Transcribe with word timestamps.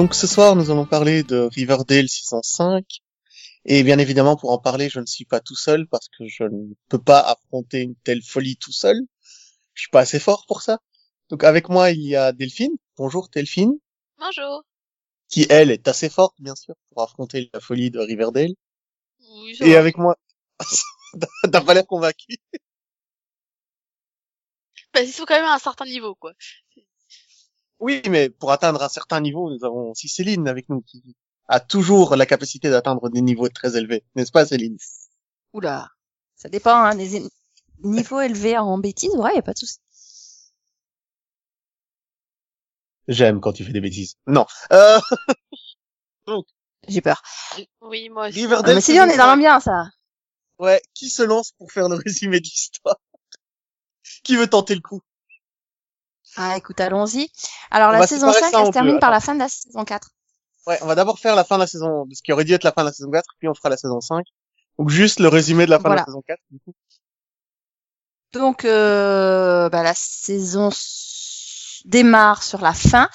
Donc 0.00 0.14
ce 0.14 0.26
soir, 0.26 0.56
nous 0.56 0.70
allons 0.70 0.86
parler 0.86 1.24
de 1.24 1.36
Riverdale 1.40 2.08
saison 2.08 2.40
5. 2.42 2.86
Et 3.66 3.82
bien 3.82 3.98
évidemment, 3.98 4.34
pour 4.34 4.50
en 4.50 4.56
parler, 4.56 4.88
je 4.88 4.98
ne 4.98 5.04
suis 5.04 5.26
pas 5.26 5.40
tout 5.40 5.56
seul 5.56 5.86
parce 5.86 6.08
que 6.08 6.26
je 6.26 6.44
ne 6.44 6.72
peux 6.88 6.98
pas 6.98 7.20
affronter 7.20 7.82
une 7.82 7.94
telle 7.96 8.22
folie 8.22 8.56
tout 8.56 8.72
seul. 8.72 8.96
Je 9.74 9.82
suis 9.82 9.90
pas 9.90 10.00
assez 10.00 10.18
fort 10.18 10.46
pour 10.48 10.62
ça. 10.62 10.78
Donc 11.28 11.44
avec 11.44 11.68
moi, 11.68 11.90
il 11.90 12.00
y 12.00 12.16
a 12.16 12.32
Delphine. 12.32 12.72
Bonjour 12.96 13.28
Delphine. 13.28 13.78
Bonjour. 14.16 14.62
Qui 15.28 15.46
elle 15.50 15.70
est 15.70 15.86
assez 15.86 16.08
forte, 16.08 16.34
bien 16.38 16.54
sûr, 16.54 16.76
pour 16.88 17.02
affronter 17.02 17.50
la 17.52 17.60
folie 17.60 17.90
de 17.90 17.98
Riverdale. 17.98 18.54
Oui, 19.20 19.54
Et 19.60 19.76
avec 19.76 19.98
moi, 19.98 20.16
t'as 21.52 21.60
pas 21.60 21.74
l'air 21.74 21.86
convaincu. 21.86 22.38
Bah, 24.94 25.02
ils 25.02 25.12
sont 25.12 25.26
quand 25.26 25.36
même 25.36 25.44
à 25.44 25.56
un 25.56 25.58
certain 25.58 25.84
niveau, 25.84 26.14
quoi. 26.14 26.32
Oui, 27.80 28.02
mais 28.08 28.28
pour 28.28 28.52
atteindre 28.52 28.82
un 28.82 28.88
certain 28.88 29.20
niveau, 29.20 29.50
nous 29.50 29.64
avons 29.64 29.90
aussi 29.90 30.08
Céline 30.08 30.46
avec 30.48 30.68
nous 30.68 30.82
qui 30.82 31.02
a 31.48 31.60
toujours 31.60 32.14
la 32.14 32.26
capacité 32.26 32.70
d'atteindre 32.70 33.08
des 33.08 33.22
niveaux 33.22 33.48
très 33.48 33.76
élevés, 33.76 34.04
n'est-ce 34.14 34.30
pas 34.30 34.46
Céline? 34.46 34.76
Oula, 35.54 35.88
ça 36.36 36.48
dépend, 36.48 36.74
hein, 36.74 36.94
des 36.94 37.22
niveaux 37.82 38.20
élevés 38.20 38.58
en 38.58 38.78
bêtises, 38.78 39.16
ouais, 39.16 39.34
y 39.34 39.38
a 39.38 39.42
pas 39.42 39.54
de 39.54 39.58
souci. 39.58 39.78
J'aime 43.08 43.40
quand 43.40 43.52
tu 43.52 43.64
fais 43.64 43.72
des 43.72 43.80
bêtises. 43.80 44.14
Non. 44.26 44.46
Euh, 44.72 45.00
J'ai 46.88 47.00
peur. 47.00 47.22
Oui, 47.80 48.08
moi 48.08 48.28
aussi. 48.28 48.46
Ah, 48.50 48.62
mais 48.64 48.80
c'est 48.80 48.92
bien, 48.92 49.06
on 49.06 49.10
est 49.10 49.16
dans 49.16 49.26
l'ambiance, 49.26 49.64
ça. 49.64 49.88
Ouais, 50.58 50.80
qui 50.94 51.08
se 51.08 51.22
lance 51.22 51.52
pour 51.52 51.72
faire 51.72 51.88
le 51.88 51.96
résumé 51.96 52.40
de 52.40 52.44
l'histoire? 52.44 52.96
Qui 54.22 54.36
veut 54.36 54.48
tenter 54.48 54.74
le 54.74 54.80
coup? 54.80 55.00
Ah, 56.36 56.56
écoute, 56.56 56.80
allons-y. 56.80 57.28
Alors, 57.70 57.90
On 57.90 57.92
la 57.92 58.06
saison 58.06 58.32
séparer 58.32 58.50
5, 58.50 58.50
ça 58.52 58.60
elle 58.60 58.66
se 58.66 58.70
termine 58.72 58.98
par 59.00 59.10
la 59.10 59.20
fin 59.20 59.34
de 59.34 59.40
la 59.40 59.48
saison 59.48 59.84
4. 59.84 60.08
Ouais, 60.66 60.78
on 60.82 60.86
va 60.86 60.94
d'abord 60.94 61.18
faire 61.18 61.34
la 61.36 61.44
fin 61.44 61.56
de 61.56 61.60
la 61.62 61.66
saison, 61.66 62.06
ce 62.12 62.22
qui 62.22 62.32
aurait 62.32 62.44
dû 62.44 62.52
être 62.52 62.64
la 62.64 62.72
fin 62.72 62.82
de 62.82 62.88
la 62.88 62.92
saison 62.92 63.10
4, 63.10 63.24
puis 63.38 63.48
on 63.48 63.54
fera 63.54 63.68
la 63.70 63.76
saison 63.76 64.00
5. 64.00 64.24
Donc 64.78 64.88
juste 64.90 65.18
le 65.20 65.28
résumé 65.28 65.64
de 65.66 65.70
la 65.70 65.78
fin 65.78 65.88
Voilà. 65.88 66.02
de 66.02 66.06
la 66.06 66.12
saison 66.12 66.22
4. 66.26 66.38
du 66.50 66.58
coup. 66.60 66.72
Donc, 68.32 68.64
euh, 68.64 69.68
bah, 69.70 69.82
la 69.82 69.94
saison 69.94 70.70
démarre 71.86 72.42
sur 72.42 72.60
la 72.60 72.74
fin 72.74 73.08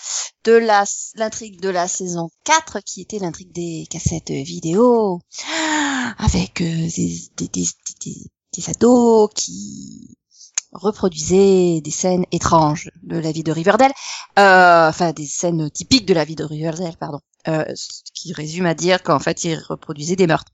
de 0.44 0.54
la 0.54 0.84
l'intrigue 1.16 1.62
de 1.62 1.70
la 1.70 1.88
saison 1.88 2.30
4, 2.44 2.80
qui 2.82 3.02
était 3.02 3.20
l'intrigue 3.20 3.52
des 3.54 3.86
cassettes 3.90 4.32
vidéo, 4.32 5.22
avec 6.18 6.62
euh, 6.62 6.66
des, 6.66 7.20
des, 7.38 7.48
des, 7.48 7.66
des, 8.04 8.16
des 8.58 8.70
ados 8.70 9.30
qui 9.36 10.18
reproduisaient 10.76 11.81
des 11.81 11.92
scènes 11.92 12.26
étranges 12.31 12.90
de 13.04 13.18
la 13.18 13.31
vie 13.31 13.44
de 13.44 13.52
Riverdale, 13.52 13.94
euh, 14.40 14.90
enfin 14.90 15.12
des 15.12 15.26
scènes 15.26 15.70
typiques 15.72 16.06
de 16.06 16.14
la 16.14 16.26
vie 16.26 16.36
de 16.36 16.44
Riverdale, 16.44 16.95
pardon, 16.98 17.20
euh, 17.48 17.66
ce 17.76 18.02
qui 18.14 18.34
résume 18.34 18.66
à 18.66 18.73
dire 18.73 19.03
qu'en 19.03 19.20
fait 19.20 19.44
ils 19.44 19.58
reproduisaient 19.58 20.16
des 20.16 20.28
meurtres. 20.28 20.52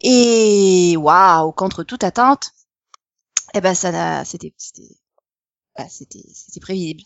Et 0.00 0.96
waouh, 0.98 1.52
contre 1.52 1.82
toute 1.84 2.04
attente, 2.04 2.50
eh 3.54 3.60
ben 3.60 3.74
ça 3.74 4.24
c'était 4.24 4.52
c'était 4.58 4.96
bah, 5.76 5.86
c'était 5.88 6.24
c'était 6.32 6.60
prévisible. 6.60 7.02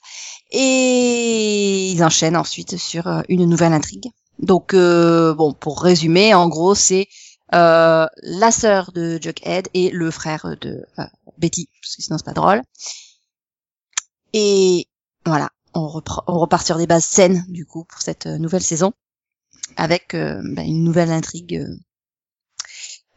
Et 0.51 1.91
ils 1.93 2.03
enchaînent 2.05 2.37
ensuite 2.37 2.77
sur 2.77 3.07
euh, 3.07 3.23
une 3.29 3.47
nouvelle 3.47 3.73
intrigue. 3.73 4.11
Donc 4.39 4.75
euh, 4.75 5.35
bon, 5.35 5.53
pour 5.53 5.83
résumer, 5.83 6.35
en 6.35 6.49
gros, 6.49 6.75
c'est 6.75 7.09
euh, 7.55 8.07
la 8.23 8.51
sœur 8.51 8.93
de 8.93 9.19
Jughead 9.21 9.69
et 9.75 9.91
le 9.91 10.11
frère 10.11 10.57
de 10.61 10.85
euh, 10.99 11.05
Betty, 11.39 11.69
parce 11.81 11.97
que 11.97 12.03
sinon 12.03 12.19
c'est 12.19 12.25
pas 12.25 12.33
drôle. 12.33 12.63
Et 14.33 14.87
voilà, 15.25 15.51
on, 15.75 16.03
on 16.27 16.39
repart 16.39 16.65
sur 16.67 16.77
des 16.79 16.87
bases 16.87 17.05
saines 17.07 17.45
du 17.49 17.65
coup 17.67 17.85
pour 17.85 18.01
cette 18.03 18.27
euh, 18.27 18.39
nouvelle 18.39 18.63
saison, 18.63 18.93
avec 19.77 20.15
euh, 20.15 20.41
bah, 20.55 20.63
une 20.63 20.85
nouvelle 20.85 21.11
intrigue. 21.11 21.57
euh, 21.57 21.77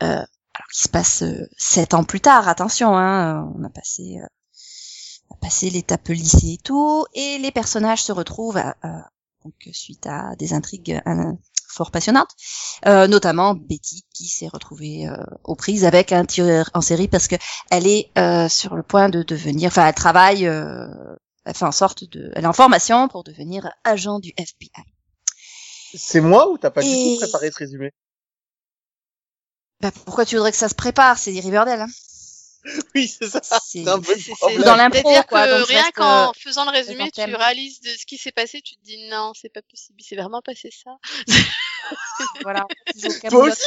euh, 0.03 0.25
alors 0.53 0.67
qui 0.73 0.83
se 0.83 0.89
passe 0.89 1.23
sept 1.57 1.93
ans 1.93 2.03
plus 2.03 2.19
tard. 2.21 2.47
Attention, 2.47 2.97
hein, 2.97 3.51
on 3.55 3.63
a 3.63 3.69
passé, 3.69 4.19
euh, 4.21 4.27
on 5.29 5.35
a 5.35 5.37
passé 5.37 5.69
l'étape 5.69 6.07
lycée 6.09 6.53
et 6.53 6.57
tout, 6.57 7.05
et 7.13 7.37
les 7.37 7.51
personnages 7.51 8.03
se 8.03 8.11
retrouvent 8.11 8.61
donc 9.43 9.69
suite 9.71 10.05
à 10.07 10.35
des 10.35 10.53
intrigues 10.53 11.01
fort 11.71 11.91
passionnantes, 11.91 12.29
euh, 12.85 13.07
notamment 13.07 13.53
Betty 13.55 14.03
qui 14.13 14.27
s'est 14.27 14.47
retrouvée 14.47 15.07
euh, 15.07 15.15
aux 15.43 15.55
prises 15.55 15.85
avec 15.85 16.11
un 16.11 16.25
tueur 16.25 16.69
en 16.73 16.81
série 16.81 17.07
parce 17.07 17.27
que 17.27 17.35
elle 17.69 17.87
est 17.87 18.11
euh, 18.17 18.49
sur 18.49 18.75
le 18.75 18.83
point 18.83 19.09
de 19.09 19.23
devenir, 19.23 19.67
enfin 19.67 19.87
elle 19.87 19.93
travaille, 19.95 20.47
euh, 20.47 20.87
elle 21.45 21.55
fait 21.55 21.65
en 21.65 21.71
sorte 21.71 22.03
de, 22.09 22.31
elle 22.35 22.43
est 22.43 22.47
en 22.47 22.53
formation 22.53 23.07
pour 23.07 23.23
devenir 23.23 23.69
agent 23.83 24.19
du 24.19 24.31
FBI. 24.37 24.83
C'est 25.93 26.21
moi 26.21 26.49
ou 26.49 26.57
t'as 26.57 26.69
pas 26.71 26.81
du 26.83 26.89
Et- 26.89 27.15
tout 27.19 27.25
préparé 27.25 27.51
ce 27.51 27.57
résumé? 27.57 27.91
Bah, 29.81 29.91
pourquoi 30.05 30.25
tu 30.25 30.35
voudrais 30.35 30.51
que 30.51 30.57
ça 30.57 30.69
se 30.69 30.75
prépare? 30.75 31.17
C'est 31.17 31.31
Riverdale. 31.31 31.81
Hein 31.81 31.87
Oui, 32.95 33.07
c'est 33.07 33.27
ça. 33.29 33.41
C'est- 33.41 33.87
un 33.87 33.99
peu 33.99 34.13
dans 34.63 34.75
l'impro, 34.75 35.01
quoi, 35.27 35.47
que 35.47 35.59
donc 35.59 35.67
rien 35.67 35.89
qu'en 35.95 36.29
euh, 36.29 36.31
faisant 36.37 36.65
le 36.65 36.71
résumé, 36.71 37.09
tu 37.11 37.21
réalises 37.21 37.79
de 37.81 37.89
ce 37.89 38.05
qui 38.05 38.17
s'est 38.17 38.31
passé, 38.31 38.61
tu 38.61 38.75
te 38.75 38.83
dis 38.83 39.09
non, 39.09 39.31
c'est 39.39 39.49
pas 39.49 39.61
possible, 39.63 39.99
il 39.99 40.03
s'est 40.05 40.15
vraiment 40.15 40.41
passé 40.41 40.69
ça. 40.71 40.91
Voilà. 42.43 42.65
Toi 43.29 43.45
aussi 43.45 43.61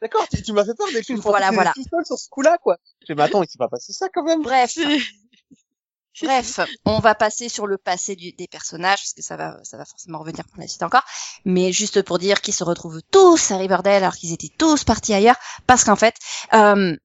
D'accord, 0.00 0.26
tu, 0.28 0.42
tu 0.42 0.52
m'as 0.54 0.64
fait 0.64 0.74
peur 0.74 0.86
Delphine. 0.92 1.16
Je 1.16 1.20
pensais 1.20 1.30
Voilà, 1.30 1.50
que 1.50 1.54
voilà. 1.54 1.72
t'étais 1.74 1.84
tout 1.90 1.96
seul 1.96 2.06
sur 2.06 2.18
ce 2.18 2.28
coup-là, 2.30 2.56
quoi. 2.62 2.78
Mais 3.08 3.22
attends, 3.22 3.42
il 3.42 3.50
s'est 3.50 3.58
pas 3.58 3.68
passé 3.68 3.92
ça 3.92 4.08
quand 4.12 4.22
même. 4.24 4.42
Bref, 4.42 4.78
bref, 6.22 6.60
on 6.86 6.98
va 6.98 7.14
passer 7.14 7.48
sur 7.48 7.66
le 7.66 7.76
passé 7.78 8.16
du- 8.16 8.32
des 8.32 8.48
personnages 8.48 8.98
parce 9.00 9.12
que 9.14 9.22
ça 9.22 9.36
va, 9.36 9.58
ça 9.62 9.76
va 9.76 9.84
forcément 9.84 10.18
revenir 10.20 10.44
pour 10.48 10.58
la 10.60 10.66
suite 10.68 10.82
encore. 10.82 11.04
Mais 11.44 11.72
juste 11.72 12.02
pour 12.02 12.18
dire 12.18 12.40
qu'ils 12.40 12.54
se 12.54 12.64
retrouvent 12.64 13.02
tous 13.10 13.50
à 13.50 13.58
Riverdale 13.58 14.02
alors 14.02 14.14
qu'ils 14.16 14.32
étaient 14.32 14.52
tous 14.58 14.84
partis 14.84 15.12
ailleurs 15.14 15.36
parce 15.66 15.84
qu'en 15.84 15.96
fait, 15.96 16.14
euh, 16.54 16.96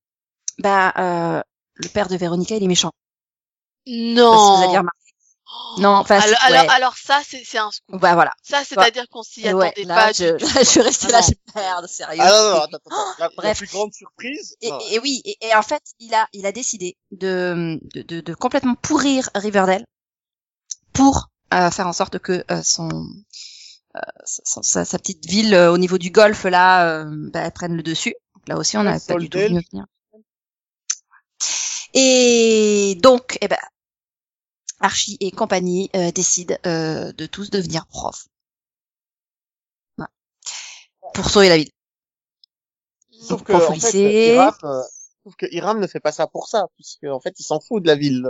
ben, 0.60 0.92
euh, 0.98 1.42
le 1.76 1.90
père 1.90 2.08
de 2.08 2.16
Véronica 2.18 2.56
il 2.56 2.64
est 2.64 2.68
méchant. 2.68 2.92
Parce 3.86 3.94
que 3.96 4.58
vous 4.58 4.64
avez 4.64 4.84
Non. 4.84 4.90
Non, 5.78 5.90
enfin, 5.90 6.20
alors, 6.20 6.38
alors, 6.42 6.64
ouais. 6.64 6.70
alors 6.70 6.98
ça, 6.98 7.22
c'est 7.28 7.44
c'est 7.46 7.60
un 7.60 7.70
scoop. 7.70 8.00
Bah 8.02 8.14
voilà. 8.16 8.32
Ça, 8.42 8.64
c'est-à-dire 8.64 9.06
qu'on 9.10 9.22
s'y 9.24 9.42
ouais, 9.44 9.68
attendait 9.68 9.84
là, 9.84 9.96
pas. 9.96 10.12
je, 10.12 10.38
du 10.38 10.44
là, 10.56 10.64
je 10.64 10.80
restais 10.80 11.12
là, 11.12 11.22
Non. 11.22 11.28
j'ai 11.28 11.38
merde, 11.56 11.88
sérieux. 11.88 12.22
Ah 12.24 12.30
non, 12.30 12.44
non, 12.44 12.50
non, 12.56 12.62
attends, 12.64 12.78
attends. 12.78 13.16
La, 13.20 13.26
la 13.26 13.30
bref. 13.38 13.58
plus 13.60 13.68
grande 13.68 13.94
surprise. 13.94 14.56
Et, 14.62 14.72
non. 14.72 14.80
et 14.92 15.00
oui, 15.00 15.22
et, 15.24 15.38
et 15.46 15.56
en 15.56 15.62
fait, 15.62 15.84
il 16.00 16.14
a, 16.16 16.28
il 16.34 16.46
a 16.46 16.52
décidé 16.52 16.98
de, 17.12 17.80
de, 17.94 18.02
de, 18.02 18.22
de 18.22 18.34
complètement 18.34 18.76
pourrir 18.76 19.30
Riverdale 19.36 19.86
pour 20.94 21.30
euh, 21.54 21.70
faire 21.70 21.88
en 21.88 21.94
sorte 21.94 22.18
que 22.20 22.44
euh, 22.50 22.62
son, 22.64 22.90
euh, 23.96 24.00
sa, 24.24 24.84
sa 24.86 24.98
petite 25.00 25.26
ville 25.26 25.54
euh, 25.54 25.72
au 25.72 25.78
niveau 25.78 25.98
du 25.98 26.10
golfe 26.10 26.46
là, 26.46 26.88
euh, 26.88 27.06
bah, 27.32 27.42
elle 27.42 27.52
prenne 27.52 27.76
le 27.76 27.84
dessus. 27.84 28.16
Là 28.48 28.58
aussi, 28.58 28.78
on 28.78 28.84
n'a 28.84 29.00
pas 29.00 29.16
du 29.16 29.30
tout 29.30 29.38
venir. 29.38 29.62
Et 31.94 32.98
donc, 33.02 33.38
eh 33.42 33.48
ben, 33.48 33.58
Archie 34.80 35.18
et 35.20 35.32
compagnie 35.32 35.90
euh, 35.96 36.12
décident 36.12 36.58
euh, 36.66 37.12
de 37.14 37.26
tous 37.26 37.50
devenir 37.50 37.88
profs. 37.88 38.28
Voilà. 39.98 40.12
Pour 41.14 41.30
sauver 41.30 41.50
la 41.50 41.58
ville. 41.58 41.72
Sauf 43.12 43.44
que, 43.44 43.54
prof 43.54 43.64
au 43.64 43.72
en 43.72 43.76
fait, 43.76 43.76
lycée. 43.76 44.34
Hiram, 44.34 44.54
euh, 44.66 44.82
sauf 45.24 45.36
que 45.36 45.46
Hiram 45.50 45.80
ne 45.80 45.88
fait 45.88 46.02
pas 46.02 46.12
ça 46.12 46.28
pour 46.28 46.48
ça, 46.48 46.68
puisque, 46.76 47.06
en 47.06 47.20
fait, 47.20 47.40
il 47.40 47.44
s'en 47.44 47.60
fout 47.60 47.82
de 47.82 47.88
la 47.88 47.96
ville. 47.96 48.28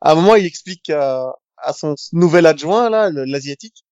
À 0.00 0.12
un 0.12 0.14
moment, 0.16 0.34
il 0.34 0.44
explique 0.44 0.90
euh, 0.90 1.30
à 1.58 1.72
son 1.72 1.94
nouvel 2.12 2.44
adjoint, 2.46 2.90
là, 2.90 3.10
l'asiatique, 3.10 3.85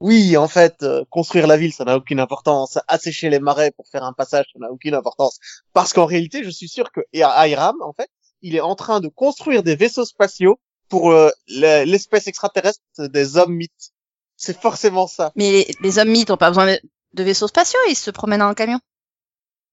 oui, 0.00 0.36
en 0.36 0.48
fait, 0.48 0.82
euh, 0.82 1.04
construire 1.10 1.46
la 1.46 1.56
ville, 1.56 1.72
ça 1.72 1.84
n'a 1.84 1.96
aucune 1.96 2.20
importance. 2.20 2.78
Assécher 2.88 3.30
les 3.30 3.40
marais 3.40 3.70
pour 3.72 3.86
faire 3.88 4.04
un 4.04 4.12
passage, 4.12 4.46
ça 4.52 4.58
n'a 4.58 4.70
aucune 4.70 4.94
importance. 4.94 5.38
Parce 5.72 5.92
qu'en 5.92 6.04
réalité, 6.06 6.44
je 6.44 6.50
suis 6.50 6.68
sûr 6.68 6.92
que 6.92 7.00
Hiram, 7.14 7.76
en 7.82 7.92
fait, 7.94 8.10
il 8.42 8.54
est 8.54 8.60
en 8.60 8.74
train 8.74 9.00
de 9.00 9.08
construire 9.08 9.62
des 9.62 9.74
vaisseaux 9.76 10.04
spatiaux 10.04 10.60
pour 10.88 11.10
euh, 11.12 11.30
le- 11.48 11.84
l'espèce 11.84 12.26
extraterrestre 12.26 12.80
des 12.98 13.36
hommes 13.38 13.54
mythes. 13.54 13.92
C'est 14.36 14.60
forcément 14.60 15.06
ça. 15.06 15.32
Mais 15.34 15.50
les, 15.50 15.74
les 15.80 15.98
hommes 15.98 16.10
mythes 16.10 16.30
ont 16.30 16.36
pas 16.36 16.50
besoin 16.50 16.66
de, 17.14 17.22
vaisseaux 17.22 17.48
spatiaux, 17.48 17.80
ils 17.88 17.96
se 17.96 18.10
promènent 18.10 18.42
en 18.42 18.52
camion. 18.52 18.78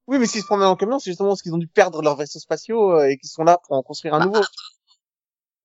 Oui, 0.08 0.20
mais 0.20 0.26
s'ils 0.28 0.42
se 0.42 0.46
promènent 0.48 0.68
en 0.68 0.78
camion, 0.78 1.00
c'est 1.00 1.12
justement 1.12 1.30
parce 1.30 1.42
qu'ils 1.42 1.54
ont 1.54 1.58
dû 1.58 1.68
perdre 1.68 2.02
leurs 2.02 2.16
vaisseaux 2.16 2.40
spatiaux 2.40 2.94
euh, 2.94 3.10
et 3.10 3.18
qu'ils 3.18 3.30
sont 3.30 3.44
là 3.44 3.58
pour 3.66 3.76
en 3.76 3.84
construire 3.84 4.14
un 4.14 4.20
Bah, 4.20 4.26
nouveau. 4.26 4.42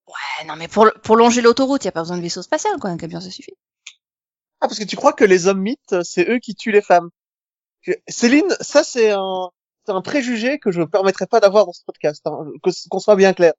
Ouais, 0.08 0.46
non, 0.46 0.56
mais 0.56 0.68
pour, 0.68 0.90
pour 1.02 1.16
longer 1.16 1.42
l'autoroute, 1.42 1.84
y 1.84 1.88
a 1.88 1.92
pas 1.92 2.00
besoin 2.02 2.16
de 2.16 2.22
vaisseau 2.22 2.42
spatial, 2.42 2.78
quoi. 2.80 2.90
Un 2.90 2.96
camion, 2.96 3.20
ça 3.20 3.30
suffit. 3.30 3.54
Ah, 4.60 4.66
parce 4.68 4.78
que 4.78 4.84
tu 4.84 4.96
crois 4.96 5.12
que 5.12 5.24
les 5.24 5.46
hommes 5.46 5.60
mythes, 5.60 6.02
c'est 6.02 6.28
eux 6.28 6.38
qui 6.38 6.54
tuent 6.54 6.72
les 6.72 6.82
femmes. 6.82 7.10
Céline, 8.08 8.56
ça 8.60 8.82
c'est 8.82 9.10
un, 9.12 9.50
c'est 9.86 9.92
un 9.92 10.02
préjugé 10.02 10.58
que 10.58 10.72
je 10.72 10.80
ne 10.80 10.86
permettrai 10.86 11.26
pas 11.26 11.40
d'avoir 11.40 11.64
dans 11.66 11.72
ce 11.72 11.84
podcast, 11.84 12.26
hein, 12.26 12.44
que 12.62 12.70
qu'on 12.88 12.98
soit 12.98 13.16
bien 13.16 13.32
clair. 13.32 13.52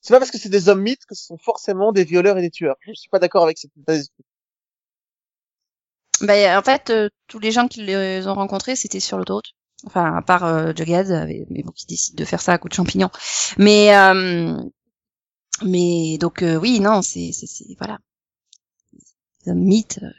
C'est 0.00 0.12
pas 0.12 0.18
parce 0.18 0.32
que 0.32 0.38
c'est 0.38 0.48
des 0.48 0.68
hommes 0.68 0.82
mythes 0.82 1.06
que 1.06 1.14
ce 1.14 1.24
sont 1.24 1.38
forcément 1.38 1.92
des 1.92 2.04
violeurs 2.04 2.36
et 2.38 2.42
des 2.42 2.50
tueurs. 2.50 2.76
Je 2.80 2.92
suis 2.92 3.08
pas 3.08 3.20
d'accord 3.20 3.44
avec 3.44 3.58
cette 3.58 3.70
d'esprit. 3.76 4.24
Bah, 6.22 6.58
en 6.58 6.62
fait, 6.62 6.90
euh, 6.90 7.08
tous 7.28 7.38
les 7.38 7.52
gens 7.52 7.68
qui 7.68 7.82
les 7.82 8.26
ont 8.26 8.34
rencontrés, 8.34 8.76
c'était 8.76 9.00
sur 9.00 9.16
l'autoroute. 9.16 9.54
Enfin, 9.84 10.14
à 10.14 10.22
part 10.22 10.44
euh, 10.44 10.72
Jughead, 10.76 11.08
mais 11.50 11.62
bon, 11.62 11.72
qui 11.72 11.86
décide 11.86 12.16
de 12.16 12.24
faire 12.24 12.40
ça 12.40 12.52
à 12.52 12.58
coup 12.58 12.68
de 12.68 12.74
champignons. 12.74 13.10
Mais, 13.58 13.96
euh, 13.96 14.56
mais 15.64 16.18
donc, 16.18 16.42
euh, 16.42 16.56
oui, 16.56 16.80
non, 16.80 17.02
c'est, 17.02 17.30
c'est, 17.32 17.64
voilà. 17.78 17.98
Les 19.44 19.52
hommes 19.52 19.64
mythes, 19.64 19.98
euh, 20.02 20.10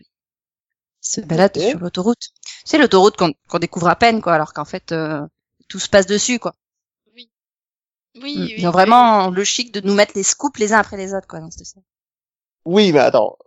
se 1.04 1.22
balade 1.22 1.56
Ok. 1.58 1.70
sur 1.70 1.80
l'autoroute. 1.80 2.32
C'est 2.66 2.80
l'autoroute 2.80 3.18
qu'on 3.18 3.34
qu'on 3.48 3.60
découvre 3.60 3.90
à 3.90 3.96
peine, 3.96 4.22
quoi, 4.22 4.34
alors 4.34 4.54
qu'en 4.54 4.66
fait, 4.66 4.92
euh, 4.92 5.22
tout 5.68 5.80
se 5.80 5.90
passe 5.90 6.08
dessus, 6.08 6.40
quoi. 6.40 6.56
Oui, 7.16 7.30
oui. 8.16 8.56
Ils 8.58 8.66
ont 8.66 8.70
oui. 8.70 8.74
vraiment 8.74 9.30
le 9.30 9.44
chic 9.44 9.72
de 9.72 9.82
nous 9.82 9.94
mettre 9.94 10.14
les 10.16 10.24
scoops 10.24 10.58
les 10.60 10.74
uns 10.74 10.80
après 10.80 10.98
les 10.98 11.14
autres, 11.14 11.28
quoi, 11.28 11.40
dans 11.40 11.52
cette 11.52 11.68
scène. 11.68 11.84
Oui, 12.66 12.92
mais 12.92 13.00
attends. 13.00 13.38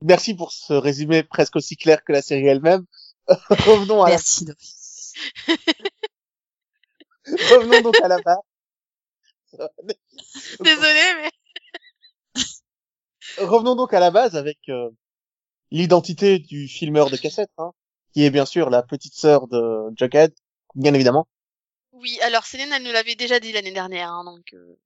Merci 0.00 0.34
pour 0.34 0.50
ce 0.52 0.72
résumé 0.72 1.22
presque 1.22 1.56
aussi 1.56 1.76
clair 1.76 2.02
que 2.02 2.12
la 2.12 2.22
série 2.22 2.46
elle-même. 2.46 2.84
Revenons 3.28 4.02
à 4.02 4.08
la 4.08 4.14
Merci, 4.16 4.44
Doris. 4.46 5.12
Revenons 7.26 7.82
donc 7.82 8.00
à 8.00 8.08
la 8.08 8.18
base. 8.20 8.38
Désolée, 10.60 11.14
mais 11.22 11.30
Revenons 13.38 13.76
donc 13.76 13.94
à 13.94 14.00
la 14.00 14.10
base 14.10 14.34
avec 14.36 14.58
euh, 14.68 14.90
l'identité 15.72 16.38
du 16.38 16.68
filmeur 16.68 17.10
de 17.10 17.16
cassettes, 17.16 17.50
hein, 17.58 17.72
qui 18.12 18.24
est 18.24 18.30
bien 18.30 18.44
sûr 18.46 18.70
la 18.70 18.82
petite 18.82 19.14
sœur 19.14 19.48
de 19.48 19.88
Jughead, 19.96 20.32
bien 20.74 20.94
évidemment. 20.94 21.26
oui. 21.92 22.18
Alors 22.22 22.44
Céline, 22.44 22.70
elle 22.72 22.82
nous 22.84 22.92
l'avait 22.92 23.14
déjà 23.16 23.40
dit 23.40 23.52
l'année 23.52 23.72
dernière, 23.72 24.10
hein, 24.12 24.24
donc. 24.24 24.44
euh, 24.54 24.76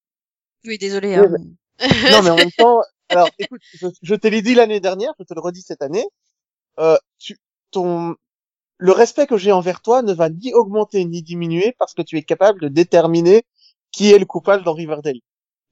Oui, 0.65 0.79
désolé. 0.79 1.19
Oui, 1.19 1.27
Hein, 1.27 1.37
mais- 1.81 2.11
Non, 2.13 2.23
mais 2.23 2.31
en 2.31 2.37
même 2.37 2.51
temps, 2.59 2.81
alors 3.09 3.29
écoute, 3.39 3.61
je, 3.75 3.89
je 4.01 4.15
te 4.15 4.27
l'ai 4.29 4.43
dit 4.43 4.55
l'année 4.55 4.81
dernière, 4.81 5.13
je 5.19 5.25
te 5.25 5.35
le 5.35 5.41
redis 5.41 5.63
cette 5.63 5.83
année. 5.83 6.07
Euh, 6.79 6.97
tu, 7.19 7.39
ton, 7.71 8.15
le 8.79 8.93
respect 8.93 9.27
que 9.27 9.37
j'ai 9.37 9.53
envers 9.53 9.81
toi 9.83 10.03
ne 10.03 10.13
va 10.13 10.29
ni 10.31 10.53
augmenter 10.55 11.05
ni 11.05 11.23
diminuer 11.23 11.75
parce 11.79 11.95
que 11.95 12.03
tu 12.03 12.17
es 12.19 12.23
capable 12.23 12.61
de 12.61 12.69
déterminer 12.69 13.45
qui 13.93 14.13
est 14.13 14.19
le 14.19 14.27
coupable 14.27 14.63
dans 14.65 14.75
Riverdale. 14.75 15.21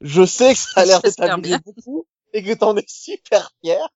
Je 0.01 0.25
sais 0.27 0.53
que 0.55 0.59
ça 0.59 0.81
a 0.81 0.85
l'air 0.87 1.01
de 1.03 1.11
t'amuser 1.11 1.59
beaucoup 1.65 2.07
et 2.33 2.43
que 2.43 2.53
t'en 2.55 2.77
es 2.77 2.85
super 2.89 3.53
fier. 3.63 3.89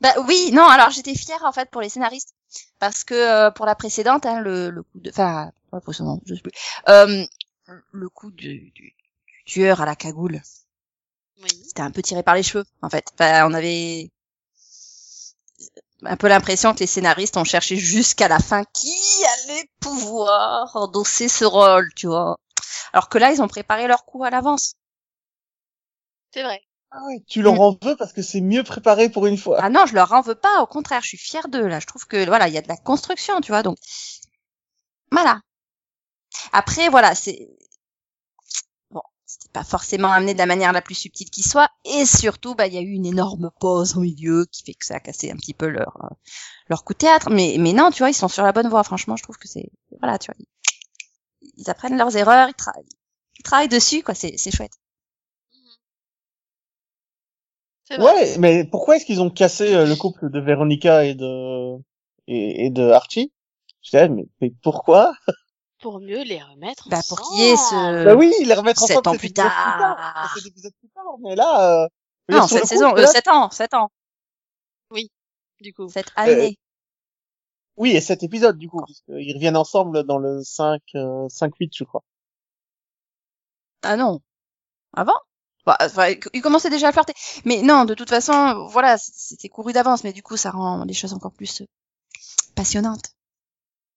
Bah 0.00 0.14
oui, 0.26 0.50
non, 0.52 0.66
alors 0.66 0.90
j'étais 0.90 1.14
fière 1.14 1.42
en 1.44 1.52
fait 1.52 1.70
pour 1.70 1.80
les 1.82 1.88
scénaristes 1.90 2.34
parce 2.78 3.04
que 3.04 3.14
euh, 3.14 3.50
pour 3.50 3.66
la 3.66 3.74
précédente, 3.74 4.24
hein, 4.26 4.40
le, 4.40 4.70
le 4.70 4.82
coup 4.82 4.98
de, 5.00 5.10
enfin, 5.10 5.52
pas 5.70 5.80
précédente, 5.80 6.22
je 6.26 6.34
sais 6.34 6.40
plus, 6.40 6.52
euh, 6.88 7.24
le 7.92 8.08
coup 8.08 8.30
du, 8.30 8.70
du- 8.70 8.94
du 9.26 9.44
tueur 9.46 9.80
à 9.82 9.86
la 9.86 9.96
cagoule, 9.96 10.40
Oui. 11.42 11.48
c'était 11.66 11.82
un 11.82 11.90
peu 11.90 12.02
tiré 12.02 12.22
par 12.22 12.34
les 12.36 12.42
cheveux 12.44 12.64
en 12.82 12.88
fait. 12.90 13.04
Enfin, 13.14 13.48
on 13.48 13.54
avait 13.54 14.10
un 16.04 16.16
peu 16.18 16.28
l'impression 16.28 16.74
que 16.74 16.80
les 16.80 16.86
scénaristes 16.86 17.36
ont 17.38 17.44
cherché 17.44 17.76
jusqu'à 17.76 18.28
la 18.28 18.38
fin 18.38 18.64
qui 18.74 18.92
allait 19.44 19.68
pouvoir 19.80 20.70
endosser 20.76 21.28
ce 21.28 21.44
rôle, 21.46 21.88
tu 21.94 22.06
vois. 22.06 22.36
Alors 22.92 23.08
que 23.08 23.18
là, 23.18 23.32
ils 23.32 23.42
ont 23.42 23.48
préparé 23.48 23.86
leur 23.88 24.04
coup 24.06 24.24
à 24.24 24.30
l'avance. 24.30 24.74
C'est 26.32 26.42
vrai. 26.42 26.60
Ah 26.92 27.02
tu 27.26 27.42
leur 27.42 27.60
en 27.60 27.76
veux 27.82 27.96
parce 27.96 28.12
que 28.12 28.22
c'est 28.22 28.40
mieux 28.40 28.62
préparé 28.62 29.08
pour 29.08 29.26
une 29.26 29.36
fois. 29.38 29.58
Ah 29.60 29.70
non, 29.70 29.86
je 29.86 29.94
leur 29.94 30.12
en 30.12 30.20
veux 30.22 30.34
pas, 30.36 30.62
au 30.62 30.66
contraire, 30.66 31.02
je 31.02 31.08
suis 31.08 31.18
fière 31.18 31.48
d'eux 31.48 31.66
là. 31.66 31.80
Je 31.80 31.86
trouve 31.86 32.06
que 32.06 32.24
voilà, 32.26 32.46
il 32.48 32.54
y 32.54 32.58
a 32.58 32.62
de 32.62 32.68
la 32.68 32.76
construction, 32.76 33.40
tu 33.40 33.50
vois. 33.52 33.62
Donc 33.64 33.76
voilà. 35.12 35.40
Après 36.52 36.88
voilà, 36.88 37.14
c'est 37.16 37.48
bon, 38.90 39.02
c'était 39.26 39.48
pas 39.52 39.64
forcément 39.64 40.10
amené 40.12 40.32
de 40.34 40.38
la 40.38 40.46
manière 40.46 40.72
la 40.72 40.82
plus 40.82 40.94
subtile 40.94 41.30
qui 41.30 41.42
soit, 41.42 41.70
et 41.84 42.04
surtout 42.06 42.54
bah 42.54 42.66
il 42.66 42.74
y 42.74 42.78
a 42.78 42.82
eu 42.82 42.90
une 42.92 43.06
énorme 43.06 43.50
pause 43.60 43.96
au 43.96 44.00
milieu 44.00 44.46
qui 44.52 44.62
fait 44.64 44.74
que 44.74 44.84
ça 44.86 44.96
a 44.96 45.00
cassé 45.00 45.30
un 45.30 45.36
petit 45.36 45.54
peu 45.54 45.66
leur 45.68 45.96
euh, 46.04 46.14
leur 46.68 46.84
coup 46.84 46.94
de 46.94 46.98
théâtre. 47.00 47.30
Mais 47.30 47.56
mais 47.60 47.72
non, 47.74 47.90
tu 47.90 48.00
vois, 48.00 48.10
ils 48.10 48.14
sont 48.14 48.28
sur 48.28 48.44
la 48.44 48.52
bonne 48.52 48.68
voie. 48.68 48.84
Franchement, 48.84 49.16
je 49.16 49.24
trouve 49.24 49.38
que 49.38 49.48
c'est 49.48 49.70
voilà, 50.00 50.18
tu 50.18 50.32
vois, 50.32 50.36
ils, 51.42 51.52
ils 51.58 51.70
apprennent 51.70 51.98
leurs 51.98 52.16
erreurs, 52.16 52.48
ils 52.48 52.54
travaillent, 52.54 52.88
ils 53.38 53.42
travaillent 53.42 53.68
dessus 53.68 54.02
quoi. 54.02 54.14
C'est 54.14 54.36
c'est 54.38 54.50
chouette. 54.50 54.72
C'est 55.52 55.60
vrai. 55.62 55.74
Ouais, 57.98 58.38
mais 58.38 58.64
pourquoi 58.64 58.96
est-ce 58.96 59.04
qu'ils 59.04 59.20
ont 59.20 59.30
cassé 59.30 59.74
euh, 59.74 59.84
le 59.86 59.96
couple 59.96 60.30
de 60.30 60.38
Veronica 60.40 61.04
et 61.04 61.14
de 61.14 61.76
et, 62.28 62.66
et 62.66 62.70
de 62.70 62.88
Archie? 62.90 63.32
Je 63.82 63.90
disais, 63.90 64.08
mais, 64.08 64.26
mais 64.40 64.52
pourquoi? 64.62 65.12
Pour 65.80 65.98
mieux 66.00 66.22
les 66.22 66.40
remettre 66.40 66.88
Bah 66.88 67.00
pour 67.08 67.20
ensemble. 67.20 67.36
qu'il 67.36 67.46
y 67.46 67.48
ait 67.48 67.56
ce 67.56 68.04
Bah 68.04 68.14
oui, 68.14 68.32
les 68.44 68.54
remettre 68.54 68.80
sept 68.80 68.98
ensemble 68.98 69.08
ans 69.08 69.12
cet 69.12 69.20
plus 69.20 69.32
tard. 69.32 70.30
Cet 70.34 70.46
épisode 70.46 70.72
plus 70.78 70.88
tard, 70.90 71.04
mais 71.20 71.34
là, 71.34 71.84
euh, 71.84 71.88
non 72.28 72.46
cette 72.46 72.66
saison, 72.66 72.94
euh, 72.96 73.06
7 73.06 73.28
ans, 73.28 73.50
7 73.50 73.74
ans, 73.74 73.90
Du 75.60 75.72
coup. 75.72 75.88
cette 75.88 76.12
année. 76.16 76.58
Oui, 77.76 77.92
et 77.92 78.00
cet 78.02 78.22
épisode 78.22 78.58
du 78.58 78.68
coup, 78.68 78.82
puisqu'ils 78.84 79.32
reviennent 79.34 79.56
ensemble 79.56 80.04
dans 80.04 80.18
le 80.18 80.42
5, 80.42 80.82
euh, 80.96 81.28
5-8, 81.28 81.70
je 81.74 81.84
crois. 81.84 82.04
Ah 83.82 83.96
non. 83.96 84.20
Avant? 84.94 85.14
Bah, 85.70 85.86
enfin, 85.86 86.14
il 86.34 86.42
commençait 86.42 86.70
déjà 86.70 86.88
à 86.88 86.92
flirter. 86.92 87.14
Mais 87.44 87.62
non, 87.62 87.84
de 87.84 87.94
toute 87.94 88.08
façon, 88.10 88.66
voilà, 88.68 88.96
c'était 88.98 89.48
couru 89.48 89.72
d'avance, 89.72 90.04
mais 90.04 90.12
du 90.12 90.22
coup, 90.22 90.36
ça 90.36 90.50
rend 90.50 90.84
les 90.84 90.94
choses 90.94 91.12
encore 91.12 91.32
plus 91.32 91.62
euh, 91.62 91.66
passionnantes. 92.56 93.14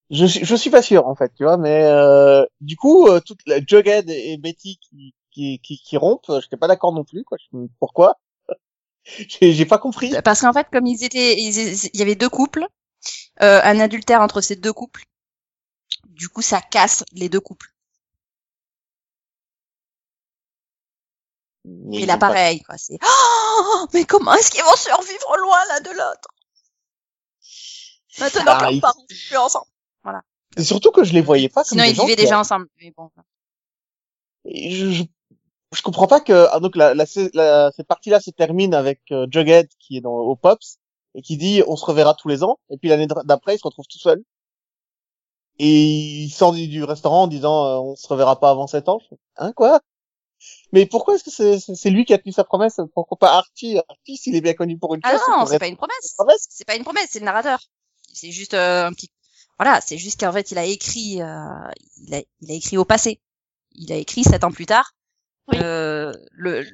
Je, 0.09 0.25
suis- 0.25 0.45
je 0.45 0.55
suis 0.55 0.69
pas 0.69 0.81
sûr 0.81 1.07
en 1.07 1.15
fait, 1.15 1.33
tu 1.35 1.43
vois, 1.43 1.57
mais 1.57 1.83
euh, 1.85 2.45
du 2.61 2.75
coup, 2.75 3.07
euh, 3.07 3.19
toute 3.19 3.39
la 3.47 3.59
Jughead 3.65 4.09
et 4.09 4.37
Betty 4.37 4.77
qui 4.79 5.13
qui 5.31 5.59
qui, 5.59 5.77
qui 5.79 5.97
rompent, 5.97 6.29
euh, 6.29 6.41
j'étais 6.41 6.57
pas 6.57 6.67
d'accord 6.67 6.93
non 6.93 7.03
plus. 7.03 7.23
Quoi. 7.23 7.37
Je- 7.39 7.57
Pourquoi? 7.79 8.19
J'ai 9.29 9.53
j'ai 9.53 9.65
pas 9.65 9.77
compris. 9.79 10.13
Parce 10.23 10.41
qu'en 10.41 10.53
fait, 10.53 10.67
comme 10.71 10.87
ils 10.87 11.03
étaient, 11.03 11.39
ils- 11.39 11.87
il 11.93 11.99
y 11.99 12.01
avait 12.03 12.15
deux 12.15 12.29
couples, 12.29 12.67
euh, 13.43 13.61
un 13.63 13.79
adultère 13.81 14.21
entre 14.21 14.41
ces 14.41 14.55
deux 14.57 14.73
couples. 14.73 15.03
Du 16.07 16.29
coup, 16.29 16.41
ça 16.41 16.61
casse 16.61 17.03
les 17.11 17.27
deux 17.27 17.41
couples. 17.41 17.72
Ils 21.65 22.03
Et 22.03 22.05
là, 22.05 22.17
pas- 22.17 22.27
pareil, 22.27 22.61
quoi. 22.61 22.77
C'est, 22.77 22.97
oh, 23.03 23.85
mais 23.93 24.03
comment 24.05 24.33
est-ce 24.33 24.51
qu'ils 24.51 24.63
vont 24.63 24.75
survivre 24.75 25.37
loin 25.37 25.57
l'un 25.69 25.79
de 25.81 25.89
l'autre? 25.89 26.27
Maintenant 28.19 28.43
Ah, 28.59 28.71
ils- 28.71 28.81
parents 28.81 29.05
plus 29.07 29.37
ensemble. 29.37 29.65
Et 30.55 30.63
surtout 30.63 30.91
que 30.91 31.03
je 31.03 31.13
les 31.13 31.21
voyais 31.21 31.49
pas 31.49 31.63
comme 31.63 31.69
Sinon, 31.79 31.83
des 31.85 31.89
ils 31.91 31.95
gens 31.95 32.03
vivaient 32.03 32.15
qui- 32.15 32.21
déjà 32.23 32.39
ensemble. 32.39 32.67
Mais 32.79 32.91
bon. 32.95 33.09
Et 34.45 34.69
je, 34.71 34.91
je, 34.91 35.03
je 35.73 35.81
comprends 35.81 36.05
pas 36.05 36.19
que 36.19 36.47
ah, 36.51 36.59
donc 36.59 36.75
la, 36.75 36.93
la, 36.93 37.05
la- 37.33 37.71
cette 37.71 37.87
partie-là 37.87 38.19
se 38.19 38.29
termine 38.29 38.73
avec 38.75 39.01
euh, 39.11 39.25
Jughead 39.31 39.67
qui 39.79 39.97
est 39.97 40.01
dans 40.01 40.13
au 40.13 40.35
Pops 40.35 40.77
et 41.15 41.21
qui 41.23 41.37
dit 41.37 41.63
on 41.67 41.75
se 41.75 41.85
reverra 41.85 42.13
tous 42.13 42.27
les 42.27 42.43
ans 42.43 42.59
et 42.69 42.77
puis 42.77 42.89
l'année 42.89 43.07
d'après 43.25 43.55
il 43.55 43.57
se 43.57 43.63
retrouve 43.65 43.87
tout 43.87 43.97
seul 43.97 44.21
et 45.59 45.69
il 46.25 46.29
sort 46.29 46.51
du, 46.51 46.67
du 46.67 46.83
restaurant 46.83 47.23
en 47.23 47.27
disant 47.27 47.65
euh, 47.65 47.77
on 47.77 47.95
se 47.95 48.07
reverra 48.07 48.39
pas 48.39 48.49
avant 48.51 48.67
sept 48.67 48.89
ans. 48.89 48.99
Je 48.99 49.07
fais, 49.09 49.19
Hein 49.37 49.53
quoi? 49.53 49.79
Mais 50.71 50.85
pourquoi 50.85 51.15
est-ce 51.15 51.23
que 51.23 51.31
c'est 51.31 51.59
c'est- 51.59 51.75
c'est 51.75 51.89
lui 51.89 52.05
qui 52.05 52.13
a 52.13 52.17
tenu 52.17 52.31
sa 52.33 52.43
promesse 52.43 52.79
Pourquoi 52.93 53.17
pas 53.17 53.37
Archie 53.37 53.77
Archie 53.89 54.17
s'il 54.17 54.35
est 54.35 54.41
bien 54.41 54.53
connu 54.53 54.77
pour 54.77 54.95
une 54.95 55.01
Ah 55.03 55.11
chose, 55.11 55.21
non, 55.29 55.39
pour 55.39 55.47
c'est 55.49 55.59
pas 55.59 55.67
une 55.67 55.77
promesse. 55.77 56.13
promesse. 56.17 56.45
C'est 56.49 56.65
pas 56.65 56.75
une 56.75 56.83
promesse, 56.83 57.09
c'est 57.11 57.19
le 57.19 57.25
narrateur. 57.25 57.59
C'est 58.13 58.31
juste 58.31 58.53
euh, 58.53 58.87
un 58.87 58.93
petit. 58.93 59.09
Voilà, 59.59 59.79
c'est 59.81 59.97
juste 59.97 60.19
qu'en 60.19 60.31
fait, 60.33 60.51
il 60.51 60.57
a 60.57 60.65
écrit, 60.65 61.21
euh, 61.21 61.71
il 62.07 62.15
a, 62.15 62.21
il 62.41 62.51
a 62.51 62.55
écrit 62.55 62.77
au 62.77 62.85
passé. 62.85 63.21
Il 63.73 63.91
a 63.91 63.95
écrit 63.95 64.23
sept 64.23 64.43
ans 64.43 64.51
plus 64.51 64.65
tard 64.65 64.93
Oui. 65.47 65.57
euh, 65.61 66.11
le 66.31 66.65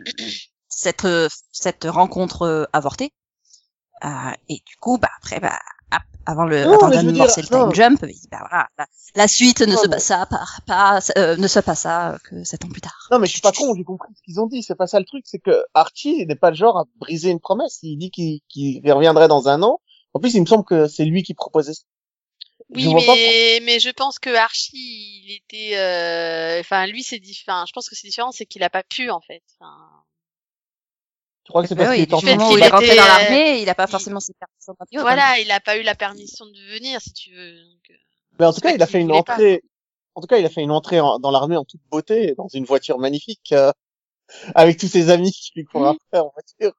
cette 0.70 1.08
cette 1.52 1.86
rencontre 1.86 2.44
euh, 2.44 2.66
avortée. 2.74 3.12
Euh, 4.06 4.32
et 4.48 4.62
du 4.66 4.76
coup, 4.78 4.98
bah 4.98 5.10
après, 5.18 5.40
bah 5.42 5.60
avant 6.26 6.46
le 6.46 6.64
Non, 6.66 6.78
avant 6.78 6.90
mais 6.90 7.04
d'amorcer 7.04 7.42
le 7.42 7.48
time 7.48 7.58
non. 7.58 7.72
jump, 7.74 8.00
il 8.04 8.14
dit, 8.14 8.28
bah 8.32 8.38
voilà, 8.48 8.68
la, 8.78 8.86
la 9.16 9.28
suite 9.28 9.62
ne 9.62 9.68
Non, 9.74 9.78
se 9.78 9.88
mais- 9.88 9.96
passa 9.96 10.26
pas, 10.28 10.46
pas 10.68 11.00
euh, 11.18 11.36
ne 11.38 11.48
se 11.48 11.60
passa 11.60 12.18
que 12.26 12.44
sept 12.44 12.64
ans 12.66 12.70
plus 12.70 12.82
tard. 12.82 13.08
Non 13.12 13.18
mais 13.20 13.26
je 13.26 13.32
suis 13.32 13.42
pas 13.42 13.52
con, 13.58 13.74
j'ai 13.76 13.84
compris 13.84 14.14
ce 14.16 14.22
qu'ils 14.22 14.40
ont 14.40 14.46
dit. 14.46 14.62
C'est 14.62 14.76
pas 14.76 14.86
ça 14.88 15.00
le 15.00 15.06
truc, 15.06 15.24
c'est 15.26 15.40
que 15.40 15.64
Archie 15.74 16.26
n'est 16.28 16.36
pas 16.36 16.52
le 16.52 16.56
genre 16.56 16.78
à 16.78 16.84
briser 17.00 17.30
une 17.32 17.40
promesse. 17.40 17.80
Il 17.82 17.98
dit 17.98 18.12
qu'il 18.12 18.42
qu'il 18.50 18.82
reviendrait 18.92 19.28
dans 19.28 19.48
un 19.48 19.64
an. 19.64 19.80
En 20.14 20.20
plus, 20.20 20.34
il 20.36 20.42
me 20.42 20.46
semble 20.46 20.66
que 20.66 20.88
c'est 20.88 21.06
lui 21.06 21.24
qui 21.24 21.34
proposait. 21.34 21.74
ça. 21.74 21.82
Oui, 22.72 22.84
Je 22.84 22.90
vois 22.90 23.02
pas 23.02 23.16
mais, 23.16 23.60
mais 23.64 23.80
je 23.80 23.90
pense 23.90 24.20
que 24.20 24.30
Archie, 24.36 25.24
il 25.26 25.32
était, 25.38 25.78
euh, 25.78 26.60
enfin, 26.60 26.86
lui, 26.86 27.02
c'est 27.02 27.18
différent. 27.20 27.66
Je 27.68 27.72
pense 27.74 27.90
que 27.90 27.96
c'est 27.96 28.08
différent, 28.08 28.32
c'est 28.32 28.46
qu'il 28.46 28.62
a 28.62 28.70
pas 28.70 28.84
pu, 28.84 29.10
en 29.10 29.22
fait. 29.22 29.42
Enfin, 29.60 29.76
Je 31.50 31.52
crois 31.52 31.64
que 31.64 31.68
c'est 31.68 31.74
Bah 31.76 31.86
parce 31.86 31.98
oui, 31.98 32.06
qu'il 32.06 32.30
est 32.30 32.36
moment 32.36 32.52
où 32.52 32.58
il 32.58 32.64
est 32.64 32.68
rentré 32.68 32.86
était, 32.86 32.98
dans 32.98 33.04
euh, 33.04 33.08
l'armée, 33.08 33.62
il 33.64 33.70
a 33.70 33.74
pas 33.74 33.88
il- 33.88 33.90
forcément 33.90 34.20
ses 34.20 34.34
permissions 34.34 34.74
de 34.74 35.02
voilà, 35.02 35.40
il 35.40 35.50
a 35.50 35.60
pas 35.60 35.78
eu 35.78 35.82
la 35.82 35.96
permission 35.96 36.46
de 36.46 36.60
venir, 36.76 37.02
si 37.02 37.12
tu 37.12 37.34
veux. 37.34 37.54
Donc, 37.64 37.90
euh, 37.90 37.94
Mais 38.40 38.46
en 38.46 38.54
tout 38.54 38.62
cas, 38.62 38.72
il 38.72 38.84
a 38.84 38.86
fait 38.86 39.02
une 39.02 39.10
pas, 39.10 39.18
entrée. 39.18 39.64
En 40.14 40.22
tout 40.22 40.28
cas, 40.28 40.38
il 40.38 40.46
a 40.46 40.50
fait 40.50 40.62
une 40.62 40.70
entrée 40.72 41.00
en- 41.00 41.18
dans 41.18 41.32
l'armée 41.32 41.58
en 41.58 41.66
toute 41.66 41.82
beauté, 41.90 42.36
dans 42.38 42.48
une 42.50 42.66
voiture 42.66 43.00
magnifique, 43.00 43.52
euh, 43.54 43.72
avec 44.56 44.78
tous 44.78 44.88
ses 44.88 45.10
amis 45.10 45.32
qui 45.32 45.52
lui 45.56 45.66
courent 45.66 45.88
Mhm. 45.88 45.98
après 46.12 46.20
en 46.20 46.32
voiture. 46.36 46.74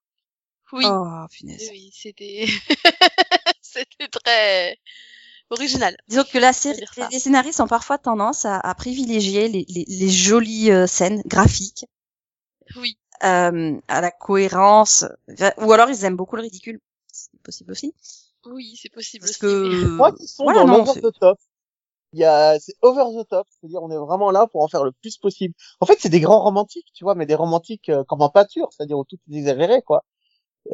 Oui, 0.72 0.84
Oh, 0.86 1.26
punaise. 1.32 1.68
oui, 1.72 1.90
c'était, 1.92 2.46
c'était 3.62 4.08
très 4.08 4.78
original. 5.50 5.96
Disons 6.08 6.24
que 6.24 6.38
la 6.38 6.52
série, 6.52 6.80
les 7.10 7.18
scénaristes 7.18 7.60
ont 7.60 7.68
parfois 7.68 7.98
tendance 7.98 8.44
à, 8.44 8.58
à 8.60 8.74
privilégier 8.74 9.48
les, 9.48 9.64
les, 9.68 9.84
les 9.88 10.08
jolies 10.10 10.70
euh, 10.70 10.86
scènes 10.86 11.22
graphiques 11.26 11.86
Oui, 12.76 12.98
euh, 13.24 13.78
à 13.88 14.00
la 14.00 14.10
cohérence, 14.10 15.04
ou 15.58 15.72
alors 15.72 15.90
ils 15.90 16.04
aiment 16.04 16.16
beaucoup 16.16 16.36
le 16.36 16.42
ridicule, 16.42 16.80
c'est 17.12 17.30
possible 17.42 17.72
aussi. 17.72 17.94
oui, 18.46 18.76
c'est 18.80 18.88
possible 18.92 19.24
Parce 19.24 19.30
aussi. 19.30 19.58
que 19.66 19.68
Je 19.70 19.86
crois 19.86 20.12
qu'ils 20.12 20.28
sont 20.28 20.50
voilà, 20.50 20.52
dans 20.52 20.66
non, 20.66 20.84
l'over 20.84 20.92
the 21.02 21.12
top. 21.18 21.38
Il 22.14 22.20
y 22.20 22.24
a, 22.24 22.58
c'est 22.60 22.74
over 22.82 23.04
the 23.22 23.28
top, 23.28 23.46
c'est-à-dire 23.50 23.82
on 23.82 23.90
est 23.90 23.98
vraiment 23.98 24.30
là 24.32 24.46
pour 24.48 24.62
en 24.64 24.68
faire 24.68 24.84
le 24.84 24.92
plus 24.92 25.18
possible. 25.18 25.54
En 25.80 25.86
fait, 25.86 25.98
c'est 26.00 26.08
des 26.10 26.20
grands 26.20 26.42
romantiques, 26.42 26.88
tu 26.94 27.04
vois, 27.04 27.14
mais 27.16 27.26
des 27.26 27.34
romantiques 27.36 27.88
euh, 27.90 28.04
comme 28.04 28.22
en 28.22 28.30
pâture, 28.30 28.68
c'est-à-dire 28.72 28.98
où 28.98 29.04
tout 29.04 29.18
est 29.32 29.36
exagéré, 29.38 29.82
quoi. 29.82 30.04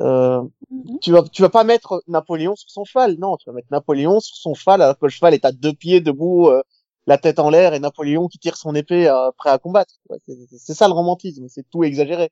Euh, 0.02 0.42
Mhm. 0.70 0.98
tu 1.00 1.12
vas 1.12 1.22
tu 1.24 1.42
vas 1.42 1.50
pas 1.50 1.64
mettre 1.64 2.02
Napoléon 2.08 2.56
sur 2.56 2.70
son 2.70 2.84
cheval, 2.84 3.16
non, 3.18 3.36
tu 3.38 3.50
vas 3.50 3.54
mettre 3.54 3.68
Napoléon 3.72 4.20
sur 4.20 4.36
son 4.36 4.54
cheval 4.54 4.82
alors 4.82 4.98
que 4.98 5.06
le 5.06 5.10
cheval 5.10 5.34
est 5.34 5.44
à 5.46 5.52
deux 5.52 5.74
pieds 5.74 6.00
debout, 6.02 6.48
euh, 6.48 6.62
la 7.06 7.18
tête 7.18 7.38
en 7.38 7.50
l'air 7.50 7.74
et 7.74 7.80
Napoléon 7.80 8.28
qui 8.28 8.38
tire 8.38 8.56
son 8.56 8.74
épée 8.74 9.08
euh, 9.08 9.30
prêt 9.36 9.50
à 9.50 9.58
combattre. 9.58 9.94
Ouais, 10.08 10.18
c'est- 10.26 10.74
ça 10.74 10.88
le 10.88 10.94
romantisme, 10.94 11.46
c'est 11.48 11.68
tout 11.70 11.84
exagéré. 11.84 12.30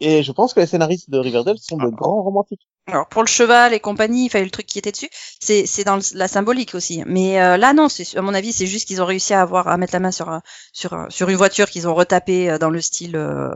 Et 0.00 0.22
je 0.24 0.32
pense 0.32 0.52
que 0.52 0.60
les 0.60 0.66
scénaristes 0.66 1.10
de 1.10 1.18
Riverdale 1.18 1.58
sont 1.58 1.76
de 1.76 1.88
grands 1.88 2.22
romantiques. 2.22 2.66
Alors 2.88 3.08
pour 3.08 3.22
le 3.22 3.28
cheval 3.28 3.72
et 3.72 3.78
compagnie, 3.80 4.26
il 4.26 4.28
fallait 4.30 4.44
le 4.44 4.50
truc 4.50 4.66
qui 4.66 4.78
était 4.80 4.90
dessus, 4.90 5.08
c'est 5.40 5.66
c'est 5.66 5.84
dans 5.84 5.98
la 6.14 6.26
symbolique 6.26 6.74
aussi. 6.74 7.04
Mais 7.06 7.40
euh, 7.40 7.56
là 7.56 7.72
non, 7.72 7.88
c'est 7.88 8.16
à 8.16 8.22
mon 8.22 8.34
avis 8.34 8.52
c'est 8.52 8.66
juste 8.66 8.88
qu'ils 8.88 9.00
ont 9.00 9.06
réussi 9.06 9.34
à 9.34 9.42
avoir 9.42 9.68
à 9.68 9.76
mettre 9.78 9.92
la 9.94 10.00
main 10.00 10.10
sur 10.10 10.40
sur 10.72 11.06
sur 11.08 11.28
une 11.28 11.36
voiture 11.36 11.70
qu'ils 11.70 11.86
ont 11.86 11.94
retapé 11.94 12.50
euh, 12.50 12.58
dans 12.58 12.70
le 12.70 12.80
style 12.80 13.14
euh, 13.16 13.52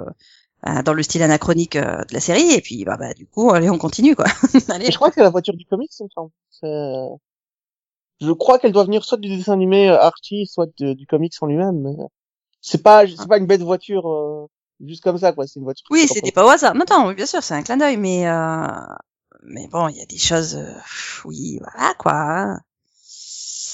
euh, 0.66 0.82
dans 0.82 0.94
le 0.94 1.02
style 1.02 1.22
anachronique 1.22 1.76
euh, 1.76 1.98
de 2.04 2.14
la 2.14 2.20
série 2.20 2.52
et 2.52 2.60
puis 2.60 2.84
bah, 2.84 2.96
bah 2.98 3.14
du 3.14 3.26
coup 3.26 3.50
allez 3.52 3.70
on 3.70 3.78
continue 3.78 4.16
quoi. 4.16 4.26
allez. 4.68 4.90
Je 4.90 4.96
crois 4.96 5.08
que 5.10 5.16
c'est 5.16 5.22
la 5.22 5.30
voiture 5.30 5.54
du 5.56 5.64
comics, 5.66 5.90
il 6.00 6.04
me 6.04 6.08
semble. 6.10 6.30
Je 8.20 8.32
crois 8.32 8.58
qu'elle 8.58 8.72
doit 8.72 8.84
venir 8.84 9.04
soit 9.04 9.18
du 9.18 9.28
dessin 9.36 9.52
animé 9.52 9.88
euh, 9.88 9.98
Archie, 10.00 10.46
soit 10.46 10.66
de- 10.78 10.94
du 10.94 11.06
comics 11.06 11.32
en 11.40 11.46
lui-même. 11.46 11.80
mais 11.80 11.92
C'est 12.60 12.82
pas 12.82 13.06
c'est 13.06 13.28
pas 13.28 13.38
une 13.38 13.46
bête 13.46 13.62
voiture 13.62 14.08
euh, 14.10 14.46
juste 14.84 15.02
comme 15.04 15.18
ça 15.18 15.32
quoi. 15.32 15.46
C'est 15.46 15.58
une 15.60 15.64
voiture. 15.64 15.86
Oui, 15.90 16.06
c'était 16.08 16.32
pas 16.32 16.44
au 16.46 16.48
hasard. 16.48 16.74
Non, 16.74 16.84
non, 16.90 17.12
bien 17.12 17.26
sûr, 17.26 17.42
c'est 17.42 17.54
un 17.54 17.62
clin 17.62 17.76
d'œil, 17.76 17.96
mais 17.96 18.26
euh, 18.28 18.66
mais 19.42 19.68
bon, 19.68 19.88
il 19.88 19.96
y 19.96 20.02
a 20.02 20.06
des 20.06 20.18
choses, 20.18 20.56
euh, 20.56 20.72
oui, 21.24 21.58
voilà 21.60 21.94
quoi. 21.94 22.12
hein. 22.14 22.60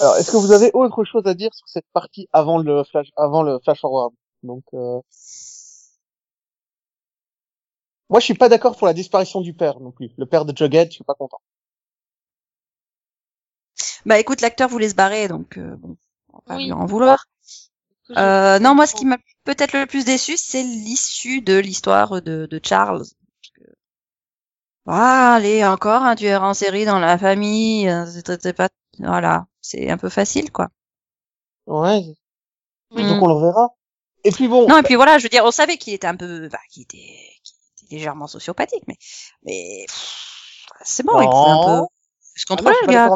Alors, 0.01 0.17
est-ce 0.17 0.31
que 0.33 0.37
vous 0.37 0.53
avez 0.53 0.71
autre 0.75 1.05
chose 1.05 1.27
à 1.27 1.35
dire 1.35 1.55
sur 1.55 1.69
cette 1.69 1.87
partie 1.93 2.29
avant 2.33 2.59
le 2.59 2.85
flash, 2.85 3.09
avant 3.17 3.43
le 3.43 3.59
flash 3.61 3.81
forward? 3.81 4.13
Donc, 4.43 4.65
euh... 4.75 5.01
moi, 8.09 8.21
je 8.21 8.25
suis 8.27 8.35
pas 8.35 8.49
d'accord 8.49 8.77
pour 8.77 8.87
la 8.87 8.95
disparition 8.95 9.41
du 9.41 9.55
père 9.55 9.81
non 9.81 9.91
plus. 9.91 10.13
Le 10.17 10.27
père 10.27 10.45
de 10.45 10.57
Jughead, 10.57 10.89
je 10.91 10.95
suis 10.95 11.05
pas 11.05 11.15
content. 11.15 11.41
Bah 14.05 14.19
écoute, 14.19 14.41
l'acteur 14.41 14.69
voulait 14.69 14.89
se 14.89 14.95
barrer, 14.95 15.29
donc 15.29 15.59
euh, 15.59 15.77
bon, 15.77 15.97
on 16.33 16.37
va 16.39 16.43
pas 16.47 16.57
Oui. 16.57 16.65
lui 16.67 16.73
en 16.73 16.87
vouloir. 16.87 17.27
Je 18.09 18.15
Euh, 18.19 18.59
non, 18.59 18.75
moi, 18.75 18.87
ce 18.87 18.95
qui 18.95 19.07
m'a 19.07 19.19
peut-être 19.45 19.79
le 19.79 19.87
plus 19.87 20.05
déçu, 20.05 20.37
c'est 20.37 20.63
l'issue 20.63 21.41
de 21.41 21.57
l'histoire 21.59 22.21
de, 22.23 22.47
de 22.47 22.61
Charles. 22.63 23.05
Ah, 24.87 25.35
allez, 25.37 25.65
encore 25.65 26.03
un 26.03 26.15
tueur 26.17 26.43
en 26.43 26.55
série 26.55 26.85
dans 26.85 26.99
la 26.99 27.19
famille. 27.19 27.89
euh, 27.89 28.07
c'est- 28.07 28.41
c'est 28.43 28.53
pas, 28.53 28.69
voilà, 28.99 29.47
c'est 29.61 29.91
un 29.91 29.97
peu 29.99 30.09
facile, 30.09 30.51
quoi. 30.51 30.69
Ouais. 31.67 32.03
Oui. 32.91 33.07
Donc 33.09 33.23
on 33.23 33.29
le 33.29 33.41
verra. 33.41 33.71
Et 34.25 34.31
puis 34.31 34.49
bon, 34.49 34.69
Non, 34.69 34.79
et 34.79 34.83
puis 34.83 34.95
voilà, 34.97 35.19
je 35.19 35.25
veux 35.25 35.29
dire, 35.29 35.45
on 35.45 35.51
savait 35.51 35.79
qu'il 35.79 35.95
était 35.95 36.07
un 36.07 36.17
peu, 36.17 36.49
bah, 36.49 36.59
qu'il 36.71 36.83
était, 36.85 36.99
qu'il 37.45 37.57
était 37.87 37.97
légèrement 37.97 38.27
sociopathique, 38.27 38.85
mais, 38.87 38.97
mais 39.45 39.87
c'est 40.83 41.05
bon, 41.05 41.21
il 41.21 41.29
pouvait 41.31 41.51
un 41.51 41.59
peu 41.59 41.87
se 42.37 42.45
Ah 42.51 42.63
non, 42.63 42.71
je 42.73 42.77
suis 42.77 42.87
le 42.87 42.93
gars. 42.93 43.09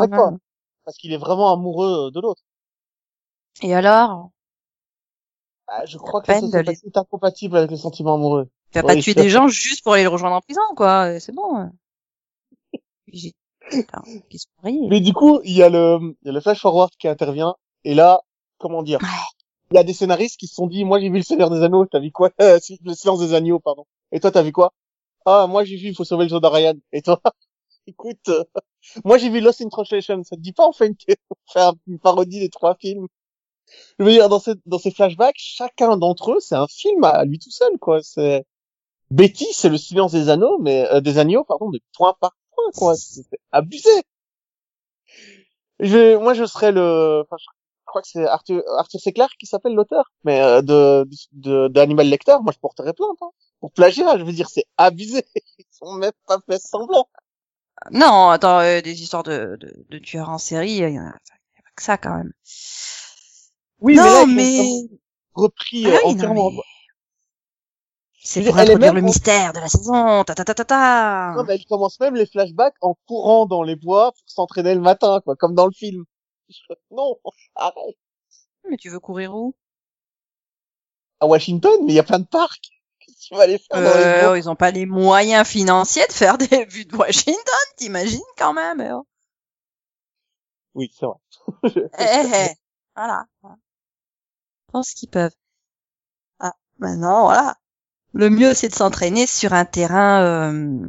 Parce 0.86 0.96
qu'il 0.96 1.12
est 1.12 1.18
vraiment 1.18 1.52
amoureux 1.52 2.10
de 2.10 2.20
l'autre. 2.20 2.40
Et 3.62 3.74
alors, 3.74 4.30
Ah, 5.68 5.84
je 5.84 5.98
crois 5.98 6.22
que 6.22 6.28
La 6.28 6.34
la 6.34 6.40
peine 6.40 6.50
de 6.50 6.58
société 6.62 6.86
est 6.86 6.96
incompatible 6.96 7.56
avec 7.56 7.70
les 7.70 7.76
sentiments 7.76 8.14
amoureux. 8.14 8.48
tu 8.72 8.78
vas 8.78 8.84
Ouais, 8.84 8.94
pas 8.94 9.02
tuer 9.02 9.14
je- 9.14 9.20
des 9.20 9.28
gens 9.30 9.48
juste 9.48 9.82
pour 9.82 9.92
aller 9.94 10.04
le 10.04 10.08
rejoindre 10.08 10.36
en 10.36 10.40
prison, 10.40 10.62
quoi. 10.76 11.12
et 11.12 11.20
C'est 11.20 11.32
bon. 11.32 11.58
euh. 11.60 11.66
J'ai- 13.12 13.34
Putain, 13.70 14.02
rit 14.62 14.78
Mais 14.88 15.00
du 15.00 15.12
coup, 15.12 15.40
il 15.44 15.56
y 15.56 15.62
a 15.62 15.68
le, 15.68 15.98
il 16.22 16.26
y 16.26 16.28
a 16.28 16.32
le 16.32 16.40
flash 16.40 16.60
forward 16.60 16.90
qui 16.98 17.08
intervient. 17.08 17.56
Et 17.84 17.94
là, 17.94 18.20
comment 18.58 18.82
dire? 18.82 19.00
Il 19.72 19.76
y 19.76 19.78
a 19.78 19.84
des 19.84 19.92
scénaristes 19.94 20.38
qui 20.38 20.46
se 20.46 20.54
sont 20.54 20.68
dit, 20.68 20.84
moi 20.84 21.00
j'ai 21.00 21.08
vu 21.10 21.16
le 21.16 21.22
Seigneur 21.22 21.50
des 21.50 21.62
Anneaux, 21.62 21.86
t'as 21.86 22.00
vu 22.00 22.12
quoi? 22.12 22.30
Euh, 22.40 22.58
Le 22.84 22.94
Silence 22.94 23.20
des 23.20 23.34
Agneaux, 23.34 23.58
pardon. 23.60 23.84
Et 24.12 24.20
toi, 24.20 24.30
t'as 24.30 24.42
vu 24.42 24.52
quoi? 24.52 24.72
Ah, 25.26 25.46
moi 25.48 25.64
j'ai 25.64 25.76
vu, 25.76 25.88
il 25.88 25.94
faut 25.96 26.04
sauver 26.04 26.28
le 26.28 26.48
Ryan. 26.48 26.74
Et 26.92 27.02
toi? 27.02 27.20
Écoute, 27.86 28.28
euh, 28.28 28.44
moi 29.04 29.18
j'ai 29.18 29.30
vu 29.30 29.40
Lost 29.40 29.60
in 29.62 29.68
Translation. 29.68 30.22
Ça 30.24 30.36
te 30.36 30.40
dit 30.40 30.52
pas 30.52 30.68
on 30.68 30.72
fait 30.72 30.88
une, 30.88 30.96
on 31.30 31.52
fait 31.52 31.60
un- 31.60 31.74
une 31.86 31.98
parodie 31.98 32.40
des 32.40 32.50
trois 32.50 32.74
films? 32.76 33.06
Je 33.98 34.04
veux 34.04 34.10
dire, 34.12 34.28
dans 34.28 34.38
ces, 34.40 34.90
flashbacks, 34.90 35.36
chacun 35.38 35.96
d'entre 35.96 36.32
eux, 36.32 36.40
c'est 36.40 36.54
un 36.54 36.66
film 36.68 37.04
à 37.04 37.24
lui 37.24 37.38
tout 37.38 37.50
seul, 37.50 37.78
quoi. 37.78 38.00
C'est 38.02 38.44
Betty, 39.10 39.46
c'est 39.52 39.68
le 39.70 39.78
Silence 39.78 40.12
des 40.12 40.30
Anneaux, 40.30 40.58
mais 40.60 40.86
euh, 40.92 41.00
des 41.00 41.18
Agneaux, 41.18 41.44
pardon, 41.44 41.70
de 41.70 41.80
point 41.96 42.14
par 42.20 42.36
point, 42.54 42.64
quoi. 42.76 42.96
C'est 42.96 43.24
abusé. 43.52 43.90
Je, 45.80 46.16
moi, 46.16 46.34
je 46.34 46.44
serais 46.46 46.72
le, 46.72 47.22
enfin, 47.22 47.36
je 47.38 47.46
crois 47.86 48.02
que 48.02 48.08
c'est 48.08 48.26
Arthur, 48.26 48.62
Arthur 48.78 49.00
C. 49.00 49.12
Qui 49.38 49.46
s'appelle 49.46 49.74
l'auteur, 49.74 50.10
mais 50.24 50.40
euh, 50.40 50.62
de, 50.62 51.06
de, 51.32 51.68
d'Animal 51.68 52.08
Lecter, 52.08 52.36
moi, 52.42 52.52
je 52.52 52.58
porterais 52.58 52.92
plainte, 52.94 53.18
hein. 53.22 53.30
Pour 53.60 53.72
plagiat, 53.72 54.18
je 54.18 54.24
veux 54.24 54.32
dire, 54.32 54.48
c'est 54.48 54.64
abusé. 54.76 55.24
Ils 55.58 55.64
sont 55.70 55.92
même 55.94 56.12
pas 56.26 56.38
fait 56.48 56.58
semblant. 56.60 57.08
Non, 57.92 58.30
attends, 58.30 58.60
euh, 58.60 58.80
des 58.80 59.02
histoires 59.02 59.22
de, 59.22 59.56
de, 59.60 59.84
de 59.88 59.98
tueurs 59.98 60.30
en 60.30 60.38
série, 60.38 60.72
il 60.72 60.78
y, 60.94 60.98
en 60.98 61.06
a 61.06 61.12
il 61.12 61.56
y 61.56 61.58
a 61.58 61.62
pas 61.62 61.70
que 61.76 61.82
ça, 61.82 61.98
quand 61.98 62.16
même. 62.16 62.32
Oui, 63.80 63.96
non, 63.96 64.02
mais 64.04 64.10
là, 64.10 64.24
ils 64.26 64.60
ont 64.60 64.88
mais... 64.92 64.98
repris 65.34 65.86
Ah 65.86 65.90
euh, 65.90 65.98
oui, 66.06 66.14
mais- 66.16 66.62
C'est 68.22 68.42
pour 68.44 68.56
introduire 68.58 68.92
le 68.94 69.00
en- 69.02 69.04
mystère 69.04 69.52
de 69.52 69.60
la 69.60 69.68
saison. 69.68 70.24
Ta 70.24 70.34
ta 70.34 70.44
ta 70.44 70.54
ta 70.54 70.64
ta. 70.64 71.32
Non, 71.36 71.44
mais 71.44 71.54
elle 71.54 71.64
commence 71.66 72.00
même 72.00 72.16
les 72.16 72.26
flashbacks 72.26 72.74
en 72.80 72.94
courant 73.06 73.46
dans 73.46 73.62
les 73.62 73.76
bois 73.76 74.12
pour 74.12 74.22
s'entraîner 74.26 74.74
le 74.74 74.80
matin, 74.80 75.20
quoi, 75.24 75.36
comme 75.36 75.54
dans 75.54 75.66
le 75.66 75.72
film. 75.72 76.04
Non, 76.90 77.18
arrête. 77.54 77.96
Mais 78.68 78.76
tu 78.76 78.88
veux 78.90 79.00
courir 79.00 79.34
où? 79.34 79.54
À 81.20 81.26
Washington, 81.26 81.72
mais 81.84 81.92
il 81.92 81.96
y 81.96 81.98
a 82.00 82.02
plein 82.04 82.18
de 82.18 82.26
parcs. 82.26 82.70
Qu'est-ce 83.06 83.16
que 83.16 83.28
tu 83.28 83.34
vas 83.36 83.42
aller 83.42 83.58
faire 83.58 83.80
dans 83.80 83.98
les 83.98 84.04
euh, 84.04 84.38
Ils 84.38 84.48
ont 84.50 84.56
pas 84.56 84.70
les 84.70 84.86
moyens 84.86 85.46
financiers 85.46 86.06
de 86.06 86.12
faire 86.12 86.38
des 86.38 86.64
vues 86.64 86.84
de 86.84 86.96
Washington, 86.96 87.36
t'imagines 87.76 88.20
quand 88.36 88.52
même 88.52 88.80
oh. 88.92 89.06
Oui, 90.74 90.92
c'est 90.98 91.06
vrai. 91.06 91.16
Eh, 91.64 91.80
eh, 91.98 92.50
eh. 92.50 92.54
Voilà. 92.94 93.24
Je 93.42 94.72
pense 94.72 94.92
qu'ils 94.92 95.08
peuvent. 95.08 95.34
Ah, 96.38 96.54
maintenant, 96.78 97.24
voilà. 97.24 97.56
Le 98.12 98.30
mieux, 98.30 98.52
c'est 98.54 98.68
de 98.68 98.74
s'entraîner 98.74 99.26
sur 99.26 99.52
un 99.52 99.64
terrain, 99.64 100.22
euh, 100.22 100.86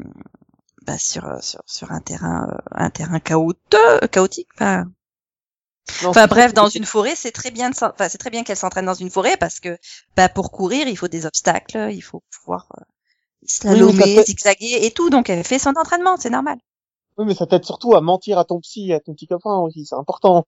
bah, 0.86 0.98
sur, 0.98 1.26
euh, 1.26 1.40
sur, 1.42 1.62
sur 1.66 1.92
un 1.92 2.02
terrain, 2.02 2.50
euh, 2.50 2.58
un 2.72 2.90
terrain 2.90 3.20
chaotique, 3.20 3.78
chaotique. 4.12 4.50
Enfin, 4.56 4.86
Non, 6.04 6.10
enfin 6.10 6.28
bref, 6.28 6.54
dans 6.54 6.70
une 6.70 6.86
forêt, 6.86 7.16
c'est 7.16 7.32
très 7.32 7.52
bien 7.52 7.70
de 7.70 7.76
s'en- 7.76 7.90
enfin, 7.92 8.10
c'est 8.10 8.18
très 8.18 8.30
bien 8.30 8.44
qu'elle 8.44 8.58
s'entraîne 8.58 8.86
dans 8.86 8.94
une 8.94 9.10
forêt 9.10 9.38
parce 9.38 9.60
que, 9.60 9.78
bah, 10.16 10.30
pour 10.30 10.52
courir, 10.52 10.88
il 10.88 10.98
faut 10.98 11.08
des 11.08 11.26
obstacles, 11.26 11.90
il 11.92 12.02
faut 12.02 12.24
pouvoir 12.32 12.68
euh, 12.78 12.82
slalomer, 13.46 14.24
zigzaguer 14.26 14.86
et 14.86 14.92
tout. 14.92 15.10
Donc, 15.10 15.30
elle 15.30 15.44
fait 15.44 15.60
son 15.60 15.74
entraînement, 15.78 16.18
c'est 16.18 16.30
normal. 16.30 16.58
Oui, 17.18 17.26
mais 17.26 17.36
ça 17.36 17.48
t'aide 17.48 17.64
surtout 17.66 17.96
à 17.96 18.02
mentir 18.02 18.38
à 18.38 18.46
ton 18.46 18.60
psy 18.60 18.94
à 18.94 19.00
ton 19.00 19.14
petit 19.14 19.28
copain 19.28 19.56
aussi, 19.58 19.86
c'est 19.86 19.96
important. 19.96 20.46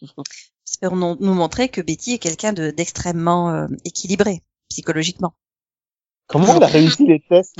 Espérons 0.66 0.96
nous, 0.96 1.16
nous 1.20 1.34
montrer 1.34 1.68
que 1.68 1.80
Betty 1.80 2.14
est 2.14 2.18
quelqu'un 2.18 2.52
de 2.52 2.70
d'extrêmement 2.70 3.50
euh, 3.50 3.66
équilibré 3.84 4.42
psychologiquement. 4.70 5.34
Comment 6.26 6.56
elle 6.56 6.62
a 6.62 6.66
réussi 6.66 7.06
les 7.06 7.20
tests 7.20 7.54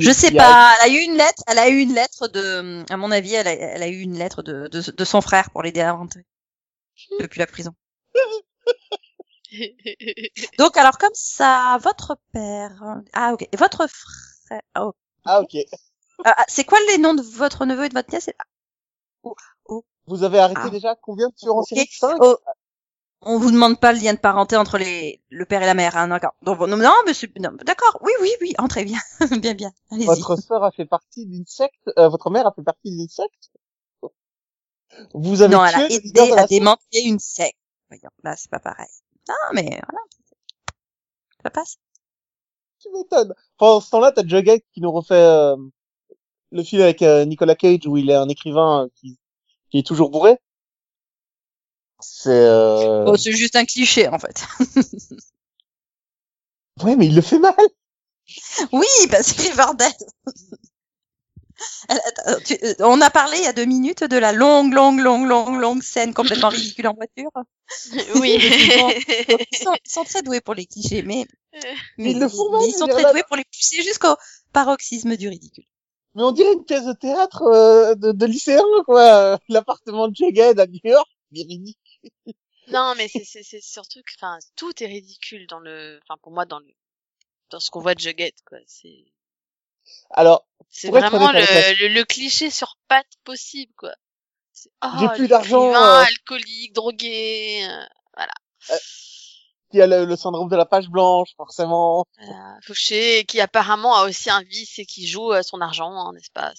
Je 0.00 0.10
sais 0.12 0.30
pas. 0.38 0.72
Elle 0.82 0.90
a 0.90 0.94
eu 0.94 0.98
une 1.04 1.16
lettre. 1.16 1.42
Elle 1.46 1.58
a 1.58 1.68
eu 1.68 1.78
une 1.78 1.92
lettre 1.94 2.26
de, 2.26 2.84
à 2.90 2.96
mon 2.96 3.10
avis, 3.10 3.34
elle 3.34 3.46
a, 3.46 3.52
elle 3.52 3.82
a 3.82 3.88
eu 3.88 3.98
une 4.00 4.16
lettre 4.18 4.42
de, 4.42 4.66
de, 4.68 4.80
de 4.90 5.04
son 5.04 5.20
frère 5.20 5.50
pour 5.50 5.62
l'aider 5.62 5.82
à 5.82 5.92
rentrer 5.92 6.24
depuis 7.20 7.38
la 7.38 7.46
prison. 7.46 7.74
Donc 10.58 10.76
alors 10.76 10.98
comme 10.98 11.14
ça, 11.14 11.78
votre 11.82 12.16
père. 12.32 12.82
Ah 13.12 13.32
ok. 13.32 13.48
Et 13.50 13.56
votre 13.56 13.86
frère. 13.88 14.60
ah, 14.74 14.86
ok. 14.86 14.94
Ah, 15.24 15.40
ok. 15.40 15.56
Ah, 16.24 16.44
c'est 16.48 16.64
quoi 16.64 16.78
les 16.90 16.98
noms 16.98 17.14
de 17.14 17.22
votre 17.22 17.64
neveu 17.64 17.84
et 17.84 17.88
de 17.88 17.94
votre 17.94 18.10
nièce? 18.10 18.30
Vous 20.06 20.24
avez 20.24 20.38
arrêté 20.38 20.60
Ah. 20.64 20.70
déjà? 20.70 20.96
Combien 20.96 21.28
de 21.28 21.34
tueurs 21.34 21.56
en 21.56 21.60
Ok. 21.60 21.68
série 21.68 21.88
Cinq? 21.90 22.18
Oh, 22.20 22.36
On 23.22 23.38
vous 23.38 23.50
demande 23.50 23.80
pas 23.80 23.92
le 23.92 24.00
lien 24.00 24.14
de 24.14 24.18
parenté 24.18 24.56
entre 24.56 24.78
les 24.78 25.20
le 25.28 25.44
père 25.44 25.62
et 25.62 25.66
la 25.66 25.74
mère, 25.74 25.96
hein, 25.96 26.08
d'accord. 26.08 26.34
Donc 26.42 26.58
non, 26.60 26.76
non, 26.76 26.92
mais 27.06 27.12
d'accord. 27.64 27.98
Oui, 28.02 28.12
oui, 28.20 28.30
oui. 28.40 28.54
Entrez 28.58 28.84
bien, 28.84 29.00
bien, 29.42 29.54
bien. 29.54 29.72
Allez-y. 29.90 30.06
Votre 30.06 30.36
sœur 30.36 30.64
a 30.64 30.70
fait 30.70 30.86
partie 30.86 31.26
d'une 31.26 31.46
secte 31.46 31.90
euh, 31.98 32.08
Votre 32.08 32.30
mère 32.30 32.46
a 32.46 32.52
fait 32.52 32.62
partie 32.62 32.90
d'une 32.90 33.08
secte? 33.08 33.50
Vous 35.14 35.42
avez 35.42 35.54
Non, 35.54 35.64
elle 35.64 35.74
a 35.74 35.86
aidé 35.90 36.28
la 36.30 36.42
à 36.42 36.46
démanteler 36.46 37.02
une 37.04 37.18
secte. 37.18 37.58
Voyons, 37.90 38.10
là, 38.22 38.36
c'est 38.36 38.50
pas 38.50 38.58
pareil. 38.58 38.86
Non, 39.28 39.34
mais 39.54 39.64
voilà. 39.64 40.00
Ça 41.42 41.50
passe. 41.50 41.76
Tu 42.80 42.88
m'étonnes. 42.92 43.34
Pendant 43.56 43.80
ce 43.80 43.90
temps-là, 43.90 44.12
t'as 44.12 44.26
Jughead 44.26 44.62
qui 44.72 44.80
nous 44.80 44.92
refait 44.92 45.14
euh, 45.14 45.56
le 46.52 46.62
film 46.62 46.82
avec 46.82 47.02
euh, 47.02 47.24
Nicolas 47.24 47.54
Cage 47.56 47.86
où 47.86 47.96
il 47.96 48.10
est 48.10 48.14
un 48.14 48.28
écrivain 48.28 48.84
euh, 48.84 48.88
qui, 48.94 49.18
qui 49.70 49.78
est 49.78 49.86
toujours 49.86 50.10
bourré. 50.10 50.38
C'est... 52.00 52.30
Euh... 52.30 53.04
Oh, 53.06 53.16
c'est 53.16 53.32
juste 53.32 53.56
un 53.56 53.64
cliché, 53.64 54.08
en 54.08 54.18
fait. 54.18 54.46
Ouais, 56.82 56.94
mais 56.94 57.06
il 57.06 57.14
le 57.16 57.22
fait 57.22 57.40
mal. 57.40 57.54
Oui, 58.72 58.86
bah, 59.10 59.22
c'est 59.22 59.40
Riverdale. 59.48 59.90
Elle- 60.26 60.36
attends, 60.36 60.36
tu- 60.36 60.36
euh, 60.36 61.47
On 62.80 63.00
a 63.00 63.10
parlé 63.10 63.38
il 63.38 63.44
y 63.44 63.46
a 63.46 63.52
deux 63.52 63.64
minutes 63.64 64.04
de 64.04 64.16
la 64.16 64.32
longue, 64.32 64.72
longue, 64.72 65.00
longue, 65.00 65.26
longue, 65.26 65.60
longue 65.60 65.82
scène 65.82 66.14
complètement 66.14 66.48
ridicule 66.50 66.88
en 66.88 66.94
voiture. 66.94 67.30
oui. 68.16 68.38
Ils 69.52 69.58
sont, 69.58 69.74
ils 69.84 69.90
sont 69.90 70.04
très 70.04 70.22
doués 70.22 70.40
pour 70.40 70.54
les 70.54 70.66
clichés, 70.66 71.02
mais, 71.02 71.26
mais, 71.98 72.12
Ils 72.12 72.18
mais 72.18 72.28
sont 72.28 72.86
très 72.86 73.10
doués 73.12 73.24
pour 73.26 73.36
les 73.36 73.44
pousser 73.44 73.82
jusqu'au 73.82 74.14
paroxysme 74.52 75.16
du 75.16 75.28
ridicule. 75.28 75.64
mais 76.14 76.22
on 76.22 76.32
dirait 76.32 76.52
une 76.54 76.64
pièce 76.64 76.84
de 76.84 76.92
théâtre 76.92 77.42
euh, 77.42 77.94
de, 77.94 78.12
de 78.12 78.26
lycéen, 78.26 78.62
quoi. 78.84 79.38
L'appartement 79.48 80.08
de 80.08 80.14
Jughead 80.16 80.60
à 80.60 80.66
New 80.66 80.80
York, 80.84 81.08
ridicule. 81.32 81.76
Non, 82.68 82.94
mais 82.96 83.08
c'est 83.08 83.24
c'est 83.24 83.42
c'est 83.42 83.60
surtout 83.62 84.00
que 84.02 84.12
enfin 84.16 84.38
tout 84.56 84.72
est 84.82 84.86
ridicule 84.86 85.46
dans 85.48 85.58
le 85.60 85.98
enfin 86.02 86.16
pour 86.22 86.32
moi 86.32 86.44
dans 86.44 86.58
le 86.58 86.68
dans 87.50 87.60
ce 87.60 87.70
qu'on 87.70 87.80
voit 87.80 87.94
de 87.94 88.00
Jughead 88.00 88.34
quoi. 88.46 88.58
C'est 88.66 89.04
Alors, 90.10 90.46
c'est 90.70 90.90
vraiment 90.90 91.32
le, 91.32 91.40
le, 91.40 91.94
le 91.94 92.04
cliché 92.04 92.50
sur 92.50 92.76
pattes 92.88 93.06
possible 93.24 93.72
quoi. 93.76 93.92
Oh, 94.82 94.88
J'ai 94.98 95.08
plus 95.08 95.28
d'argent, 95.28 95.72
euh. 95.72 96.04
alcoolique, 96.04 96.72
drogué, 96.72 97.64
euh, 97.64 98.74
il 99.72 99.78
y 99.78 99.82
a 99.82 99.86
le, 99.86 100.04
le 100.04 100.16
syndrome 100.16 100.48
de 100.48 100.56
la 100.56 100.64
page 100.64 100.88
blanche, 100.88 101.30
forcément. 101.36 102.06
voilà, 102.18 102.56
fauché, 102.66 103.24
qui 103.26 103.40
apparemment 103.40 103.94
a 103.96 104.06
aussi 104.08 104.30
un 104.30 104.42
vice 104.42 104.78
et 104.78 104.86
qui 104.86 105.06
joue 105.06 105.32
euh, 105.32 105.42
son 105.42 105.60
argent, 105.60 105.92
hein, 105.92 106.12
n'est-ce 106.14 106.30
pas? 106.30 106.52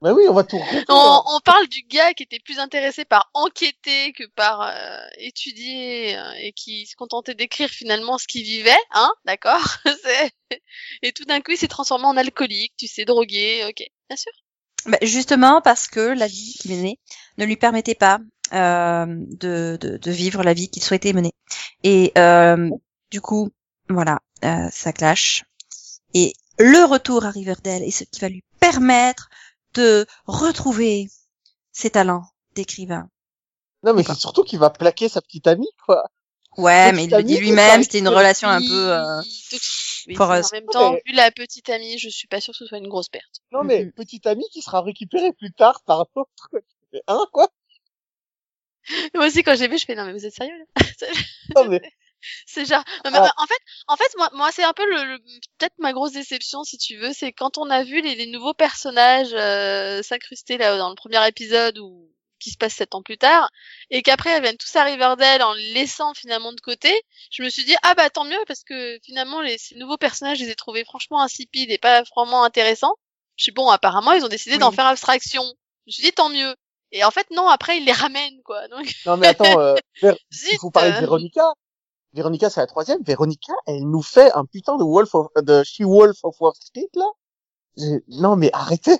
Mais 0.00 0.10
oui, 0.10 0.24
on 0.28 0.32
va 0.32 0.42
tout 0.42 0.56
on, 0.56 0.94
hein. 0.94 1.22
on 1.26 1.40
parle 1.40 1.68
du 1.68 1.82
gars 1.82 2.12
qui 2.12 2.24
était 2.24 2.40
plus 2.40 2.58
intéressé 2.58 3.04
par 3.04 3.30
enquêter 3.34 4.12
que 4.14 4.24
par 4.34 4.62
euh, 4.62 5.06
étudier 5.18 6.18
euh, 6.18 6.32
et 6.38 6.52
qui 6.52 6.86
se 6.86 6.96
contentait 6.96 7.34
d'écrire 7.34 7.68
finalement 7.68 8.18
ce 8.18 8.26
qu'il 8.26 8.42
vivait, 8.42 8.74
hein, 8.90 9.12
d'accord? 9.26 9.62
Et 11.02 11.12
tout 11.12 11.24
d'un 11.24 11.40
coup, 11.40 11.52
il 11.52 11.58
s'est 11.58 11.68
transformé 11.68 12.04
en 12.06 12.16
alcoolique, 12.16 12.74
tu 12.76 12.86
sais, 12.86 13.04
drogué, 13.04 13.64
ok, 13.68 13.84
bien 14.08 14.16
sûr. 14.16 14.32
Bah, 14.86 14.98
justement 15.02 15.60
parce 15.60 15.86
que 15.86 16.00
la 16.00 16.26
vie 16.26 16.56
qu'il 16.58 16.74
menait 16.74 16.98
ne 17.38 17.44
lui 17.44 17.56
permettait 17.56 17.94
pas 17.94 18.18
euh, 18.52 19.06
de, 19.06 19.78
de, 19.80 19.96
de 19.96 20.10
vivre 20.10 20.42
la 20.42 20.54
vie 20.54 20.68
qu'il 20.68 20.82
souhaitait 20.82 21.12
mener. 21.12 21.32
Et 21.84 22.12
euh, 22.18 22.68
du 23.10 23.20
coup, 23.20 23.50
voilà, 23.88 24.20
euh, 24.44 24.68
ça 24.72 24.92
clash. 24.92 25.44
Et 26.14 26.34
le 26.58 26.84
retour 26.84 27.24
à 27.24 27.30
Riverdale 27.30 27.82
est 27.82 27.90
ce 27.90 28.04
qui 28.04 28.20
va 28.20 28.28
lui 28.28 28.42
permettre 28.60 29.28
de 29.74 30.06
retrouver 30.26 31.08
ses 31.72 31.90
talents 31.90 32.26
d'écrivain. 32.54 33.08
Non, 33.84 33.94
mais 33.94 34.02
c'est 34.02 34.14
surtout 34.14 34.44
qu'il 34.44 34.58
va 34.58 34.70
plaquer 34.70 35.08
sa 35.08 35.20
petite 35.20 35.46
amie, 35.46 35.70
quoi. 35.84 36.04
Ouais, 36.58 36.90
Petite 36.92 36.96
mais 36.96 37.04
il 37.04 37.10
le 37.10 37.22
dit 37.22 37.38
lui-même, 37.38 37.82
c'était 37.82 37.98
une 38.00 38.08
relation 38.08 38.48
un 38.48 38.60
peu... 38.60 38.92
euh, 38.92 39.22
toxique. 39.50 40.16
Foreuse. 40.16 40.46
En 40.52 40.56
même 40.56 40.66
temps, 40.66 40.92
Mais- 40.92 41.02
vu 41.06 41.12
la 41.12 41.30
petite 41.30 41.70
amie, 41.70 41.96
je 41.98 42.08
suis 42.08 42.28
pas 42.28 42.40
sûre 42.40 42.52
que 42.52 42.58
ce 42.58 42.66
soit 42.66 42.78
une 42.78 42.88
grosse 42.88 43.08
perte. 43.08 43.40
Non, 43.52 43.64
mais 43.64 43.84
Mhm. 43.86 43.92
petite 43.92 44.26
amie 44.26 44.44
qui 44.52 44.60
sera 44.60 44.82
récupérée 44.82 45.32
plus 45.32 45.52
tard 45.52 45.80
par 45.86 46.00
un 46.00 46.06
autre. 46.16 46.48
quoi. 46.50 46.60
Tu 46.60 46.66
fais, 46.90 47.02
Hein, 47.06 47.24
quoi? 47.32 47.48
Moi 49.14 49.26
aussi, 49.26 49.42
quand 49.42 49.56
j'ai 49.56 49.68
vu, 49.68 49.78
je 49.78 49.84
fais 49.86 49.94
non 49.94 50.04
mais 50.04 50.12
vous 50.12 50.26
êtes 50.26 50.34
sérieux 50.34 50.58
là? 50.58 50.64
Non, 51.56 51.64
mais 51.68 51.80
C'est 52.46 52.64
genre, 52.64 52.84
non, 53.04 53.10
mais 53.10 53.18
Ah. 53.20 53.32
en 53.36 53.46
fait, 53.46 53.58
en 53.88 53.96
fait, 53.96 54.08
moi, 54.16 54.30
moi, 54.34 54.50
c'est 54.52 54.62
un 54.62 54.72
peu 54.72 54.88
le, 54.88 55.04
le- 55.14 55.18
peut-être 55.58 55.74
ma 55.78 55.92
grosse 55.92 56.12
déception, 56.12 56.62
si 56.62 56.78
tu 56.78 56.96
veux, 56.96 57.12
c'est 57.12 57.32
quand 57.32 57.58
on 57.58 57.68
a 57.70 57.82
vu 57.82 58.00
les, 58.00 58.14
les 58.14 58.26
nouveaux 58.26 58.54
personnages 58.54 59.32
euh, 59.34 60.02
s'incruster 60.02 60.56
là 60.56 60.76
dans 60.78 60.88
le 60.90 60.94
premier 60.94 61.26
épisode 61.26 61.78
ou 61.78 62.11
qui 62.42 62.50
se 62.50 62.56
passe 62.58 62.74
sept 62.74 62.94
ans 62.94 63.02
plus 63.02 63.18
tard, 63.18 63.48
et 63.90 64.02
qu'après 64.02 64.30
elles 64.30 64.42
viennent 64.42 64.56
tous 64.56 64.74
à 64.76 64.84
Riverdale 64.84 65.42
en 65.42 65.54
les 65.54 65.72
laissant 65.72 66.12
finalement 66.14 66.52
de 66.52 66.60
côté. 66.60 66.92
Je 67.30 67.42
me 67.42 67.48
suis 67.50 67.64
dit 67.64 67.74
ah 67.82 67.94
bah 67.94 68.10
tant 68.10 68.24
mieux 68.24 68.38
parce 68.46 68.62
que 68.64 68.98
finalement 69.04 69.40
les 69.40 69.58
ces 69.58 69.76
nouveaux 69.76 69.96
personnages, 69.96 70.38
je 70.38 70.44
les 70.44 70.50
ai 70.50 70.54
trouvés 70.54 70.84
franchement 70.84 71.22
insipides 71.22 71.70
et 71.70 71.78
pas 71.78 72.02
vraiment 72.14 72.44
intéressants. 72.44 72.94
Je 73.36 73.44
suis 73.44 73.52
bon, 73.52 73.68
apparemment 73.70 74.12
ils 74.12 74.24
ont 74.24 74.28
décidé 74.28 74.56
Oui. 74.56 74.60
d'en 74.60 74.72
faire 74.72 74.86
abstraction. 74.86 75.42
Je 75.44 75.88
me 75.88 75.92
suis 75.92 76.02
dit 76.02 76.12
tant 76.12 76.28
mieux. 76.28 76.54
Et 76.90 77.04
en 77.04 77.10
fait 77.10 77.26
non, 77.30 77.48
après 77.48 77.78
ils 77.78 77.84
les 77.84 77.92
ramènent 77.92 78.42
quoi. 78.44 78.68
Donc 78.68 78.84
non, 79.06 79.16
mais 79.16 79.28
attends, 79.28 79.58
euh, 79.60 79.74
zut. 80.02 80.52
il 80.52 80.58
faut 80.58 80.70
parler 80.70 80.92
de 80.92 80.98
Véronica. 80.98 81.52
Véronica, 82.14 82.50
c'est 82.50 82.60
la 82.60 82.66
troisième. 82.66 83.02
Véronica, 83.02 83.54
elle 83.66 83.88
nous 83.88 84.02
fait 84.02 84.30
un 84.32 84.44
putain 84.44 84.76
de 84.76 84.84
Wolf 84.84 85.14
of, 85.14 85.28
de 85.36 85.62
She-Wolf 85.64 86.18
of 86.24 86.36
Wall 86.40 86.52
Street, 86.60 86.90
là. 86.94 87.06
Non, 88.08 88.36
mais 88.36 88.50
arrêtez. 88.52 88.98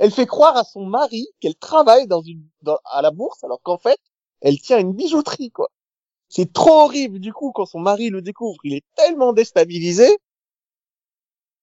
Elle 0.00 0.10
fait 0.10 0.26
croire 0.26 0.56
à 0.56 0.64
son 0.64 0.84
mari 0.86 1.28
qu'elle 1.40 1.56
travaille 1.56 2.06
dans 2.06 2.22
une, 2.22 2.42
dans- 2.62 2.78
à 2.84 3.02
la 3.02 3.10
bourse, 3.10 3.42
alors 3.44 3.60
qu'en 3.62 3.78
fait, 3.78 3.98
elle 4.40 4.60
tient 4.60 4.78
une 4.78 4.92
bijouterie, 4.92 5.50
quoi. 5.50 5.70
C'est 6.28 6.52
trop 6.52 6.82
horrible, 6.82 7.20
du 7.20 7.32
coup, 7.32 7.52
quand 7.52 7.66
son 7.66 7.80
mari 7.80 8.10
le 8.10 8.22
découvre, 8.22 8.58
il 8.64 8.74
est 8.74 8.84
tellement 8.96 9.32
déstabilisé 9.32 10.18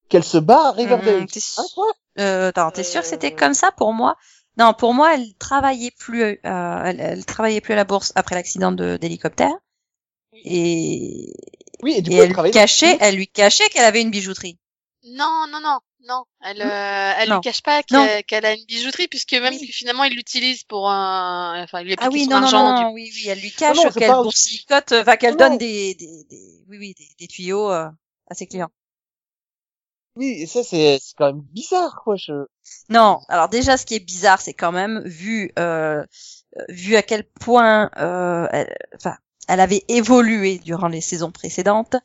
qu'elle 0.10 0.24
se 0.24 0.38
bat 0.38 0.68
à 0.68 0.72
Riverdale. 0.72 1.22
Hum, 1.22 1.28
t'es 1.28 1.40
Hein, 1.58 1.66
Euh, 2.20 2.50
attends, 2.50 2.72
t'es 2.72 2.84
sûr 2.84 3.02
que 3.02 3.08
c'était 3.08 3.32
comme 3.32 3.54
ça 3.54 3.72
pour 3.72 3.94
moi? 3.94 4.16
Non, 4.58 4.74
pour 4.74 4.94
moi, 4.94 5.14
elle 5.14 5.34
travaillait 5.36 5.92
plus, 5.92 6.24
euh, 6.24 6.36
elle, 6.44 7.00
elle 7.00 7.26
travaillait 7.26 7.62
plus 7.62 7.74
à 7.74 7.76
la 7.76 7.84
bourse 7.84 8.12
après 8.16 8.36
l'accident 8.36 8.72
de 8.72 8.98
d'hélicoptère. 8.98 9.54
Et, 10.34 11.34
Oui, 11.84 11.94
et 11.98 12.02
du 12.02 12.10
et 12.10 12.16
coup, 12.16 12.22
elle 12.22 12.30
elle 12.32 12.44
lui 12.44 12.52
cachait, 12.52 12.98
elle 13.00 13.16
lui 13.16 13.28
cachait 13.28 13.70
qu'elle 13.70 13.86
avait 13.86 14.02
une 14.02 14.12
bijouterie. 14.12 14.58
Non, 15.20 15.46
non, 15.52 15.60
non, 15.62 15.80
non. 16.02 16.24
Elle, 16.42 16.62
euh, 16.62 17.14
elle 17.18 17.30
lui 17.32 17.40
cache 17.40 17.62
pas 17.62 17.84
qu'elle 17.84 18.24
qu'elle 18.26 18.46
a 18.46 18.54
une 18.54 18.66
bijouterie, 18.66 19.08
puisque 19.08 19.34
même 19.34 19.54
Oui. 19.54 19.68
que 19.68 19.72
finalement 19.74 20.04
il 20.04 20.16
l'utilise 20.16 20.64
pour 20.64 20.90
un, 20.90 21.64
enfin, 21.64 21.82
il 21.82 21.86
lui 21.88 21.94
a 21.94 21.98
Ah 22.00 22.10
oui, 22.12 22.28
non, 22.28 22.40
non, 22.40 22.52
non, 22.52 22.74
du- 22.74 22.84
non, 22.84 22.92
oui, 22.94 23.12
oui, 23.14 23.28
elle 23.28 23.40
lui 23.40 23.52
cache 23.52 23.80
je 23.82 23.90
qu'elle 23.90 24.12
boursicote, 24.12 24.92
enfin 24.94 25.18
qu'elle 25.18 25.36
donne 25.36 25.58
des, 25.58 25.96
des, 25.96 26.24
des, 26.30 26.64
oui, 26.70 26.78
oui, 26.78 26.94
des, 26.98 27.08
des 27.20 27.28
tuyaux 27.28 27.72
euh, 27.72 27.90
à 28.30 28.36
ses 28.36 28.48
clients. 28.48 28.70
Oui, 30.16 30.30
et 30.42 30.48
ça, 30.48 30.64
c'est, 30.64 30.98
c'est 31.00 31.14
quand 31.16 31.28
même 31.28 31.42
bizarre, 31.42 32.02
quoi. 32.04 32.16
Je... 32.16 32.34
Non, 32.90 33.20
alors 33.30 33.50
déjà, 33.50 33.78
ce 33.78 33.86
qui 33.86 33.96
est 33.96 34.00
bizarre, 34.00 34.42
c'est 34.42 34.54
quand 34.54 34.72
même 34.72 35.02
vu, 35.06 35.52
euh, 35.60 36.04
euh, 36.58 36.66
vu 36.70 36.96
à 36.96 37.04
quel 37.04 37.24
point, 37.26 37.90
euh, 37.98 38.48
elle, 38.52 38.76
enfin, 38.96 39.18
elle 39.48 39.60
avait 39.60 39.84
évolué 39.88 40.60
durant 40.60 40.88
les 40.88 41.02
saisons 41.02 41.32
précédentes. 41.32 41.96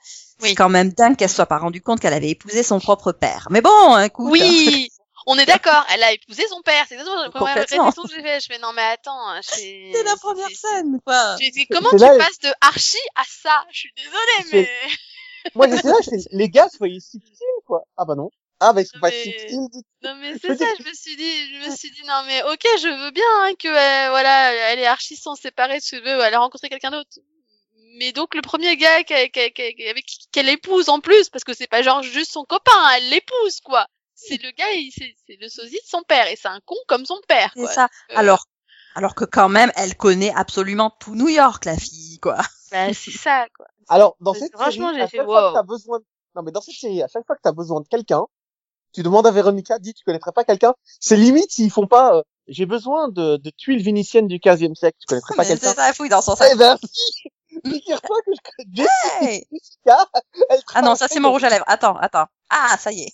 Oui. 0.41 0.51
C'est 0.51 0.55
quand 0.55 0.69
même 0.69 0.91
dingue 0.93 1.17
qu'elle 1.17 1.29
soit 1.31 1.47
pas 1.47 1.59
rendue 1.59 1.81
compte 1.83 2.01
qu'elle 2.01 2.13
avait 2.15 2.31
épousé 2.31 2.63
son 2.63 2.81
propre 2.81 3.13
père. 3.13 3.49
Mais 3.51 3.61
bon, 3.61 3.99
écoute. 3.99 4.31
Oui, 4.31 4.89
on 5.27 5.39
est 5.39 5.47
d'accord. 5.47 5.85
Elle 5.95 6.03
a 6.03 6.13
épousé 6.13 6.45
son 6.49 6.63
père. 6.63 6.85
C'est 6.89 6.95
exactement 6.95 7.23
la 7.23 7.31
première 7.31 7.55
réflexion 7.55 7.91
que 7.91 8.09
j'ai 8.15 8.23
fait. 8.23 8.41
Je 8.41 8.47
fais 8.53 8.59
non 8.59 8.73
mais 8.75 8.83
attends, 8.83 9.41
fais- 9.43 9.91
C'est 9.95 10.03
la 10.05 10.17
première 10.17 10.49
scène, 10.51 10.99
quoi. 11.05 11.37
comment 11.71 11.91
tu 11.91 11.97
là- 11.99 12.17
passes 12.19 12.39
de 12.41 12.51
Archie 12.61 12.97
à 13.17 13.23
ça? 13.27 13.65
Je 13.71 13.79
suis 13.79 13.93
désolée, 13.97 14.51
mais 14.53 14.69
Moi, 15.57 15.69
j'étais 15.69 15.89
là, 15.89 15.95
les 16.31 16.49
gars, 16.49 16.69
soyez 16.69 17.01
subtils, 17.01 17.37
quoi. 17.67 17.83
Ah 17.97 18.05
bah 18.05 18.15
non. 18.15 18.31
Ah 18.61 18.73
bah, 18.73 18.81
ils 18.83 18.87
sont 18.87 19.01
pas 19.01 19.11
Mais- 19.11 19.23
subtils 19.25 19.69
du 19.73 19.79
non 20.05 20.15
mais 20.21 20.35
c'est 20.41 20.57
ça. 20.57 20.67
Je 20.79 20.89
me 20.89 20.95
suis 20.95 21.17
dit, 21.17 21.55
je 21.65 21.69
me 21.69 21.77
suis 21.77 21.91
dit 21.91 22.03
non 22.07 22.23
mais 22.29 22.43
ok, 22.45 22.61
je 22.81 22.87
veux 23.05 23.11
bien 23.11 23.25
hein, 23.41 23.53
que 23.59 23.67
euh, 23.67 24.11
voilà, 24.11 24.53
elle 24.73 24.79
et 24.79 24.87
Archie 24.87 25.17
sont 25.17 25.35
séparés, 25.35 25.81
tu 25.81 25.97
veux, 26.01 26.21
elle 26.21 26.35
a 26.35 26.39
rencontré 26.39 26.69
quelqu'un 26.69 26.93
d'autre. 26.93 27.09
Mais 27.99 28.13
donc 28.13 28.35
le 28.35 28.43
premier 28.43 28.77
gars 28.77 29.03
qu'elle- 29.05 29.31
qu'elle- 29.31 29.53
qu'elle- 29.53 29.89
avec 29.89 30.07
qui- 30.07 30.27
qu'elle 30.33 30.49
épouse 30.49 30.89
en 30.89 31.01
plus, 31.01 31.29
parce 31.29 31.45
que 31.45 31.55
c'est 31.55 31.67
pas 31.67 31.83
genre 31.83 32.03
juste 32.03 32.33
son 32.33 32.45
copain, 32.45 32.73
hein, 32.75 32.91
elle 32.97 33.09
l'épouse 33.11 33.61
quoi. 33.65 33.87
C'est 34.15 34.41
le 34.43 34.51
gars, 34.53 34.71
il- 34.73 34.93
c'est 34.97 35.15
c'est 35.27 35.37
le 35.41 35.49
sosie 35.49 35.81
de 35.83 35.89
son 35.89 36.03
père 36.03 36.27
et 36.29 36.37
c'est 36.37 36.49
un 36.49 36.61
con 36.65 36.77
comme 36.89 37.05
son 37.07 37.21
père 37.29 37.51
C'est 37.57 37.67
ça. 37.67 37.85
Euh, 38.11 38.15
Alors, 38.17 38.47
alors 38.95 39.15
que 39.15 39.25
quand 39.25 39.49
même, 39.49 39.73
elle 39.77 39.97
connaît 39.97 40.33
absolument 40.35 40.91
tout 41.01 41.15
New 41.15 41.29
York, 41.29 41.65
la 41.65 41.77
fille, 41.77 42.19
quoi. 42.21 42.37
bah, 42.71 42.87
c'est 42.95 43.11
ça 43.11 43.47
quoi. 43.57 43.67
Alors, 43.89 44.17
dans 44.21 44.33
cette 44.35 44.53
franchement, 44.55 44.89
série, 44.89 44.97
j'ai 44.99 45.03
à 45.03 45.09
fait 45.09 45.17
chaque 45.19 45.27
fois 45.27 45.43
wow. 45.47 45.53
que 45.53 45.55
t'as 45.59 45.63
besoin, 45.65 45.99
de- 45.99 46.05
non, 46.37 46.43
mais 46.43 46.53
dans 46.53 46.61
cette 46.61 46.75
série, 46.75 47.03
à 47.03 47.09
chaque 47.09 47.27
fois 47.27 47.37
que 47.37 47.41
t'as 47.43 47.53
besoin 47.53 47.81
de 47.81 47.89
quelqu'un, 47.89 48.25
tu 48.95 49.03
demandes 49.03 49.27
à 49.27 49.31
Véronica, 49.33 49.79
dis, 49.79 49.93
tu 49.95 50.05
connaîtrais 50.05 50.33
pas 50.33 50.45
quelqu'un? 50.45 50.75
C'est 51.01 51.17
limite 51.17 51.51
s'ils 51.51 51.71
font 51.71 51.87
pas, 51.87 52.17
euh, 52.17 52.23
j'ai 52.47 52.67
besoin 52.67 53.09
de, 53.09 53.37
de 53.39 53.51
tuiles 53.51 53.83
vénitiennes 53.83 54.29
du 54.29 54.39
15e 54.39 54.75
siècle, 54.75 54.97
tu 55.01 55.07
connaîtrais 55.07 55.35
pas 55.37 55.43
Mais 55.43 55.49
c'est 55.49 55.59
quelqu'un? 55.61 55.75
ça, 55.75 55.93
fouille 55.95 56.09
dans 56.11 56.23
son 56.23 56.35
Eh 56.35 56.37
sac. 56.37 56.57
ben, 56.59 56.79
si! 56.93 57.29
Figure-toi 57.65 58.17
que 58.27 58.33
je 58.35 58.83
Hey 59.21 59.47
elle 60.51 60.61
ah 60.75 60.83
non, 60.83 60.95
ça 60.95 61.09
c'est 61.09 61.21
mon 61.21 61.31
rouge 61.31 61.45
à 61.45 61.51
lèvres. 61.51 61.65
Attends, 61.67 61.97
attends. 61.97 62.27
Ah, 62.51 62.77
ça 62.79 62.93
y 62.93 63.03
est. 63.03 63.13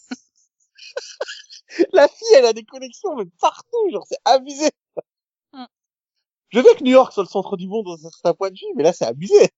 La 1.93 2.09
fille, 2.09 2.35
elle 2.37 2.47
a 2.47 2.53
des 2.53 2.65
connexions, 2.65 3.15
mais 3.17 3.25
partout, 3.41 3.91
genre, 3.93 4.05
c'est 4.09 4.19
abusé. 4.25 4.71
Hmm. 5.53 5.65
Je 6.51 6.61
veux 6.61 6.75
que 6.77 6.85
New 6.85 6.93
York 6.93 7.13
soit 7.13 7.25
le 7.25 7.29
centre 7.29 7.57
du 7.57 7.69
monde 7.69 7.87
dans 7.87 8.07
un 8.07 8.11
certain 8.11 8.35
point 8.35 8.51
de 8.51 8.57
vue, 8.57 8.75
mais 8.77 8.85
là, 8.85 8.93
c'est 8.93 9.07
abusé. 9.07 9.51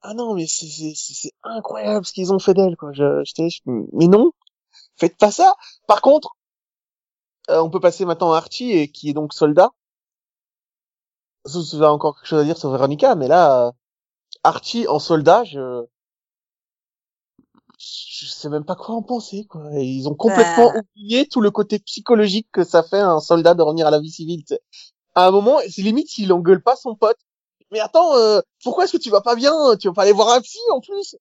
Ah 0.00 0.14
non, 0.14 0.34
mais 0.34 0.46
c'est, 0.46 0.66
c'est, 0.68 0.94
c'est 0.94 1.12
c'est 1.14 1.32
incroyable 1.42 2.06
ce 2.06 2.12
qu'ils 2.12 2.32
ont 2.32 2.38
fait 2.38 2.54
d'elle, 2.54 2.76
quoi. 2.76 2.92
Je, 2.94 3.22
j'étais, 3.24 3.50
je- 3.50 3.60
mais 3.92 4.06
non, 4.06 4.32
faites 4.96 5.16
pas 5.18 5.30
ça. 5.32 5.54
Par 5.88 6.02
contre, 6.02 6.36
euh, 7.50 7.60
on 7.60 7.70
peut 7.70 7.80
passer 7.80 8.04
maintenant 8.04 8.32
à 8.32 8.38
Archie, 8.38 8.72
et 8.72 8.88
qui 8.90 9.10
est 9.10 9.14
donc 9.14 9.32
soldat. 9.32 9.70
Sauf 11.46 11.64
si 11.64 11.76
vous 11.76 11.82
avez 11.82 11.92
encore 11.92 12.16
quelque 12.16 12.28
chose 12.28 12.40
à 12.40 12.44
dire 12.44 12.58
sur 12.58 12.70
Veronica, 12.70 13.14
mais 13.14 13.28
là, 13.28 13.66
euh, 13.68 13.72
Archie 14.44 14.86
en 14.88 14.98
soldat, 14.98 15.44
je, 15.44 15.84
je 17.78 18.26
sais 18.26 18.48
même 18.48 18.64
pas 18.64 18.74
quoi 18.76 18.94
en 18.94 19.02
penser, 19.02 19.46
quoi. 19.48 19.62
Ils 19.74 20.08
ont 20.08 20.14
complètement 20.14 20.72
Bah. 20.72 20.80
oublié 20.80 21.28
tout 21.28 21.40
le 21.40 21.50
côté 21.50 21.78
psychologique 21.78 22.48
que 22.52 22.64
ça 22.64 22.82
fait 22.82 23.00
à 23.00 23.10
un 23.10 23.20
soldat 23.20 23.54
de 23.54 23.62
revenir 23.62 23.86
à 23.86 23.90
la 23.90 24.00
vie 24.00 24.10
civile. 24.10 24.44
À 25.14 25.26
un 25.26 25.30
moment, 25.30 25.58
c'est 25.70 25.82
limite 25.82 26.08
s'il 26.08 26.32
engueule 26.32 26.62
pas 26.62 26.76
son 26.76 26.94
pote. 26.94 27.18
Mais 27.72 27.80
attends, 27.80 28.14
euh, 28.16 28.40
pourquoi 28.62 28.84
est-ce 28.84 28.92
que 28.96 29.02
tu 29.02 29.10
vas 29.10 29.20
pas 29.20 29.34
bien? 29.34 29.76
Tu 29.76 29.88
vas 29.88 29.94
pas 29.94 30.02
aller 30.02 30.12
voir 30.12 30.30
un 30.30 30.40
psy 30.40 30.58
en 30.70 30.80
plus 30.80 31.16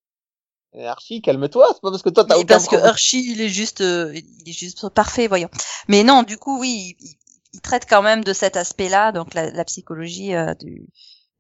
Archie, 0.77 1.21
calme-toi, 1.21 1.67
c'est 1.73 1.81
pas 1.81 1.89
parce 1.89 2.03
que 2.03 2.09
toi 2.09 2.25
t'as 2.25 2.35
aucun 2.35 2.45
parce 2.47 2.67
que. 2.67 2.75
Hershey, 2.75 3.19
il 3.19 3.39
est 3.39 3.47
juste, 3.49 3.79
euh, 3.79 4.11
il 4.13 4.49
est 4.49 4.51
juste 4.51 4.89
parfait, 4.89 5.27
voyons. 5.27 5.49
Mais 5.87 6.03
non, 6.03 6.23
du 6.23 6.37
coup, 6.37 6.59
oui, 6.59 6.97
il, 6.99 7.15
il 7.55 7.61
traite 7.61 7.85
quand 7.89 8.01
même 8.01 8.23
de 8.23 8.33
cet 8.33 8.57
aspect-là, 8.57 9.11
donc 9.11 9.33
la, 9.33 9.49
la 9.51 9.63
psychologie 9.65 10.35
euh, 10.35 10.53
du, 10.55 10.85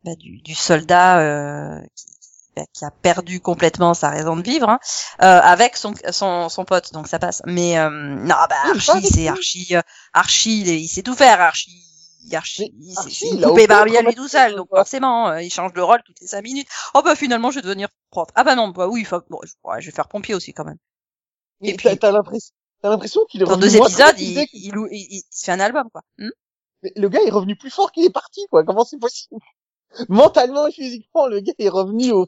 bah, 0.03 0.15
du, 0.15 0.41
du 0.41 0.55
soldat 0.55 1.19
euh, 1.19 1.81
qui, 1.95 2.05
qui 2.73 2.85
a 2.85 2.91
perdu 2.91 3.41
complètement 3.41 3.93
sa 3.93 4.09
raison 4.09 4.35
de 4.37 4.41
vivre, 4.41 4.69
hein, 4.69 4.79
euh, 5.21 5.39
avec 5.41 5.75
son, 5.75 5.93
son 6.11 6.47
son 6.49 6.63
pote, 6.65 6.93
donc 6.93 7.07
ça 7.07 7.19
passe. 7.19 7.41
Mais 7.45 7.77
euh, 7.77 7.89
non, 7.89 8.35
bah 8.49 8.55
Archie, 8.73 9.05
c'est. 9.13 9.27
Archie, 9.27 9.75
euh, 9.75 9.81
Archie, 10.13 10.61
il, 10.61 10.69
il 10.69 10.87
sait 10.87 11.03
tout 11.03 11.15
faire, 11.15 11.41
Archie. 11.41 11.81
Archie, 12.33 12.73
Mais 12.79 12.93
c'est- 12.93 12.99
Archie, 12.99 13.27
il 13.33 13.67
Barbie 13.67 13.97
à 13.97 14.01
lui 14.01 14.15
tout 14.15 14.27
seul, 14.27 14.55
donc 14.55 14.69
forcément, 14.69 15.29
euh, 15.29 15.41
il 15.43 15.51
change 15.51 15.73
de 15.73 15.81
rôle 15.81 16.01
toutes 16.05 16.19
les 16.21 16.27
cinq 16.27 16.41
minutes. 16.43 16.67
Oh 16.95 17.01
bah 17.03 17.15
finalement, 17.15 17.51
je 17.51 17.57
vais 17.57 17.61
devenir 17.61 17.87
prof. 18.09 18.29
Ah 18.35 18.43
bah 18.43 18.55
non, 18.55 18.69
bah 18.69 18.87
oui, 18.87 19.03
faut, 19.03 19.21
bon, 19.29 19.39
je, 19.43 19.51
ouais, 19.63 19.79
je 19.81 19.87
vais 19.87 19.91
faire 19.95 20.07
pompier 20.07 20.33
aussi 20.33 20.51
quand 20.53 20.65
même. 20.65 20.77
Mais 21.61 21.69
Et 21.69 21.73
puis- 21.75 21.97
t'as 21.99 22.11
l'impression, 22.11 22.51
t'as 22.85 22.91
l'impression 22.91 23.25
qu'il 23.25 23.41
est 23.41 23.45
Dans 23.45 23.55
revenu 23.55 23.71
deux 23.71 23.77
moins 23.77 23.87
épisodes, 23.87 24.15
il, 24.19 24.37
il, 24.37 24.47
il, 24.53 24.75
il- 24.91 25.07
il 25.17 25.23
fait 25.31 25.51
un 25.51 25.59
album, 25.59 25.89
quoi. 25.91 26.03
Hmm 26.19 26.29
Mais 26.83 26.93
le 26.95 27.09
gars 27.09 27.21
est 27.23 27.31
revenu 27.31 27.55
plus 27.55 27.71
fort 27.71 27.91
qu'il 27.91 28.05
est 28.05 28.11
parti, 28.13 28.45
quoi. 28.51 28.63
Comment 28.63 28.85
c'est 28.85 28.99
possible 28.99 29.39
Mentalement 30.09 30.67
et 30.67 30.71
physiquement, 30.71 31.25
le 31.25 31.39
gars 31.39 31.53
est 31.57 31.69
revenu 31.69 32.11
au. 32.11 32.27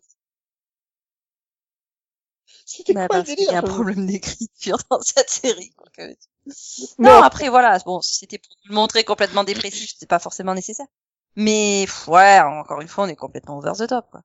C'était 2.65 2.93
Bah, 2.93 3.07
quoi 3.07 3.17
le 3.19 3.23
parce 3.23 3.35
qu'il 3.35 3.43
y 3.45 3.49
a 3.49 3.57
un 3.57 3.61
délire 3.61 3.73
problème 3.75 4.05
d'écriture 4.07 4.77
dans 4.89 4.99
cette 5.01 5.29
série. 5.29 5.69
quoi, 5.77 5.87
que- 5.95 6.15
Non. 6.99 7.09
Non, 7.09 7.21
après 7.23 7.49
voilà, 7.49 7.77
bon, 7.85 8.01
si 8.01 8.15
c'était 8.17 8.37
pour 8.39 8.55
le 8.65 8.73
montrer 8.73 9.03
complètement 9.03 9.43
dépressif, 9.43 9.93
c'est 9.97 10.09
pas 10.09 10.19
forcément 10.19 10.53
nécessaire. 10.55 10.87
Mais 11.35 11.83
pff, 11.85 12.07
ouais, 12.07 12.39
encore 12.39 12.81
une 12.81 12.87
fois, 12.87 13.03
on 13.03 13.07
est 13.07 13.15
complètement 13.15 13.57
over 13.59 13.73
the 13.77 13.87
top, 13.87 14.09
quoi. 14.09 14.21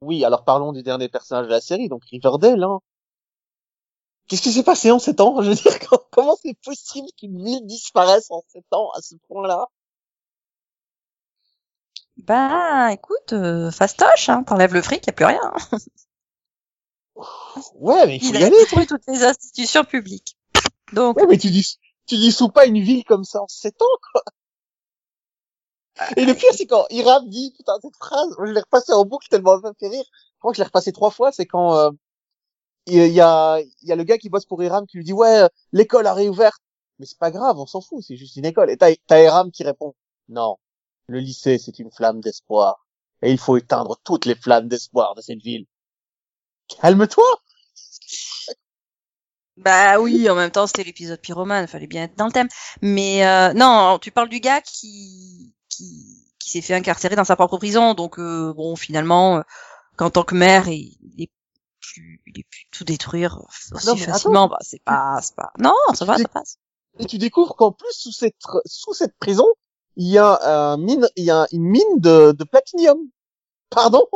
Oui, 0.00 0.24
alors 0.24 0.44
parlons 0.44 0.72
du 0.72 0.82
dernier 0.82 1.08
personnage 1.08 1.46
de 1.46 1.50
la 1.52 1.60
série, 1.60 1.88
donc 1.88 2.02
Riverdale. 2.06 2.64
Hein. 2.64 2.80
Qu'est-ce 4.28 4.42
qui 4.42 4.52
s'est 4.52 4.62
passé 4.64 4.90
en 4.90 4.98
sept 4.98 5.20
ans? 5.20 5.40
Je 5.42 5.50
veux 5.50 5.54
dire, 5.54 5.78
comment 6.10 6.36
c'est 6.42 6.54
possible 6.64 7.08
qu'une 7.18 7.42
ville 7.44 7.66
disparaisse 7.66 8.30
en 8.30 8.42
sept 8.48 8.64
ans 8.72 8.90
à 8.96 9.00
ce 9.02 9.14
point-là? 9.28 9.66
Bah, 12.18 12.92
écoute, 12.92 13.32
euh, 13.32 13.70
fastoche, 13.70 14.28
hein, 14.28 14.44
t'enlèves 14.44 14.74
le 14.74 14.82
fric, 14.82 15.06
y 15.06 15.10
a 15.10 15.12
plus 15.12 15.24
rien. 15.24 15.40
Ouais, 17.74 18.06
mais 18.06 18.16
il 18.16 18.20
faut 18.20 18.32
Il 18.34 18.40
y 18.40 18.42
a 18.42 18.46
aller. 18.46 18.56
détruit 18.58 18.86
toutes 18.86 19.06
les 19.08 19.24
institutions 19.24 19.84
publiques. 19.84 20.36
Donc, 20.92 21.16
Ouais, 21.16 21.26
mais 21.26 21.38
tu 21.38 21.50
dis, 21.50 21.78
tu 22.06 22.16
disous 22.16 22.48
pas 22.48 22.66
une 22.66 22.80
ville 22.80 23.04
comme 23.04 23.24
ça 23.24 23.40
en 23.42 23.48
sept 23.48 23.80
ans, 23.82 23.96
quoi. 24.12 24.22
Et 26.16 26.24
le 26.24 26.34
pire, 26.34 26.50
c'est 26.54 26.66
quand 26.66 26.86
Iram 26.90 27.28
dit, 27.28 27.52
putain, 27.56 27.74
cette 27.82 27.96
phrase, 27.96 28.34
je 28.38 28.44
l'ai 28.52 28.60
repassée 28.60 28.92
en 28.92 29.04
boucle 29.04 29.28
tellement 29.28 29.54
elle 29.56 29.60
m'a 29.62 29.72
fait 29.78 29.88
rire. 29.88 30.04
Je 30.12 30.38
crois 30.38 30.52
que 30.52 30.56
je 30.56 30.62
l'ai 30.62 30.66
repassé 30.66 30.92
trois 30.92 31.10
fois, 31.10 31.32
c'est 31.32 31.46
quand, 31.46 31.76
euh, 31.76 31.90
il 32.86 33.12
y 33.12 33.20
a, 33.20 33.60
il 33.60 33.88
y 33.88 33.92
a 33.92 33.96
le 33.96 34.04
gars 34.04 34.18
qui 34.18 34.28
bosse 34.28 34.46
pour 34.46 34.62
Iram 34.62 34.86
qui 34.86 34.98
lui 34.98 35.04
dit, 35.04 35.12
ouais, 35.12 35.48
l'école 35.72 36.06
a 36.06 36.14
réouvert. 36.14 36.58
Mais 36.98 37.06
c'est 37.06 37.18
pas 37.18 37.30
grave, 37.30 37.58
on 37.58 37.66
s'en 37.66 37.80
fout, 37.80 38.02
c'est 38.06 38.16
juste 38.16 38.36
une 38.36 38.44
école. 38.44 38.70
Et 38.70 38.76
t'as 38.76 39.22
Iram 39.22 39.50
qui 39.50 39.64
répond, 39.64 39.94
non, 40.28 40.56
le 41.06 41.18
lycée, 41.20 41.58
c'est 41.58 41.78
une 41.78 41.90
flamme 41.90 42.20
d'espoir. 42.20 42.86
Et 43.22 43.30
il 43.30 43.38
faut 43.38 43.56
éteindre 43.56 43.98
toutes 44.04 44.26
les 44.26 44.34
flammes 44.34 44.68
d'espoir 44.68 45.14
de 45.14 45.22
cette 45.22 45.40
ville. 45.40 45.66
Calme-toi! 46.68 47.24
bah 49.56 50.00
oui, 50.00 50.28
en 50.28 50.34
même 50.34 50.50
temps, 50.50 50.66
c'était 50.66 50.84
l'épisode 50.84 51.20
pyromane, 51.20 51.66
fallait 51.68 51.86
bien 51.86 52.04
être 52.04 52.16
dans 52.16 52.26
le 52.26 52.32
thème. 52.32 52.48
Mais 52.80 53.26
euh, 53.26 53.52
non, 53.52 53.98
tu 54.00 54.10
parles 54.10 54.28
du 54.28 54.40
gars 54.40 54.60
qui 54.60 55.54
qui, 55.68 56.32
qui 56.38 56.50
s'est 56.50 56.60
fait 56.62 56.74
incarcérer 56.74 57.16
dans 57.16 57.24
sa 57.24 57.36
propre 57.36 57.58
prison, 57.58 57.94
donc 57.94 58.18
euh, 58.18 58.52
bon, 58.54 58.76
finalement, 58.76 59.38
euh, 59.38 59.42
qu'en 59.96 60.10
tant 60.10 60.24
que 60.24 60.34
maire, 60.34 60.68
il, 60.68 60.96
il 61.16 61.24
est 61.24 61.30
plus, 61.82 62.22
il 62.26 62.40
est 62.40 62.46
plus 62.48 62.66
tout 62.70 62.84
détruire 62.84 63.38
aussi 63.46 63.86
Non, 63.86 63.96
facilement. 63.96 64.48
Bah, 64.48 64.58
c'est 64.60 64.82
pas, 64.82 65.18
c'est 65.22 65.36
pas. 65.36 65.52
Non, 65.58 65.74
ça 65.94 66.04
va, 66.04 66.16
ça 66.16 66.28
passe. 66.28 66.58
Et 66.98 67.06
tu 67.06 67.18
découvres 67.18 67.56
qu'en 67.56 67.72
plus, 67.72 67.92
sous 67.92 68.12
cette, 68.12 68.36
sous 68.66 68.94
cette 68.94 69.16
prison, 69.18 69.46
il 69.96 70.08
y 70.08 70.18
a 70.18 70.72
un 70.72 70.76
mine, 70.76 71.08
il 71.16 71.24
y 71.24 71.30
a 71.30 71.46
une 71.52 71.64
mine 71.64 71.98
de, 71.98 72.32
de 72.32 72.44
platinium. 72.44 72.98
Pardon? 73.70 74.06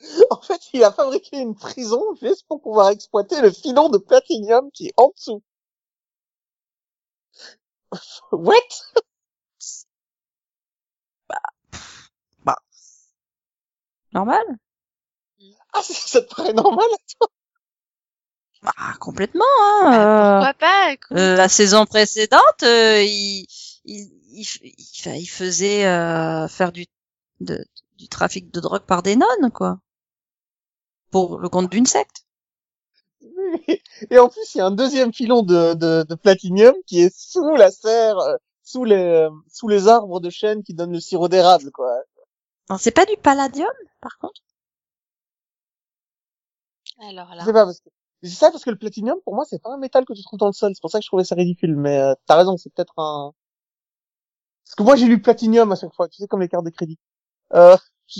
en 0.30 0.40
fait, 0.40 0.60
il 0.72 0.84
a 0.84 0.92
fabriqué 0.92 1.38
une 1.38 1.54
prison 1.54 2.02
juste 2.20 2.44
pour 2.48 2.60
pouvoir 2.60 2.90
exploiter 2.90 3.40
le 3.40 3.50
filon 3.50 3.88
de 3.88 3.98
platinium 3.98 4.70
qui 4.72 4.88
est 4.88 4.94
en 4.96 5.12
dessous. 5.16 5.42
What? 8.32 8.60
Normal? 14.16 14.46
Ah, 15.72 15.82
ça 15.82 16.22
te 16.22 16.34
paraît 16.34 16.52
normal? 16.52 16.86
Bah, 18.62 18.72
complètement. 19.00 19.44
Hein, 19.82 19.90
Bah, 19.90 20.14
euh, 20.40 20.46
pourquoi 20.46 20.54
pas 20.54 20.92
écoute. 20.92 21.18
euh, 21.18 21.36
la 21.36 21.48
saison 21.48 21.86
précédente, 21.86 22.62
euh, 22.62 23.02
il, 23.02 23.46
faisait 25.28 25.86
euh, 25.86 26.48
faire 26.48 26.72
du, 26.72 26.86
de, 27.40 27.64
du 27.98 28.08
trafic 28.08 28.52
de 28.52 28.60
drogue 28.60 28.82
par 28.86 29.02
des 29.02 29.16
nonnes, 29.16 29.50
quoi. 29.52 29.78
Pour 31.10 31.40
le 31.40 31.48
compte 31.48 31.68
d'une 31.72 31.84
secte. 31.84 32.24
Et 34.10 34.18
en 34.18 34.28
plus, 34.28 34.54
il 34.54 34.58
y 34.58 34.60
a 34.60 34.66
un 34.66 34.70
deuxième 34.70 35.12
filon 35.12 35.42
de, 35.42 35.74
de, 35.74 36.04
de 36.08 36.14
platinium 36.14 36.74
qui 36.86 37.00
est 37.00 37.14
sous 37.16 37.56
la 37.56 37.70
serre, 37.70 38.18
sous 38.62 38.84
les, 38.84 39.28
sous 39.52 39.68
les 39.68 39.88
arbres 39.88 40.20
de 40.20 40.30
chêne 40.30 40.62
qui 40.62 40.74
donnent 40.74 40.92
le 40.92 41.00
sirop 41.00 41.28
d'érable, 41.28 41.70
quoi. 41.72 41.92
Alors, 42.68 42.80
c'est 42.80 42.90
pas 42.90 43.06
du 43.06 43.16
palladium, 43.22 43.68
par 44.00 44.18
contre? 44.18 44.40
Alors 47.00 47.28
Je 47.32 47.36
là. 47.36 47.44
sais 47.44 47.52
pas, 47.52 47.64
parce 47.64 47.80
que, 47.80 47.88
c'est 48.22 48.30
ça 48.30 48.50
parce 48.50 48.64
que 48.64 48.70
le 48.70 48.78
platinium, 48.78 49.18
pour 49.24 49.34
moi, 49.34 49.44
c'est 49.44 49.60
pas 49.62 49.72
un 49.72 49.78
métal 49.78 50.04
que 50.04 50.12
tu 50.12 50.22
trouves 50.22 50.38
dans 50.38 50.46
le 50.46 50.52
sol. 50.52 50.72
C'est 50.74 50.80
pour 50.80 50.90
ça 50.90 50.98
que 50.98 51.04
je 51.04 51.08
trouvais 51.08 51.24
ça 51.24 51.34
ridicule. 51.34 51.76
Mais 51.76 51.98
euh, 51.98 52.14
t'as 52.26 52.36
raison, 52.36 52.56
c'est 52.56 52.72
peut-être 52.72 52.94
un... 52.98 53.32
Parce 54.64 54.74
que 54.74 54.82
moi, 54.82 54.96
j'ai 54.96 55.06
lu 55.06 55.20
platinium 55.22 55.70
à 55.72 55.76
chaque 55.76 55.94
fois, 55.94 56.08
tu 56.08 56.16
sais, 56.18 56.26
comme 56.26 56.40
les 56.40 56.48
cartes 56.48 56.64
de 56.64 56.70
crédit. 56.70 56.98
Euh, 57.54 57.76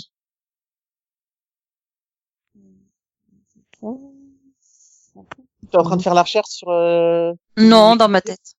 t'es 5.70 5.76
en 5.78 5.82
train 5.82 5.96
de 5.96 6.02
faire 6.02 6.14
la 6.14 6.22
recherche 6.22 6.48
sur... 6.50 6.68
Euh... 6.68 7.32
Non, 7.56 7.96
dans 7.96 8.08
ma 8.08 8.20
tête. 8.20 8.54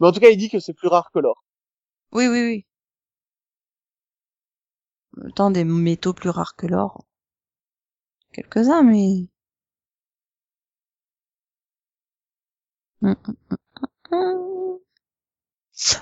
Mais 0.00 0.06
en 0.06 0.12
tout 0.12 0.20
cas, 0.20 0.28
il 0.30 0.36
dit 0.38 0.48
que 0.50 0.58
c'est 0.58 0.72
plus 0.74 0.88
rare 0.88 1.10
que 1.12 1.18
l'or. 1.18 1.44
Oui, 2.12 2.28
oui, 2.28 2.42
oui. 2.42 2.66
Même 5.16 5.32
temps, 5.32 5.50
des 5.50 5.64
métaux 5.64 6.14
plus 6.14 6.30
rares 6.30 6.56
que 6.56 6.66
l'or. 6.66 7.04
Quelques-uns, 8.32 8.84
mais... 8.84 9.26
Hum, 13.00 13.16
hum, 13.24 13.36
hum. 14.10 14.80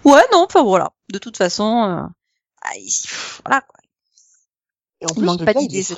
Ouais, 0.05 0.23
non, 0.33 0.45
enfin 0.45 0.63
voilà. 0.63 0.93
De 1.13 1.19
toute 1.19 1.37
façon, 1.37 1.65
euh, 1.85 2.07
ah, 2.63 2.71
pff, 2.75 3.43
voilà 3.47 3.61
quoi. 3.63 3.81
Et 5.01 5.07
en 5.07 5.15
Il 5.15 5.15
plus, 5.15 5.25
manque 5.27 5.41
le 5.41 5.47
pas 5.47 5.55
gars, 5.55 5.61
il 5.61 5.69
d'idées, 5.69 5.77
laisse... 5.77 5.89
ce- 5.89 5.95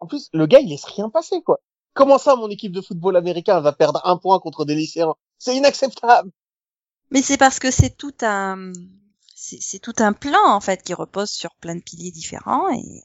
En 0.00 0.06
plus, 0.08 0.28
le 0.32 0.46
gars, 0.46 0.58
il 0.60 0.68
laisse 0.68 0.84
rien 0.84 1.08
passer, 1.10 1.42
quoi. 1.42 1.60
Comment 1.94 2.18
ça, 2.18 2.34
mon 2.36 2.50
équipe 2.50 2.72
de 2.72 2.80
football 2.80 3.16
américain 3.16 3.60
va 3.60 3.72
perdre 3.72 4.00
un 4.04 4.18
point 4.18 4.38
contre 4.40 4.64
des 4.64 4.74
lycéens? 4.74 5.14
C'est 5.38 5.56
inacceptable. 5.56 6.30
Mais 7.10 7.22
c'est 7.22 7.36
parce 7.36 7.58
que 7.58 7.70
c'est 7.72 7.96
tout 7.96 8.14
un, 8.22 8.72
c'est 9.36 9.78
tout 9.78 9.94
un 9.98 10.12
plan 10.12 10.44
en 10.46 10.60
fait 10.60 10.82
qui 10.82 10.94
repose 10.94 11.30
sur 11.30 11.54
plein 11.56 11.76
de 11.76 11.80
piliers 11.82 12.10
différents 12.10 12.72
et 12.72 13.04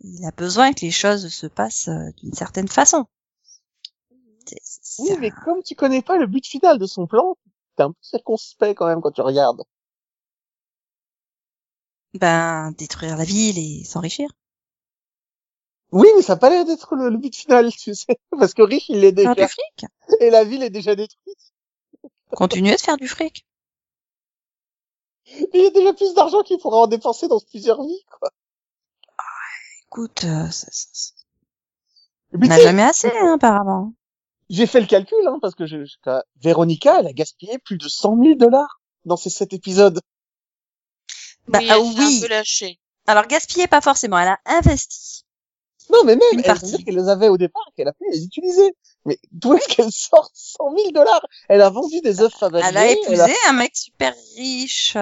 il 0.00 0.24
a 0.26 0.30
besoin 0.32 0.72
que 0.72 0.82
les 0.82 0.90
choses 0.92 1.28
se 1.28 1.46
passent 1.48 1.88
euh, 1.88 2.10
d'une 2.18 2.34
certaine 2.34 2.68
façon. 2.68 3.06
Oui, 4.98 5.10
un- 5.10 5.20
mais 5.20 5.30
comme 5.30 5.62
tu 5.62 5.74
connais 5.74 6.02
pas 6.02 6.18
le 6.18 6.26
but 6.26 6.46
final 6.46 6.78
de 6.78 6.86
son 6.86 7.06
plan, 7.06 7.36
t'es 7.76 7.82
un 7.84 7.90
peu 7.92 7.98
circonspect 8.02 8.76
quand 8.78 8.86
même 8.86 9.00
quand 9.00 9.12
tu 9.12 9.20
regardes. 9.22 9.62
Ben 12.14 12.72
détruire 12.78 13.16
la 13.16 13.24
ville 13.24 13.58
et 13.58 13.84
s'enrichir. 13.84 14.28
Oui, 15.92 16.08
mais 16.16 16.22
ça 16.22 16.34
n'a 16.34 16.38
pas 16.38 16.50
l'air 16.50 16.64
d'être 16.64 16.96
le, 16.96 17.08
le 17.08 17.16
but 17.18 17.34
final, 17.34 17.72
tu 17.72 17.94
sais. 17.94 18.18
Parce 18.30 18.54
que 18.54 18.62
riche, 18.62 18.88
il 18.88 19.00
Faire 19.00 19.12
déjà. 19.12 19.34
du 19.34 19.48
fric. 19.48 19.86
Et 20.20 20.30
la 20.30 20.44
ville 20.44 20.62
est 20.62 20.70
déjà 20.70 20.94
détruite. 20.94 21.52
Continuer 22.30 22.74
de 22.76 22.80
faire 22.80 22.96
du 22.96 23.08
fric. 23.08 23.46
Il 25.26 25.60
y 25.62 25.66
a 25.66 25.70
déjà 25.70 25.92
plus 25.92 26.14
d'argent 26.14 26.42
qu'il 26.42 26.58
pourra 26.58 26.78
en 26.78 26.86
dépenser 26.86 27.28
dans 27.28 27.40
plusieurs 27.40 27.82
vies, 27.82 28.04
quoi. 28.18 28.30
Écoute, 29.86 30.24
euh, 30.24 30.50
ça, 30.50 30.66
ça- 30.70 31.12
on 32.32 32.38
n'a 32.38 32.58
jamais 32.58 32.82
assez 32.82 33.08
hein, 33.08 33.34
apparemment. 33.34 33.94
j'ai 34.50 34.66
fait 34.66 34.80
le 34.80 34.86
calcul, 34.86 35.26
hein, 35.26 35.38
parce 35.40 35.54
que 35.54 35.66
je, 35.66 35.84
je- 35.84 36.20
Véronica, 36.42 36.98
elle 37.00 37.06
a 37.06 37.12
gaspillé 37.12 37.58
plus 37.58 37.78
de 37.78 37.88
100 37.88 38.16
000 38.20 38.34
dollars 38.34 38.80
dans 39.04 39.16
ces 39.16 39.30
sept 39.30 39.52
épisodes. 39.52 40.00
Bah 41.48 41.58
oui, 41.60 41.68
ah 41.70 41.76
elle 41.78 41.98
oui. 41.98 42.16
un 42.18 42.20
peu 42.22 42.28
lâchée. 42.28 42.80
Alors 43.06 43.26
gaspiller 43.26 43.66
pas 43.66 43.80
forcément, 43.80 44.18
elle 44.18 44.28
a 44.28 44.40
investi. 44.46 45.23
Non, 45.90 46.02
mais 46.04 46.16
même, 46.16 46.22
elle 46.32 46.52
veut 46.58 46.66
dire 46.68 46.84
qu'elle 46.84 46.94
les 46.96 47.08
avait 47.08 47.28
au 47.28 47.36
départ 47.36 47.62
qu'elle 47.76 47.88
a 47.88 47.92
pu 47.92 48.04
les 48.10 48.24
utiliser. 48.24 48.74
Mais 49.04 49.18
d'où 49.32 49.54
est-ce 49.54 49.68
qu'elle 49.68 49.92
sort 49.92 50.30
100 50.32 50.74
000 50.76 50.90
dollars 50.92 51.24
Elle 51.48 51.60
a 51.60 51.68
vendu 51.70 52.00
des 52.00 52.20
œufs 52.22 52.32
Fabergé. 52.32 52.68
Elle 52.68 52.76
a 52.78 52.86
elle 52.90 52.98
épousé 52.98 53.34
un 53.48 53.52
mec 53.52 53.76
super 53.76 54.14
riche. 54.36 54.96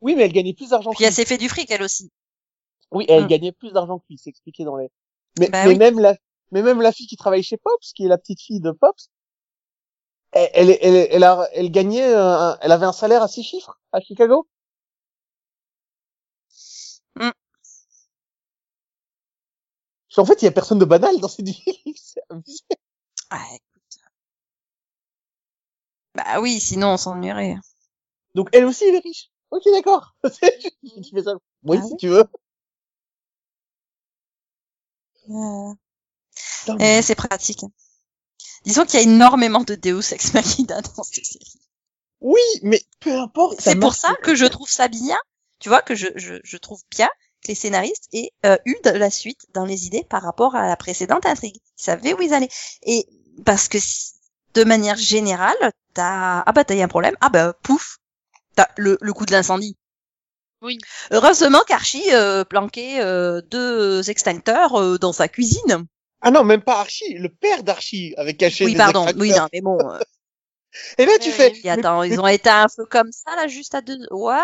Oui, 0.00 0.14
mais 0.16 0.24
elle 0.24 0.32
gagnait 0.32 0.52
plus 0.54 0.70
d'argent 0.70 0.90
que 0.90 0.96
Puis 0.96 1.04
elle 1.04 1.12
s'est 1.14 1.24
fait 1.24 1.38
du 1.38 1.48
fric 1.48 1.70
elle 1.70 1.82
aussi. 1.82 2.10
Oui, 2.90 3.06
elle 3.08 3.24
Mm. 3.24 3.28
gagnait 3.28 3.52
plus 3.52 3.72
d'argent 3.72 3.98
que 3.98 4.04
lui, 4.10 4.18
c'est 4.18 4.30
expliqué 4.30 4.64
dans 4.64 4.76
les... 4.76 4.90
Mais, 5.38 5.48
Bah 5.48 5.62
mais 5.64 5.72
oui. 5.72 5.78
même 5.78 5.98
la, 6.00 6.16
mais 6.50 6.62
même 6.62 6.80
la 6.82 6.92
fille 6.92 7.06
qui 7.06 7.16
travaille 7.16 7.42
chez 7.42 7.56
Pops, 7.56 7.92
qui 7.92 8.04
est 8.04 8.08
la 8.08 8.18
petite 8.18 8.40
fille 8.40 8.60
de 8.60 8.70
Pops, 8.72 9.08
elle, 10.32 10.50
elle, 10.52 10.78
elle, 10.80 11.08
elle, 11.10 11.24
a, 11.24 11.48
elle 11.52 11.70
gagnait, 11.70 12.12
un- 12.14 12.58
elle 12.60 12.72
avait 12.72 12.86
un 12.86 12.92
salaire 12.92 13.22
à 13.22 13.28
six 13.28 13.42
chiffres 13.44 13.78
à 13.92 14.00
Chicago. 14.00 14.48
Parce 20.14 20.28
qu'en 20.28 20.32
fait, 20.34 20.42
il 20.42 20.44
y 20.44 20.48
a 20.48 20.52
personne 20.52 20.78
de 20.78 20.84
banal 20.84 21.18
dans 21.20 21.28
cette 21.28 21.48
ville. 21.48 21.74
C'est 21.96 22.20
abusé. 22.30 22.60
Ah, 23.30 23.44
écoute. 23.54 23.98
Bah 26.14 26.40
oui, 26.40 26.60
sinon 26.60 26.88
on 26.94 26.96
s'ennuierait. 26.96 27.56
Donc 28.34 28.48
elle 28.52 28.64
aussi, 28.66 28.84
elle 28.84 28.96
est 28.96 29.00
riche. 29.00 29.30
Ok, 29.50 29.62
d'accord. 29.72 30.14
tu 30.24 31.10
fais 31.14 31.22
ça. 31.22 31.34
Oui, 31.64 31.78
Ah 31.80 31.86
si 31.86 31.92
oui. 31.92 31.96
tu 31.98 32.08
veux. 32.08 32.24
Putain, 35.26 36.76
Eh, 36.80 37.02
c'est 37.02 37.14
pratique. 37.14 37.64
Disons 38.64 38.84
qu'il 38.84 39.00
y 39.00 39.02
a 39.02 39.06
énormément 39.06 39.62
de 39.62 39.74
Deus 39.74 40.12
Ex 40.12 40.34
Machina 40.34 40.80
dans 40.96 41.02
cette 41.02 41.24
série. 41.24 41.60
Oui, 42.20 42.40
mais 42.62 42.80
peu 43.00 43.18
importe. 43.18 43.60
C'est 43.60 43.78
pour 43.78 43.94
ça 43.94 44.14
que 44.22 44.34
je 44.34 44.46
trouve 44.46 44.68
ça 44.70 44.88
bien. 44.88 45.18
Tu 45.58 45.68
vois 45.68 45.82
que 45.82 45.94
je, 45.94 46.06
je, 46.16 46.34
je 46.42 46.56
trouve 46.56 46.80
bien 46.90 47.08
les 47.48 47.54
scénaristes 47.54 48.08
aient 48.12 48.30
euh, 48.46 48.56
eu 48.66 48.76
de 48.84 48.90
la 48.90 49.10
suite 49.10 49.46
dans 49.54 49.64
les 49.64 49.86
idées 49.86 50.04
par 50.08 50.22
rapport 50.22 50.54
à 50.56 50.66
la 50.68 50.76
précédente 50.76 51.26
intrigue. 51.26 51.56
Ils 51.56 51.82
savaient 51.82 52.14
où 52.14 52.22
ils 52.22 52.34
allaient. 52.34 52.48
Et 52.82 53.06
parce 53.44 53.68
que 53.68 53.78
si- 53.80 54.12
de 54.54 54.64
manière 54.64 54.96
générale, 54.96 55.56
t'as 55.94 56.42
ah 56.46 56.52
bah 56.52 56.64
t'as 56.64 56.76
eu 56.76 56.80
un 56.80 56.88
problème. 56.88 57.16
Ah 57.20 57.28
bah 57.30 57.54
pouf, 57.62 57.98
t'as 58.56 58.68
le, 58.76 58.98
le 59.00 59.12
coup 59.12 59.26
de 59.26 59.32
l'incendie. 59.32 59.76
Oui. 60.62 60.78
Heureusement 61.10 61.60
qu'Archie 61.66 62.04
euh, 62.14 62.44
planquait 62.44 63.00
euh, 63.02 63.42
deux 63.42 64.08
extincteurs 64.08 64.80
euh, 64.80 64.98
dans 64.98 65.12
sa 65.12 65.28
cuisine. 65.28 65.86
Ah 66.22 66.30
non, 66.30 66.42
même 66.44 66.62
pas 66.62 66.80
Archie. 66.80 67.14
Le 67.14 67.28
père 67.28 67.62
d'Archie 67.64 68.14
avait 68.16 68.34
caché 68.34 68.64
Oui, 68.64 68.72
des 68.72 68.78
pardon. 68.78 69.06
extracteurs. 69.06 69.20
Oui, 69.20 69.30
non, 69.30 69.48
mais 69.52 69.60
bon. 69.60 69.78
euh, 69.90 69.98
Et 70.98 71.06
là, 71.06 71.12
tu 71.20 71.28
Oui, 71.30 71.34
fais. 71.34 71.68
attends, 71.68 72.02
ils 72.02 72.18
ont 72.20 72.26
été 72.26 72.48
un 72.50 72.66
peu 72.74 72.86
comme 72.86 73.12
ça 73.12 73.36
là, 73.36 73.46
juste 73.46 73.74
à 73.74 73.80
deux. 73.82 73.98
Ouais. 74.10 74.36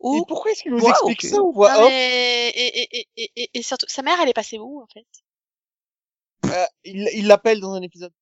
Ou 0.00 0.24
pourquoi 0.26 0.52
est-ce 0.52 0.62
qu'il 0.62 0.72
nous 0.72 0.80
Ouais, 0.80 0.90
explique 0.90 1.22
ça 1.22 1.42
ou 1.42 1.52
voit 1.52 1.72
Non, 1.74 1.84
off 1.84 1.90
mais... 1.90 2.48
et, 2.50 2.80
et, 2.82 2.98
et, 3.00 3.08
et, 3.16 3.30
et, 3.36 3.50
et 3.54 3.62
surtout, 3.62 3.86
sa 3.88 4.02
mère, 4.02 4.18
elle 4.22 4.28
est 4.28 4.34
passée 4.34 4.58
où, 4.58 4.80
en 4.82 4.86
fait? 4.92 5.06
Euh, 6.46 6.66
il 6.84 7.08
il 7.14 7.26
l'appelle 7.26 7.60
dans 7.60 7.72
un 7.74 7.82
épisode. 7.82 8.12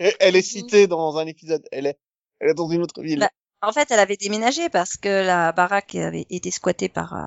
Et 0.00 0.14
Elle 0.18 0.36
est 0.36 0.42
citée 0.42 0.86
dans 0.86 1.16
un 1.18 1.26
épisode. 1.26 1.62
Elle 1.72 1.86
est, 1.86 1.98
elle 2.40 2.50
est 2.50 2.54
dans 2.54 2.68
une 2.68 2.82
autre 2.82 3.02
ville. 3.02 3.18
Bah, 3.20 3.30
En 3.62 3.72
fait, 3.72 3.90
elle 3.90 4.00
avait 4.00 4.16
déménagé 4.16 4.68
parce 4.68 4.96
que 4.96 5.08
la 5.24 5.52
baraque 5.52 5.94
avait 5.94 6.26
été 6.30 6.50
squattée 6.50 6.88
par. 6.88 7.14
euh, 7.14 7.26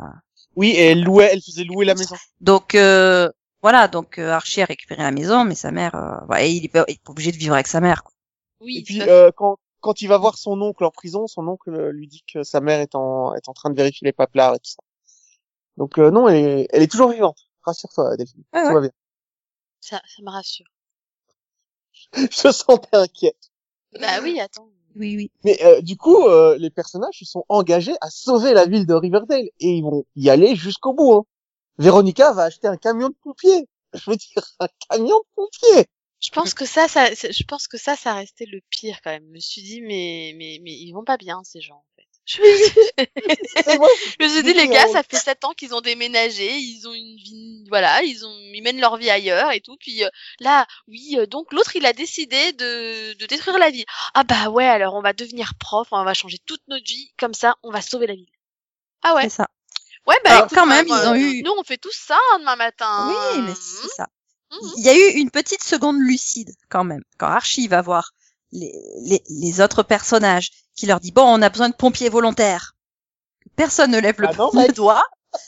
Oui, 0.56 0.72
et 0.72 0.88
elle 0.92 1.04
louait, 1.04 1.30
elle 1.32 1.42
faisait 1.42 1.64
louer 1.64 1.86
la 1.86 1.96
maison. 1.96 2.16
Donc 2.42 2.76
euh, 2.76 3.30
voilà, 3.62 3.88
donc 3.88 4.18
euh, 4.18 4.32
Archie 4.32 4.62
a 4.62 4.66
récupéré 4.66 5.04
la 5.04 5.12
maison, 5.12 5.46
mais 5.46 5.56
sa 5.56 5.72
mère, 5.72 5.96
euh, 5.96 6.26
ouais, 6.28 6.52
il 6.54 6.66
est 6.66 6.70
pas, 6.70 6.84
il 6.88 6.94
est 6.96 7.04
pas 7.04 7.12
obligé 7.12 7.32
de 7.32 7.38
vivre 7.38 7.54
avec 7.54 7.68
sa 7.68 7.80
mère. 7.80 8.04
Quoi. 8.04 8.14
Oui, 8.60 8.80
Et 8.80 8.82
puis 8.84 9.02
euh, 9.02 9.32
quand 9.36 9.58
quand 9.84 10.02
il 10.02 10.08
va 10.08 10.18
voir 10.18 10.38
son 10.38 10.60
oncle 10.62 10.84
en 10.86 10.92
prison, 10.92 11.28
son 11.28 11.48
oncle 11.48 11.90
lui 11.90 12.08
dit 12.08 12.24
que 12.32 12.42
sa 12.44 12.62
mère 12.62 12.80
est 12.80 12.96
en 12.96 13.36
est 13.36 13.50
en 13.50 13.54
train 13.54 13.70
de 13.70 13.76
vérifier 13.76 14.06
les 14.06 14.14
paplards 14.14 14.56
et 14.56 14.60
tout 14.60 14.72
ça. 14.72 14.82
Donc 15.78 16.00
euh, 16.00 16.10
non, 16.10 16.28
elle 16.30 16.38
est, 16.38 16.68
elle 16.72 16.82
est 16.82 16.92
toujours 16.92 17.10
vivante. 17.12 17.38
Rassure-toi, 17.64 18.16
Delphine. 18.16 18.44
Ouais, 18.54 18.68
Tout 18.68 18.74
va 18.74 18.82
bien. 18.82 18.92
ça, 19.82 20.02
ça 20.08 20.24
me 20.24 20.30
rassure. 20.30 20.66
Je 22.14 22.52
sentais 22.52 22.96
inquiet. 22.96 23.36
Bah 24.00 24.22
oui, 24.24 24.40
attends. 24.40 24.70
Oui, 24.96 25.16
oui. 25.18 25.32
Mais 25.44 25.62
euh, 25.64 25.82
du 25.82 25.98
coup, 25.98 26.28
euh, 26.28 26.58
les 26.58 26.70
personnages 26.70 27.22
ils 27.22 27.26
sont 27.26 27.44
engagés 27.50 27.96
à 28.02 28.10
sauver 28.10 28.54
la 28.54 28.66
ville 28.66 28.86
de 28.86 28.94
Riverdale 28.94 29.50
et 29.60 29.78
ils 29.78 29.84
vont 29.84 30.06
y 30.16 30.30
aller 30.30 30.56
jusqu'au 30.56 30.94
bout. 30.94 31.14
Hein. 31.14 31.24
Véronica 31.78 32.32
va 32.32 32.44
acheter 32.44 32.68
un 32.68 32.78
camion 32.78 33.10
de 33.10 33.16
pompiers. 33.22 33.68
Je 33.94 34.10
veux 34.10 34.16
dire, 34.16 34.44
un 34.60 34.68
camion 34.90 35.18
de 35.20 35.26
pompiers. 35.36 35.88
Je 36.24 36.30
pense 36.30 36.54
que 36.54 36.66
ça, 36.66 36.88
ça, 36.88 37.10
je 37.14 37.44
pense 37.44 37.68
que 37.68 37.78
ça, 37.78 37.96
ça 37.98 38.14
restait 38.14 38.46
le 38.46 38.62
pire 38.70 39.00
quand 39.04 39.12
même. 39.12 39.26
Je 39.28 39.32
me 39.34 39.40
suis 39.40 39.62
dit, 39.62 39.82
mais, 39.82 40.34
mais, 40.38 40.60
mais 40.64 40.72
ils 40.72 40.94
vont 40.94 41.04
pas 41.04 41.18
bien 41.18 41.42
ces 41.44 41.60
gens 41.60 41.76
en 41.76 41.86
fait. 41.98 42.08
Je 43.58 44.24
me 44.24 44.30
suis, 44.30 44.44
dit, 44.44 44.54
les 44.54 44.70
gars, 44.70 44.86
euh, 44.88 44.94
ça 44.94 45.04
fait 45.04 45.18
sept 45.18 45.44
ans 45.44 45.54
qu'ils 45.54 45.76
ont 45.76 45.82
déménagé, 45.82 46.56
ils 46.56 46.88
ont 46.88 46.94
une 46.94 47.18
vie, 47.18 47.66
voilà, 47.68 48.02
ils 48.04 48.26
ont, 48.26 48.34
ils 48.54 48.62
mènent 48.62 48.80
leur 48.80 48.96
vie 48.96 49.10
ailleurs 49.10 49.52
et 49.52 49.60
tout. 49.60 49.76
Puis 49.78 50.06
euh, 50.06 50.10
là, 50.40 50.66
oui, 50.88 51.16
euh, 51.18 51.26
donc 51.26 51.52
l'autre, 51.52 51.76
il 51.76 51.86
a 51.86 51.92
décidé 51.92 52.54
de, 52.54 53.14
de 53.14 53.26
détruire 53.26 53.58
la 53.58 53.70
ville. 53.70 53.86
Ah 54.14 54.24
bah 54.24 54.50
ouais, 54.50 54.68
alors 54.68 54.94
on 54.94 55.02
va 55.02 55.12
devenir 55.12 55.54
prof, 55.60 55.90
on 55.92 56.06
va 56.06 56.14
changer 56.14 56.38
toute 56.46 56.62
notre 56.70 56.86
vie, 56.86 57.12
comme 57.18 57.34
ça, 57.34 57.56
on 57.64 57.72
va 57.72 57.82
sauver 57.82 58.08
la 58.08 58.16
ville. 58.16 58.32
Ah 59.02 59.16
ouais, 59.16 59.24
C'est 59.24 59.30
ça. 59.30 59.48
ouais, 60.08 60.16
bah 60.24 60.32
Alors, 60.32 60.46
écoute, 60.46 60.58
quand 60.58 60.66
même, 60.66 60.90
euh, 60.90 61.04
ils 61.04 61.08
ont 61.10 61.16
eu- 61.16 61.44
Nous, 61.44 61.54
on 61.58 61.64
fait 61.64 61.78
tout 61.78 61.92
ça 61.92 62.18
hein, 62.34 62.40
demain 62.40 62.56
matin. 62.56 63.10
Oui, 63.10 63.42
mais 63.42 63.54
c'est 63.56 63.90
ça. 63.90 64.08
Mhm. 64.62 64.72
Il 64.78 64.84
y 64.86 64.90
a 64.90 64.96
eu 64.96 65.12
une 65.20 65.32
petite 65.32 65.64
seconde 65.64 65.98
lucide 66.00 66.52
quand 66.70 66.84
même 66.84 67.04
quand 67.18 67.28
Archie 67.28 67.68
va 67.68 67.82
voir 67.82 68.12
les, 68.52 68.72
les, 69.02 69.24
les 69.30 69.62
autres 69.62 69.84
personnages 69.84 70.52
qui 70.76 70.86
leur 70.86 71.00
dit 71.00 71.12
bon, 71.12 71.24
on 71.24 71.42
a 71.42 71.50
besoin 71.50 71.70
de 71.70 71.76
pompiers 71.76 72.10
volontaires. 72.10 72.76
Personne 73.56 73.92
ne 73.92 74.00
lève 74.00 74.20
le, 74.22 74.28
Ah 74.30 74.34
non, 74.38 74.68
doigt. 74.76 75.04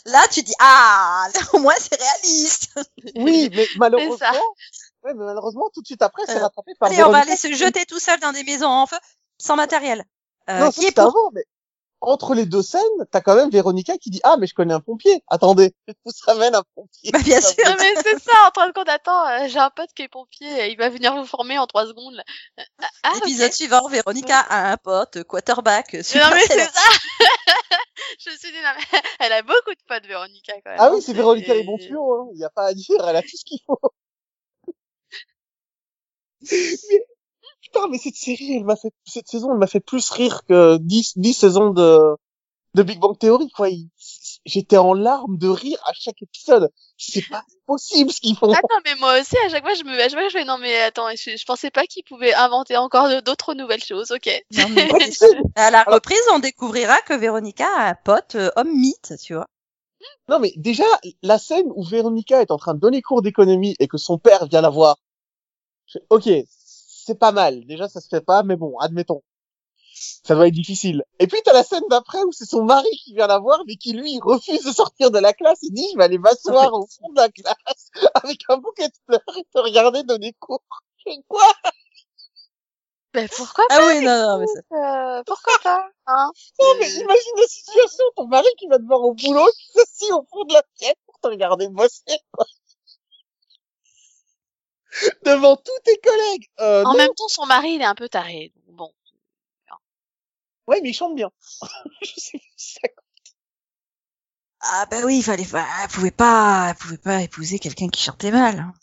Là, 0.05 0.21
tu 0.31 0.41
dis 0.41 0.53
ah, 0.59 1.27
là, 1.33 1.41
au 1.53 1.59
moins 1.59 1.75
c'est 1.79 1.99
réaliste. 1.99 2.69
oui, 3.15 3.49
mais 3.53 3.67
malheureusement, 3.77 4.17
ça. 4.17 4.31
ouais, 4.33 5.13
mais 5.13 5.23
malheureusement, 5.25 5.69
tout 5.73 5.81
de 5.81 5.85
suite 5.87 6.01
après, 6.01 6.23
c'est 6.25 6.37
Euh, 6.37 6.41
rattrapé 6.41 6.73
par 6.79 6.89
Allez, 6.89 7.03
on 7.03 7.11
va 7.11 7.19
aller 7.19 7.35
se 7.35 7.51
jeter 7.53 7.85
tout 7.85 7.99
seul 7.99 8.19
dans 8.19 8.31
des 8.31 8.43
maisons 8.43 8.67
en 8.67 8.87
feu 8.87 8.97
sans 9.37 9.55
matériel. 9.55 10.03
Euh, 10.49 10.59
Non, 10.59 10.71
qui 10.71 10.85
est 10.85 10.91
pour 10.91 11.05
avant, 11.05 11.31
mais 11.33 11.45
entre 12.01 12.35
les 12.35 12.45
deux 12.45 12.61
scènes, 12.61 12.81
t'as 13.11 13.21
quand 13.21 13.35
même 13.35 13.49
Véronica 13.49 13.97
qui 13.97 14.09
dit 14.09 14.19
ah 14.23 14.37
mais 14.39 14.45
je 14.47 14.53
connais 14.53 14.73
un 14.73 14.79
pompier. 14.79 15.23
Attendez, 15.27 15.73
je 15.87 15.93
vous 16.05 16.11
ramène 16.27 16.53
un 16.55 16.63
pompier. 16.75 17.11
Bah, 17.11 17.19
bien 17.23 17.41
sûr. 17.41 17.55
Non 17.65 17.75
mais 17.79 17.93
c'est 18.03 18.19
ça, 18.21 18.33
en 18.47 18.51
train 18.51 18.67
de 18.67 18.73
compte, 18.73 18.89
attends, 18.89 19.27
euh, 19.27 19.47
j'ai 19.47 19.59
un 19.59 19.69
pote 19.71 19.89
qui 19.95 20.03
est 20.03 20.07
pompier, 20.07 20.61
euh, 20.61 20.67
il 20.67 20.77
va 20.77 20.89
venir 20.89 21.15
vous 21.15 21.25
former 21.25 21.57
en 21.57 21.65
trois 21.67 21.85
secondes. 21.87 22.21
Euh, 22.59 22.63
Ah, 22.81 22.87
ah. 23.03 23.13
Épisode 23.17 23.53
suivant, 23.53 23.87
Véronica 23.87 24.39
a 24.39 24.71
un 24.71 24.77
pote, 24.77 25.23
quarterback, 25.23 25.97
super 26.03 26.29
Non 26.29 26.35
mais 26.35 26.41
c'est 26.45 26.59
ça 26.59 26.81
Je 28.19 28.29
me 28.29 28.35
suis 28.37 28.51
dit, 28.51 28.57
non 28.57 28.69
mais, 28.77 28.99
elle 29.19 29.33
a 29.33 29.41
beaucoup 29.41 29.71
de 29.71 29.83
potes, 29.87 30.05
Véronica, 30.05 30.53
quand 30.63 30.71
même. 30.71 30.79
Ah 30.79 30.91
oui, 30.93 31.01
c'est 31.01 31.13
Véronica 31.13 31.53
Et- 31.53 31.59
les 31.59 31.63
bons 31.63 31.77
tuyaux. 31.77 32.13
Hein. 32.13 32.27
Il 32.33 32.39
y 32.39 32.43
a 32.45 32.49
pas 32.49 32.65
à 32.67 32.73
dire, 32.73 33.03
elle 33.07 33.15
a 33.15 33.21
tout 33.21 33.35
ce 33.37 33.43
qu'il 33.45 33.59
faut. 33.65 33.79
mais, 36.51 37.05
putain, 37.75 37.87
mais 37.89 37.97
cette 37.97 38.15
série, 38.15 38.55
elle 38.57 38.65
m'a 38.65 38.75
fait 38.75 38.91
cette 39.05 39.27
saison, 39.27 39.51
elle 39.51 39.57
m'a 39.59 39.67
fait 39.67 39.79
plus 39.79 40.09
rire 40.09 40.41
que 40.47 40.77
10 40.77 41.13
10 41.17 41.33
saisons 41.33 41.69
de 41.71 42.15
de 42.73 42.83
Big 42.83 42.99
Bang 42.99 43.17
Theory 43.17 43.49
quoi. 43.51 43.69
Il- 43.69 43.89
J'étais 44.45 44.77
en 44.77 44.93
larmes 44.93 45.39
de 45.39 45.47
rire 45.47 45.79
à 45.87 45.91
chaque 45.93 46.21
épisode. 46.21 46.69
C'est 46.97 47.27
pas 47.27 47.43
possible 47.65 48.11
ce 48.11 48.19
qu'ils 48.21 48.35
font. 48.37 48.51
Attends, 48.53 48.67
mais 48.85 48.93
moi 48.99 49.19
aussi, 49.19 49.35
à 49.43 49.49
chaque 49.49 49.63
fois, 49.63 49.73
je 49.73 49.83
me, 49.83 49.93
à 49.99 50.03
chaque 50.07 50.11
fois, 50.19 50.27
je 50.29 50.37
fais, 50.37 50.45
non 50.45 50.59
mais 50.59 50.79
attends, 50.81 51.09
je, 51.15 51.35
je 51.35 51.45
pensais 51.45 51.71
pas 51.71 51.85
qu'ils 51.87 52.03
pouvaient 52.03 52.33
inventer 52.35 52.77
encore 52.77 53.09
d'autres 53.23 53.55
nouvelles 53.55 53.83
choses, 53.83 54.11
ok. 54.11 54.29
Non, 54.51 54.69
mais 54.69 54.87
à 55.55 55.71
la 55.71 55.81
reprise, 55.83 56.21
on 56.31 56.37
découvrira 56.37 57.01
que 57.01 57.15
Véronica 57.15 57.65
a 57.75 57.89
un 57.89 57.95
pote 57.95 58.35
euh, 58.35 58.51
homme 58.55 58.71
mythe, 58.71 59.13
tu 59.19 59.33
vois. 59.33 59.47
Non, 60.29 60.37
mais 60.39 60.53
déjà, 60.57 60.83
la 61.23 61.39
scène 61.39 61.65
où 61.73 61.83
Véronica 61.83 62.39
est 62.43 62.51
en 62.51 62.57
train 62.57 62.75
de 62.75 62.79
donner 62.79 63.01
cours 63.01 63.23
d'économie 63.23 63.75
et 63.79 63.87
que 63.87 63.97
son 63.97 64.19
père 64.19 64.45
vient 64.45 64.61
la 64.61 64.69
voir. 64.69 64.97
je 65.87 65.93
fais, 65.97 66.05
ok, 66.11 66.29
c'est 67.05 67.19
pas 67.19 67.31
mal. 67.31 67.65
Déjà, 67.65 67.87
ça 67.87 68.01
se 68.01 68.07
fait 68.07 68.21
pas, 68.21 68.43
mais 68.43 68.55
bon, 68.55 68.77
admettons. 68.79 69.21
Ça 70.25 70.35
doit 70.35 70.47
être 70.47 70.53
difficile. 70.53 71.03
Et 71.19 71.27
puis, 71.27 71.39
t'as 71.45 71.53
la 71.53 71.63
scène 71.63 71.83
d'après 71.89 72.21
où 72.23 72.31
c'est 72.33 72.45
son 72.49 72.63
mari 72.63 72.89
qui 73.03 73.13
vient 73.13 73.27
la 73.27 73.39
voir, 73.39 73.61
mais 73.67 73.75
qui, 73.77 73.93
lui, 73.93 74.19
refuse 74.21 74.63
de 74.65 74.71
sortir 74.73 75.09
de 75.11 75.19
la 75.19 75.31
classe. 75.33 75.59
Il 75.61 75.71
dit, 75.73 75.87
je 75.93 75.97
vais 75.97 76.03
aller 76.03 76.17
m'asseoir 76.17 76.73
au 76.73 76.85
fond 76.87 77.09
de 77.13 77.21
la 77.21 77.29
classe 77.29 77.89
avec 78.15 78.39
un 78.49 78.57
bouquet 78.57 78.87
de 78.89 78.93
fleurs 79.05 79.37
et 79.37 79.43
te 79.53 79.59
regarder 79.59 80.03
donner 80.03 80.33
cours. 80.39 80.61
Quoi? 81.27 81.43
Ben 83.13 83.29
pourquoi 83.37 83.63
Ah 83.69 83.79
oui, 83.87 84.01
non, 84.03 84.17
non, 84.27 84.39
mais 84.39 84.47
ça... 84.47 84.59
euh, 85.19 85.23
Pourquoi 85.25 85.53
pas 85.63 85.89
hein? 86.07 86.31
Non, 86.59 86.65
mais 86.79 86.89
imagine 86.89 87.31
la 87.37 87.47
situation, 87.47 88.03
ton 88.17 88.27
mari 88.27 88.47
qui 88.57 88.67
va 88.67 88.77
te 88.77 88.83
voir 88.83 89.01
au 89.01 89.13
boulot, 89.13 89.45
qui 89.57 89.67
s'assit 89.71 90.11
au 90.11 90.25
fond 90.29 90.43
de 90.43 90.53
la 90.53 90.63
pièce 90.77 90.95
pour 91.05 91.17
te 91.21 91.27
regarder 91.27 91.69
bosser, 91.69 92.01
quoi. 92.31 92.45
Devant 95.25 95.55
tous 95.57 95.79
tes 95.83 95.97
collègues. 95.97 96.47
Euh, 96.59 96.83
En 96.83 96.91
non. 96.91 96.97
même 96.97 97.13
temps, 97.15 97.27
son 97.27 97.45
mari, 97.45 97.73
il 97.73 97.81
est 97.81 97.85
un 97.85 97.95
peu 97.95 98.09
taré. 98.09 98.51
donc 98.67 98.75
Bon. 98.77 98.91
Ouais, 100.67 100.79
mais 100.81 100.89
il 100.89 100.93
chante 100.93 101.15
bien. 101.15 101.31
Je 102.01 102.11
sais 102.15 102.37
pas 102.39 102.43
si 102.57 102.73
ça 102.73 102.87
compte. 102.87 103.05
Ah 104.61 104.85
bah 104.89 105.01
oui, 105.05 105.17
il 105.17 105.23
fallait 105.23 105.45
pas, 105.45 105.65
elle 105.83 105.89
pouvait 105.89 106.11
pas, 106.11 106.69
elle 106.69 106.75
pouvait 106.75 106.97
pas 106.97 107.21
épouser 107.21 107.59
quelqu'un 107.59 107.87
qui 107.87 108.01
chantait 108.01 108.31
mal. 108.31 108.57
hein. 108.59 108.73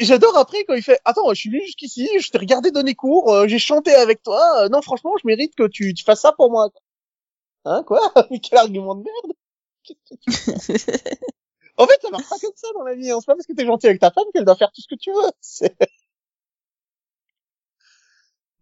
J'adore 0.00 0.36
après 0.36 0.64
quand 0.64 0.74
il 0.74 0.82
fait 0.82 1.00
Attends, 1.04 1.28
je 1.30 1.34
suis 1.40 1.50
venu 1.50 1.62
jusqu'ici, 1.64 2.08
je 2.18 2.30
t'ai 2.30 2.38
regardé 2.38 2.70
donner 2.70 2.94
cours, 2.94 3.32
euh, 3.32 3.46
j'ai 3.48 3.58
chanté 3.58 3.94
avec 3.94 4.22
toi. 4.22 4.64
euh, 4.64 4.68
non, 4.68 4.80
franchement, 4.82 5.12
je 5.20 5.26
mérite 5.26 5.54
que 5.54 5.66
tu, 5.66 5.92
tu 5.94 6.04
fasses 6.04 6.20
ça 6.22 6.32
pour 6.32 6.50
moi. 6.50 6.70
quoi. 6.70 6.80
Hein, 7.64 7.82
quoi? 7.84 8.12
Mais 8.30 8.38
quel 8.40 8.58
argument 8.58 8.94
de 8.94 9.02
merde 9.04 9.32
En 11.78 11.86
fait, 11.86 11.98
ça 12.02 12.10
marche 12.10 12.28
pas 12.28 12.38
comme 12.40 12.52
ça 12.56 12.68
dans 12.74 12.82
la 12.84 12.94
vie. 12.94 13.10
Hein. 13.10 13.18
C'est 13.20 13.26
pas 13.26 13.34
parce 13.34 13.46
que 13.46 13.52
t'es 13.54 13.66
gentil 13.66 13.86
avec 13.86 14.00
ta 14.00 14.10
femme 14.10 14.24
qu'elle 14.34 14.44
doit 14.44 14.56
faire 14.56 14.72
tout 14.72 14.80
ce 14.82 14.88
que 14.88 14.96
tu 14.96 15.12
veux. 15.12 15.30
C'est- 15.40 15.76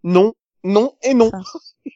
Non, 0.05 0.33
non 0.65 0.97
et 1.03 1.13
non. 1.15 1.31
Ah. 1.35 1.43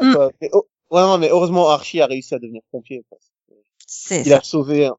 Mm. 0.00 0.30
Mais, 0.40 0.48
oh, 0.52 0.66
ouais, 0.90 1.02
non, 1.02 1.18
mais 1.18 1.28
heureusement, 1.28 1.68
Archie 1.68 2.00
a 2.00 2.06
réussi 2.06 2.34
à 2.34 2.38
devenir 2.38 2.62
pompier. 2.70 3.04
Quoi. 3.08 3.18
C'est 3.86 4.24
ça. 4.24 4.38
a 4.38 4.42
sauvé 4.42 4.86
un, 4.86 4.96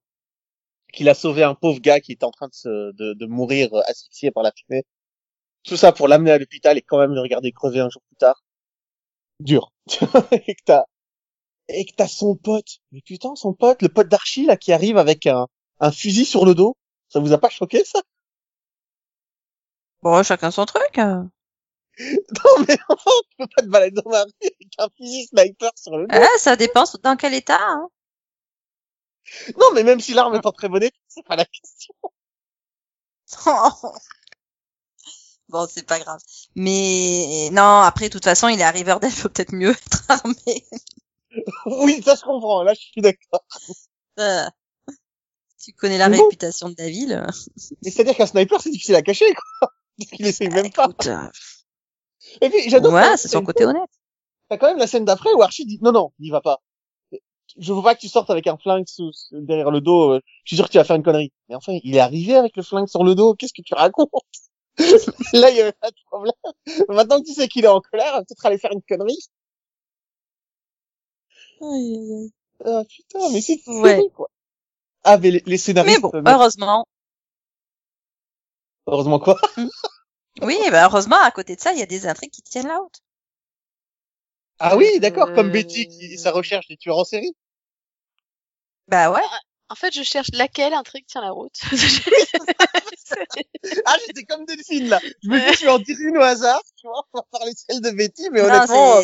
qu'il 0.94 1.10
a 1.10 1.14
sauvé 1.16 1.44
un 1.44 1.56
pauvre 1.56 1.80
gars 1.80 2.00
qui 2.00 2.14
était 2.14 2.26
en 2.26 2.32
train 2.32 2.48
de, 2.48 2.54
se, 2.54 2.92
de, 2.94 3.14
de 3.14 3.26
mourir 3.26 3.74
euh, 3.74 3.82
asphyxié 3.88 4.32
par 4.32 4.44
la 4.44 4.52
fumée. 4.52 4.84
Tout 5.64 5.78
ça 5.78 5.92
pour 5.94 6.08
l'amener 6.08 6.32
à 6.32 6.38
l'hôpital 6.40 6.78
et 6.78 6.82
quand 6.82 7.00
même 7.00 7.14
le 7.14 7.22
regarder 7.22 7.52
crever 7.52 7.80
un 7.82 7.90
jour 7.90 8.02
plus 8.08 8.18
tard. 8.18 8.44
Dur. 9.40 9.72
et 10.48 10.56
que 10.56 10.64
t'as, 10.66 10.86
et 11.67 11.86
que 11.86 11.93
t'as 11.95 12.08
son 12.08 12.36
pote. 12.36 12.80
Mais 12.91 13.02
putain, 13.02 13.36
son 13.36 13.54
pote, 13.54 13.82
le 13.82 13.89
pote 13.89 14.08
d'Archie, 14.10 14.45
là, 14.45 14.58
qui 14.58 14.73
arrive 14.73 14.97
avec 14.97 15.28
un, 15.28 15.47
un 15.80 15.91
fusil 15.91 16.26
sur 16.26 16.45
le 16.45 16.56
dos. 16.56 16.76
Ça 17.10 17.19
vous 17.19 17.34
a 17.34 17.38
pas 17.38 17.49
choqué, 17.49 17.84
ça? 17.86 18.02
Bon, 20.04 20.21
chacun 20.23 20.52
son 20.52 20.65
truc. 20.65 20.97
hein. 20.97 21.30
Non, 21.99 22.65
mais 22.67 22.78
enfin, 22.89 23.12
tu 23.30 23.38
peux 23.38 23.47
pas 23.56 23.62
te 23.62 23.67
balader 23.67 24.02
dans 24.02 24.10
la 24.12 24.23
rue 24.23 24.32
avec 24.41 24.73
un 24.80 24.88
fusil 24.97 25.28
sniper 25.28 25.71
sur 25.76 25.97
le 25.97 26.08
dos. 26.08 26.15
Ah, 26.15 26.28
ça 26.39 26.56
dépend 26.56 26.86
dans 27.04 27.15
quel 27.15 27.34
état. 27.34 27.58
Hein. 27.60 27.89
Non, 29.58 29.71
mais 29.73 29.84
même 29.84 29.99
si 29.99 30.13
l'arme 30.13 30.36
est 30.36 30.45
en 30.45 30.52
très 30.52 30.69
bon 30.69 30.82
état, 30.84 30.97
c'est 31.08 31.23
pas 31.26 31.36
la 31.36 31.45
question. 31.45 31.93
bon, 35.49 35.67
c'est 35.69 35.86
pas 35.86 35.99
grave. 35.99 36.19
Mais 36.56 37.49
non, 37.52 37.80
après, 37.82 38.08
de 38.10 38.13
toute 38.13 38.23
façon, 38.23 38.47
il 38.47 38.60
est 38.60 38.63
à 38.63 38.71
Riverdale, 38.71 39.12
faut 39.12 39.30
peut-être 39.30 39.54
mieux 39.54 39.71
être 39.71 40.04
armé. 40.10 40.65
Oui, 41.65 42.02
ça 42.04 42.15
je 42.15 42.22
comprends, 42.22 42.63
là 42.63 42.74
je 42.74 42.80
suis 42.82 43.02
d'accord. 43.02 43.43
Euh, 44.19 44.46
tu 45.63 45.74
connais 45.74 45.98
la 45.98 46.10
bon. 46.10 46.24
réputation 46.24 46.69
de 46.69 46.76
la 46.78 46.89
ville. 46.89 47.26
Mais 47.84 47.89
c'est-à-dire 47.91 48.15
qu'un 48.15 48.26
sniper, 48.26 48.60
c'est 48.62 48.69
difficile 48.69 48.96
à 48.96 49.02
cacher, 49.02 49.34
quoi. 49.34 49.69
Qu'il 50.17 50.26
essaye 50.26 50.50
même 50.50 50.72
pas. 50.72 50.86
Écoute, 50.86 51.08
euh, 51.08 51.28
Et 52.41 52.50
puis, 52.50 52.69
j'adore. 52.69 52.93
ouais, 52.93 53.17
c'est 53.17 53.28
son 53.28 53.43
côté 53.43 53.65
honnête. 53.65 53.89
T'as 54.50 54.58
quand 54.58 54.67
même 54.67 54.78
la 54.80 54.88
scène 54.88 55.06
d'après 55.06 55.34
où 55.34 55.41
Archie 55.41 55.65
dit 55.65 55.80
non 55.82 55.91
non, 55.91 56.12
n'y 56.19 56.30
va 56.32 56.41
pas. 56.41 56.62
Je 57.60 57.74
veux 57.74 57.84
pas 57.84 57.96
que 57.96 58.02
tu 58.02 58.10
sortes 58.10 58.30
avec 58.32 58.48
un 58.48 58.58
flingue 58.58 58.88
sous, 58.88 59.12
sous- 59.13 59.41
derrière 59.41 59.72
le 59.72 59.82
dos. 59.82 60.13
euh, 60.13 60.22
Je 60.43 60.50
suis 60.50 60.56
sûr 60.58 60.65
que 60.67 60.72
tu 60.72 60.78
vas 60.78 60.84
faire 60.84 60.96
une 60.96 61.04
connerie. 61.04 61.32
Mais 61.50 61.56
enfin, 61.56 61.78
il 61.84 61.96
est 61.96 62.00
arrivé 62.00 62.36
avec 62.36 62.56
le 62.58 62.63
flingue 62.63 62.88
sur 62.88 63.04
le 63.04 63.15
dos. 63.15 63.36
Qu'est-ce 63.36 63.54
que 63.54 63.62
tu 63.63 63.74
racontes? 63.76 64.10
Là, 65.34 65.50
il 65.52 65.58
y 65.58 65.62
avait 65.62 65.74
pas 65.74 65.91
de 65.91 65.96
problème. 66.08 66.34
Maintenant 66.89 67.19
que 67.22 67.26
tu 67.28 67.34
sais 67.34 67.48
qu'il 67.48 67.65
est 67.65 67.69
en 67.69 67.82
colère, 67.82 68.13
peut-être 68.28 68.46
aller 68.46 68.58
faire 68.58 68.72
une 68.74 68.82
connerie. 68.84 69.17
Ah 72.65 72.84
putain, 72.88 73.30
mais 73.32 73.41
c'est 73.41 73.58
fou, 73.58 73.82
Ouais. 73.82 74.10
quoi. 74.15 74.30
Ah 75.04 75.17
mais 75.17 75.32
les, 75.32 75.43
les 75.45 75.58
scénaristes. 75.58 75.95
Mais 75.95 76.02
bon, 76.02 76.12
heureusement. 76.26 76.86
heureusement 78.88 79.19
quoi? 79.19 79.39
Oui, 80.41 80.58
bah 80.71 80.86
heureusement, 80.86 81.21
à 81.21 81.30
côté 81.30 81.56
de 81.56 81.62
ça, 81.62 81.73
il 81.73 81.80
y 81.80 81.84
a 81.84 81.86
des 81.86 82.08
intrigues 82.08 82.32
qui 82.32 82.41
tiennent 82.41 82.67
la 82.67 82.80
route. 82.80 83.02
Ah 84.58 84.76
oui, 84.76 84.99
d'accord, 84.99 85.32
comme 85.34 85.49
Euh, 85.49 85.52
Betty 85.52 85.88
qui 85.88 86.17
sa 86.17 86.32
recherche 86.32 86.67
des 86.67 86.78
tueurs 86.78 86.97
en 86.97 87.04
série. 87.04 87.36
Bah 88.88 89.12
ouais. 89.12 89.21
En 89.69 89.76
fait, 89.76 89.93
je 89.93 90.04
cherche 90.04 90.30
laquelle 90.34 90.73
intrigue 90.73 91.06
tient 91.06 91.21
la 91.21 91.32
route. 91.32 91.56
Ah, 93.86 93.95
j'étais 94.06 94.23
comme 94.23 94.45
Delphine 94.45 94.89
là. 94.89 94.99
Je 95.23 95.30
me 95.30 95.39
dis, 95.39 95.58
je 95.60 95.65
vais 95.65 95.71
en 95.71 95.80
dire 95.80 95.95
une 95.99 96.17
au 96.17 96.21
hasard, 96.21 96.62
tu 96.76 96.88
vois, 96.88 97.04
on 97.13 97.19
va 97.19 97.26
parler 97.32 97.54
de 97.54 97.58
celle 97.58 97.82
de 97.82 97.91
Betty, 97.91 98.30
mais 98.32 98.41
Non, 98.41 98.47
honnêtement, 98.47 99.02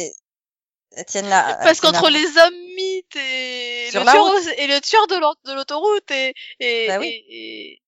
tiennent 1.07 1.29
la... 1.29 1.57
Parce 1.63 1.79
qu'entre 1.81 2.09
la- 2.09 2.19
les 2.19 2.37
hommes 2.37 2.75
mythes 2.75 3.15
et 3.15 3.89
le 3.93 4.03
la 4.03 4.11
tueur 4.11 4.25
route. 4.25 4.35
au- 4.45 4.49
et 4.61 4.67
le 4.67 4.79
tueur 4.81 5.07
de 5.07 5.15
l'au- 5.15 5.35
de 5.45 5.53
l'autoroute 5.53 6.11
et 6.11 6.33
et, 6.59 6.87
Bah 6.87 6.99
oui. 6.99 7.07
et, 7.07 7.71
et, 7.73 7.81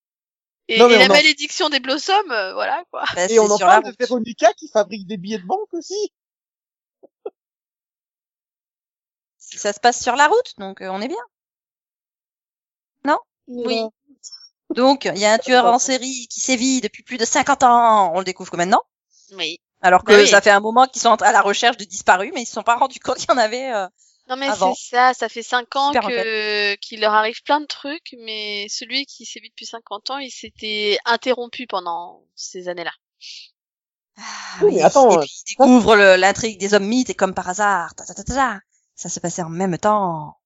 et- 0.76 0.80
Non, 0.80 0.88
mais 0.88 0.96
et 0.96 1.00
la 1.00 1.06
en- 1.06 1.10
malédiction 1.10 1.70
des 1.70 1.80
blossoms, 1.80 2.32
euh, 2.32 2.54
voilà 2.54 2.84
quoi. 2.92 3.04
bah, 3.16 3.26
et 3.30 3.40
on 3.40 3.50
en 3.50 3.58
parle 3.58 3.84
de. 3.86 3.96
Véronica 4.00 4.54
qui 4.54 4.68
fabrique 4.70 5.08
des 5.08 5.18
billets 5.18 5.40
de 5.40 5.46
banque 5.46 5.74
aussi. 5.74 6.12
Ça 9.38 9.74
se 9.74 9.80
passe 9.80 10.02
sur 10.02 10.16
la 10.16 10.28
route, 10.28 10.54
donc 10.58 10.82
euh, 10.82 10.90
on 10.90 11.02
est 11.02 11.08
bien. 11.08 11.18
Oui. 13.48 13.82
Donc, 14.70 15.06
il 15.06 15.18
y 15.18 15.26
a 15.26 15.34
un 15.34 15.38
tueur 15.38 15.66
en 15.66 15.78
série 15.80 16.28
qui 16.30 16.40
sévit 16.40 16.80
depuis 16.80 17.04
plus 17.04 17.18
de 17.18 17.26
50 17.26 17.64
ans. 17.64 18.14
On 18.16 18.20
le 18.20 18.24
découvre 18.24 18.50
que 18.50 18.56
maintenant. 18.56 18.82
Oui. 19.34 19.60
Alors 19.82 20.04
que 20.04 20.14
Bah 20.14 20.18
oui. 20.18 20.28
ça 20.28 20.42
fait 20.42 20.50
un 20.52 20.60
moment 20.60 20.88
qu'ils 20.88 21.02
sont 21.02 21.22
à 21.22 21.32
la 21.32 21.42
recherche 21.42 21.78
de 21.78 21.86
disparus, 21.86 22.32
mais 22.34 22.42
ils 22.44 22.46
se 22.48 22.54
sont 22.54 22.64
pas 22.64 22.76
rendus 22.78 23.00
compte 23.00 23.18
qu'il 23.18 23.30
y 23.30 23.34
en 23.34 23.38
avait. 23.38 23.72
euh, 23.74 23.88
Non 24.30 24.36
mais 24.36 24.52
c'est 24.52 24.74
ça, 24.74 25.14
ça 25.14 25.30
fait 25.30 25.44
cinq 25.44 25.76
ans 25.76 25.92
Super 25.92 26.04
que 26.08 26.74
qu'il 26.78 27.02
leur 27.02 27.14
arrive 27.14 27.44
plein 27.44 27.62
de 27.62 27.68
trucs, 27.68 28.16
mais 28.18 28.68
celui 28.68 29.06
qui 29.06 29.26
sévit 29.26 29.50
depuis 29.50 29.68
50 29.68 30.10
ans, 30.10 30.18
il 30.18 30.32
s'était 30.32 30.98
interrompu 31.06 31.68
pendant 31.68 32.24
ces 32.36 32.68
années-là. 32.68 32.94
Oui, 34.62 34.76
mais 34.76 34.82
attends, 34.82 35.12
Et 35.12 35.18
euh, 35.18 35.26
puis 35.26 35.44
ils 35.46 35.50
découvrent 35.58 35.96
le- 35.98 36.16
l'intrigue 36.16 36.58
des 36.60 36.74
hommes 36.74 36.86
mythes 36.88 37.10
et 37.10 37.14
comme 37.16 37.34
par 37.34 37.50
hasard, 37.50 37.94
ta, 37.96 38.06
ta, 38.06 38.14
ta, 38.14 38.24
ta, 38.24 38.34
ta, 38.34 38.60
ça 38.96 39.10
se 39.10 39.20
passait 39.20 39.42
en 39.44 39.50
même 39.50 39.78
temps. 39.78 40.38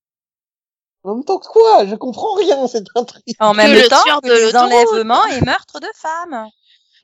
En 1.03 1.15
même 1.15 1.23
temps 1.23 1.39
que 1.39 1.47
quoi? 1.47 1.85
Je 1.85 1.95
comprends 1.95 2.33
rien, 2.33 2.67
cette 2.67 2.87
intrigue. 2.95 3.37
En 3.39 3.53
Que 3.55 3.55
même 3.55 3.81
temps 3.83 3.95
tueur 4.03 4.21
que 4.21 4.27
de 4.27 4.33
les 4.33 4.57
enlèvements 4.57 5.25
et 5.27 5.39
meurtres 5.39 5.79
de 5.79 5.87
femmes. 5.95 6.49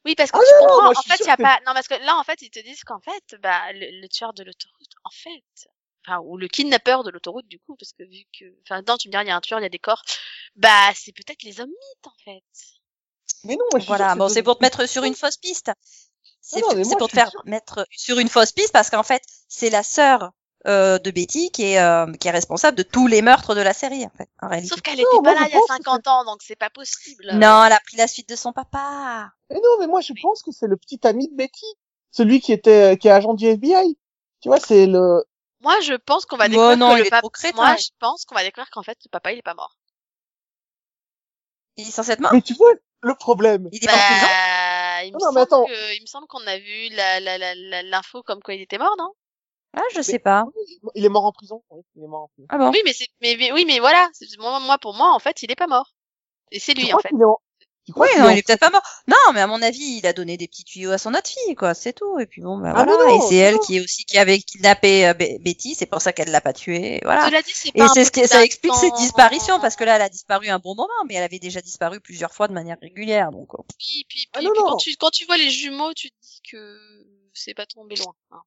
Oui, 0.06 0.16
parce 0.16 0.32
que 0.32 0.38
Ah 0.38 0.42
tu 0.46 0.54
non, 0.62 0.68
comprends. 0.68 0.84
moi, 0.84 0.94
en 0.98 1.02
fait, 1.04 1.20
il 1.24 1.30
a 1.30 1.38
que- 1.38 1.42
pas. 1.44 1.60
Non, 1.66 1.74
parce 1.74 1.88
que 1.88 1.94
là, 1.96 2.18
en 2.18 2.24
fait, 2.24 2.42
ils 2.42 2.50
te 2.50 2.60
disent 2.60 2.84
qu'en 2.84 3.00
fait, 3.02 3.36
bah, 3.42 3.72
le, 3.74 4.02
le 4.02 4.08
tueur 4.08 4.34
de 4.34 4.44
l'autoroute, 4.44 4.94
en 5.04 5.12
fait, 5.12 5.44
enfin, 6.06 6.20
ou 6.22 6.38
le 6.38 6.48
kidnappeur 6.48 7.04
de 7.04 7.12
l'autoroute, 7.12 7.48
du 7.48 7.60
coup, 7.60 7.76
parce 7.76 7.94
que 7.94 8.04
vu 8.04 8.24
que, 8.38 8.46
enfin, 8.64 8.82
non, 8.88 8.98
tu 8.98 9.08
me 9.08 9.12
diras, 9.12 9.24
il 9.24 9.28
y 9.28 9.32
a 9.32 9.36
un 9.36 9.42
tueur, 9.42 9.60
il 9.60 9.64
y 9.64 9.66
a 9.66 9.70
des 9.70 9.80
corps. 9.80 10.04
Bah, 10.56 10.92
c'est 10.96 11.12
peut-être 11.14 11.44
les 11.44 11.60
hommes 11.62 11.70
mythes, 11.70 12.08
en 12.08 12.14
fait. 12.24 12.44
Mais 13.44 13.56
non, 13.56 13.66
moi 13.72 13.80
je 13.80 13.84
suis 13.86 13.88
Voilà, 13.88 14.16
bon, 14.16 14.30
c'est 14.30 14.44
pour 14.44 14.58
te 14.58 14.64
mettre 14.64 14.88
sur 14.88 15.04
une 15.04 15.16
fausse 15.16 15.38
piste. 15.38 15.72
C'est 16.42 16.62
pour 16.62 17.08
te 17.08 17.14
faire 17.16 17.30
sûr. 17.30 17.42
mettre 17.46 17.88
sur 17.92 18.20
une 18.20 18.28
fausse 18.30 18.52
piste 18.52 18.74
parce 18.74 18.90
qu'en 18.90 19.04
fait, 19.04 19.22
c'est 19.48 19.70
la 19.70 19.84
sœur 19.84 20.32
euh, 20.68 21.00
de 21.00 21.12
Betty 21.12 21.50
qui 21.52 21.64
est 21.64 21.80
euh, 21.80 22.12
qui 22.14 22.28
est 22.28 22.32
responsable 22.32 22.78
de 22.78 22.84
tous 22.84 23.08
les 23.08 23.22
meurtres 23.22 23.56
de 23.56 23.62
la 23.62 23.74
série 23.74 24.06
en 24.06 24.12
fait, 24.18 24.30
en 24.42 24.48
réalité. 24.50 24.70
Sauf 24.70 24.82
qu'elle 24.82 25.00
était 25.00 25.08
moi, 25.22 25.34
pas 25.34 25.34
là 25.34 25.48
il 25.48 25.52
y 25.52 25.56
a 25.56 25.58
pense 25.60 25.68
que 25.68 25.76
50 25.76 26.08
ans, 26.08 26.26
donc 26.26 26.42
c'est 26.44 26.56
pas 26.56 26.70
possible. 26.70 27.26
Non, 27.34 27.64
elle 27.66 27.74
a 27.74 27.80
pris 27.80 27.98
la 27.98 28.08
suite 28.08 28.30
de 28.30 28.36
son 28.36 28.54
papa. 28.54 29.32
Mais 29.50 29.58
non, 29.58 29.80
mais 29.80 29.88
moi 29.88 30.02
je 30.02 30.14
pense 30.22 30.44
que 30.44 30.52
c'est 30.52 30.68
le 30.68 30.78
petit 30.78 31.00
ami 31.08 31.28
de 31.30 31.36
Betty, 31.36 31.66
celui 32.12 32.40
qui 32.42 32.54
était 32.54 32.98
qui 32.98 33.08
est 33.08 33.12
agent 33.12 33.34
du 33.34 33.48
FBI. 33.48 33.98
Tu 34.42 34.50
vois, 34.50 34.60
c'est 34.60 34.88
le. 34.88 35.24
Moi, 35.62 35.80
je 35.82 35.94
pense 35.94 36.26
qu'on 36.26 36.38
va 36.38 36.46
Oh 36.46 36.50
découvrir 36.50 36.78
non, 36.78 36.90
que 36.96 37.02
il 37.02 37.04
le 37.04 37.10
papa. 37.12 37.28
Moi, 37.54 37.76
je 37.78 37.90
pense 38.00 38.26
qu'on 38.26 38.34
va 38.34 38.44
découvrir 38.44 38.70
qu'en 38.72 38.82
fait, 38.82 38.98
le 39.06 39.10
papa, 39.10 39.32
il 39.32 39.38
est 39.38 39.44
pas 39.44 39.54
mort. 39.54 39.78
Il 41.78 41.88
est 41.88 41.92
censé 41.92 42.12
être 42.12 42.20
mort. 42.20 42.34
Mais 42.34 42.42
tu 42.42 42.54
vois 42.56 42.74
le 43.02 43.14
problème. 43.16 43.70
Il 43.72 43.84
est 43.84 43.88
pas 43.88 43.94
en 43.94 43.98
prison. 43.98 44.26
Bah, 44.28 45.04
il 45.06 45.14
me 45.14 45.20
Non, 45.20 45.26
non, 45.28 45.32
mais 45.34 45.42
semble 45.42 45.54
attends. 45.54 45.66
que, 45.66 45.96
il 45.98 46.02
me 46.02 46.06
semble 46.08 46.28
qu'on 46.28 46.46
a 46.48 46.58
vu 46.58 46.90
la, 46.92 47.20
la, 47.20 47.38
la, 47.38 47.56
la- 47.56 47.84
l'info 47.84 48.24
comme 48.24 48.42
quoi 48.42 48.54
il 48.56 48.62
était 48.62 48.78
mort, 48.78 48.96
non? 48.98 49.14
Ah, 49.74 49.82
je 49.96 50.02
sais 50.02 50.20
pas. 50.20 50.46
Il 50.96 51.06
est 51.06 51.10
mort 51.10 51.26
en 51.26 51.32
prison. 51.32 51.64
Oui, 51.70 51.82
il 51.96 52.04
est 52.04 52.08
mort 52.08 52.24
en 52.24 52.28
prison. 52.30 52.48
Ah 52.50 52.58
bon. 52.58 52.72
Oui, 52.72 52.80
mais 52.86 52.94
c'est, 52.94 53.08
mais, 53.22 53.36
mais- 53.38 53.52
oui, 53.54 53.64
mais 53.66 53.80
voilà. 53.80 54.10
Moi, 54.40 54.78
pour 54.80 54.94
moi, 54.96 55.14
en 55.14 55.20
fait, 55.20 55.44
il 55.44 55.52
est 55.52 55.56
pas 55.56 55.68
mort. 55.68 55.94
Et 56.52 56.60
c'est 56.60 56.74
Tu 56.74 56.82
lui, 56.82 56.88
crois 56.90 57.00
en 57.00 57.02
fait. 57.02 57.10
qu'il 57.10 57.22
est 57.22 57.24
en- 57.26 57.40
tu 57.84 57.94
crois 57.94 58.06
Oui, 58.14 58.20
non, 58.22 58.30
il 58.30 58.38
est 58.38 58.46
peut-être 58.46 58.60
pas 58.60 58.70
mort. 58.70 58.84
Non, 59.08 59.16
mais 59.34 59.42
à 59.42 59.48
mon 59.48 59.60
avis, 59.62 59.98
il 59.98 60.06
a 60.06 60.14
donné 60.14 60.38
des 60.38 60.48
petits 60.48 60.64
tuyaux 60.66 60.92
à 60.92 60.98
son 61.00 61.16
autre 61.16 61.30
fille, 61.30 61.56
quoi. 61.56 61.74
C'est 61.74 61.94
tout. 61.94 62.20
Et 62.20 62.28
puis 62.28 62.42
bon, 62.42 62.58
bah 62.60 62.74
Ah, 62.76 62.84
voilà. 62.86 62.92
non, 63.06 63.18
et 63.18 63.28
c'est 63.28 63.38
elle 63.38 63.58
qui 63.60 63.78
est 63.78 63.80
aussi 63.84 64.04
qui 64.06 64.18
avait 64.20 64.38
kidnappé 64.40 65.08
euh, 65.08 65.14
Be- 65.14 65.42
Betty. 65.42 65.74
C'est 65.74 65.88
pour 65.88 66.00
ça 66.02 66.14
qu'elle 66.14 66.30
l'a 66.30 66.42
pas 66.42 66.54
tué. 66.54 67.00
Voilà. 67.04 67.26
Cela 67.26 67.42
dit, 67.42 67.52
c'est 67.56 67.70
Et 67.70 67.72
pas 67.80 67.86
un 67.86 67.94
c'est 67.94 68.06
ce 68.06 68.12
qui, 68.12 68.28
ça 68.28 68.44
explique 68.44 68.76
ses 68.76 68.90
datant. 68.92 69.02
disparitions 69.02 69.60
parce 69.62 69.76
que 69.78 69.84
là, 69.86 69.96
elle 69.96 70.02
a 70.04 70.10
disparu 70.10 70.50
un 70.50 70.60
bon 70.60 70.76
moment, 70.76 70.90
mais 71.08 71.16
elle 71.16 71.24
avait 71.24 71.40
déjà 71.40 71.60
disparu 71.62 72.00
plusieurs 72.02 72.34
fois 72.34 72.48
de 72.48 72.54
manière 72.54 72.78
régulière, 72.82 73.32
donc. 73.32 73.48
euh, 73.56 73.64
Puis, 73.80 74.06
puis, 74.08 74.28
Ah, 74.34 74.38
puis, 74.40 74.46
non, 74.48 74.52
puis 74.54 74.62
non. 74.62 74.70
quand 74.72 74.78
tu, 74.78 74.96
quand 74.98 75.10
tu 75.10 75.26
vois 75.26 75.38
les 75.38 75.50
jumeaux, 75.50 75.94
tu 75.96 76.12
te 76.12 76.16
dis 76.22 76.42
que 76.52 76.78
c'est 77.34 77.56
pas 77.56 77.66
tombé 77.66 77.96
loin. 77.96 78.14
hein. 78.32 78.42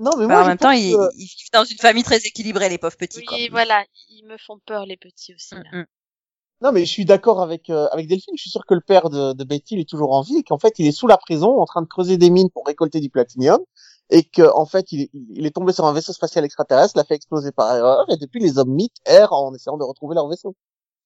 Non, 0.00 0.10
mais 0.18 0.26
bah, 0.26 0.34
moi 0.34 0.40
en 0.40 0.44
je 0.44 0.48
même 0.48 0.58
temps, 0.58 0.70
ils, 0.72 0.96
vivent 1.16 1.50
dans 1.52 1.64
une 1.64 1.78
famille 1.78 2.02
très 2.02 2.18
équilibrée, 2.18 2.68
les 2.68 2.78
pauvres 2.78 2.96
petits. 2.96 3.24
quoi. 3.24 3.36
Oui, 3.36 3.48
voilà. 3.48 3.84
Ils 4.08 4.24
me 4.26 4.36
font 4.36 4.58
peur, 4.66 4.86
les 4.86 4.96
petits 4.96 5.34
aussi. 5.34 5.54
là. 5.54 5.62
Mm, 5.72 5.80
mm. 5.80 5.86
Non, 6.62 6.72
mais 6.72 6.84
je 6.84 6.90
suis 6.90 7.04
d'accord 7.04 7.42
avec 7.42 7.68
euh, 7.68 7.88
avec 7.92 8.06
Delphine. 8.08 8.34
Je 8.36 8.40
suis 8.42 8.50
sûr 8.50 8.64
que 8.66 8.74
le 8.74 8.80
père 8.80 9.10
de, 9.10 9.32
de 9.32 9.44
Betty 9.44 9.74
il 9.74 9.80
est 9.80 9.88
toujours 9.88 10.12
en 10.12 10.22
vie 10.22 10.38
et 10.38 10.42
qu'en 10.42 10.58
fait 10.58 10.78
il 10.78 10.86
est 10.86 10.92
sous 10.92 11.06
la 11.06 11.18
prison 11.18 11.60
en 11.60 11.66
train 11.66 11.82
de 11.82 11.86
creuser 11.86 12.16
des 12.16 12.30
mines 12.30 12.48
pour 12.48 12.64
récolter 12.66 13.00
du 13.00 13.10
platinium 13.10 13.60
et 14.08 14.22
que 14.22 14.42
en 14.54 14.64
fait 14.64 14.90
il 14.92 15.02
est, 15.02 15.10
il 15.12 15.44
est 15.46 15.50
tombé 15.50 15.72
sur 15.72 15.84
un 15.84 15.92
vaisseau 15.92 16.12
spatial 16.12 16.44
extraterrestre, 16.44 16.96
l'a 16.96 17.04
fait 17.04 17.16
exploser 17.16 17.52
par 17.52 17.74
erreur 17.76 18.06
et 18.10 18.16
depuis 18.16 18.40
les 18.40 18.58
hommes 18.58 18.72
mythes 18.72 18.96
errent 19.04 19.32
en 19.32 19.54
essayant 19.54 19.76
de 19.76 19.84
retrouver 19.84 20.14
leur 20.14 20.28
vaisseau. 20.28 20.54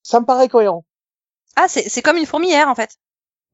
Ça 0.03 0.21
me 0.21 0.27
paraît 0.27 0.49
cohérent. 0.49 0.85
Ah, 1.57 1.67
c'est 1.67 1.89
c'est 1.89 2.03
comme 2.03 2.19
une 2.19 2.27
fourmilière 2.27 2.69
en 2.69 2.75
fait. 2.75 2.97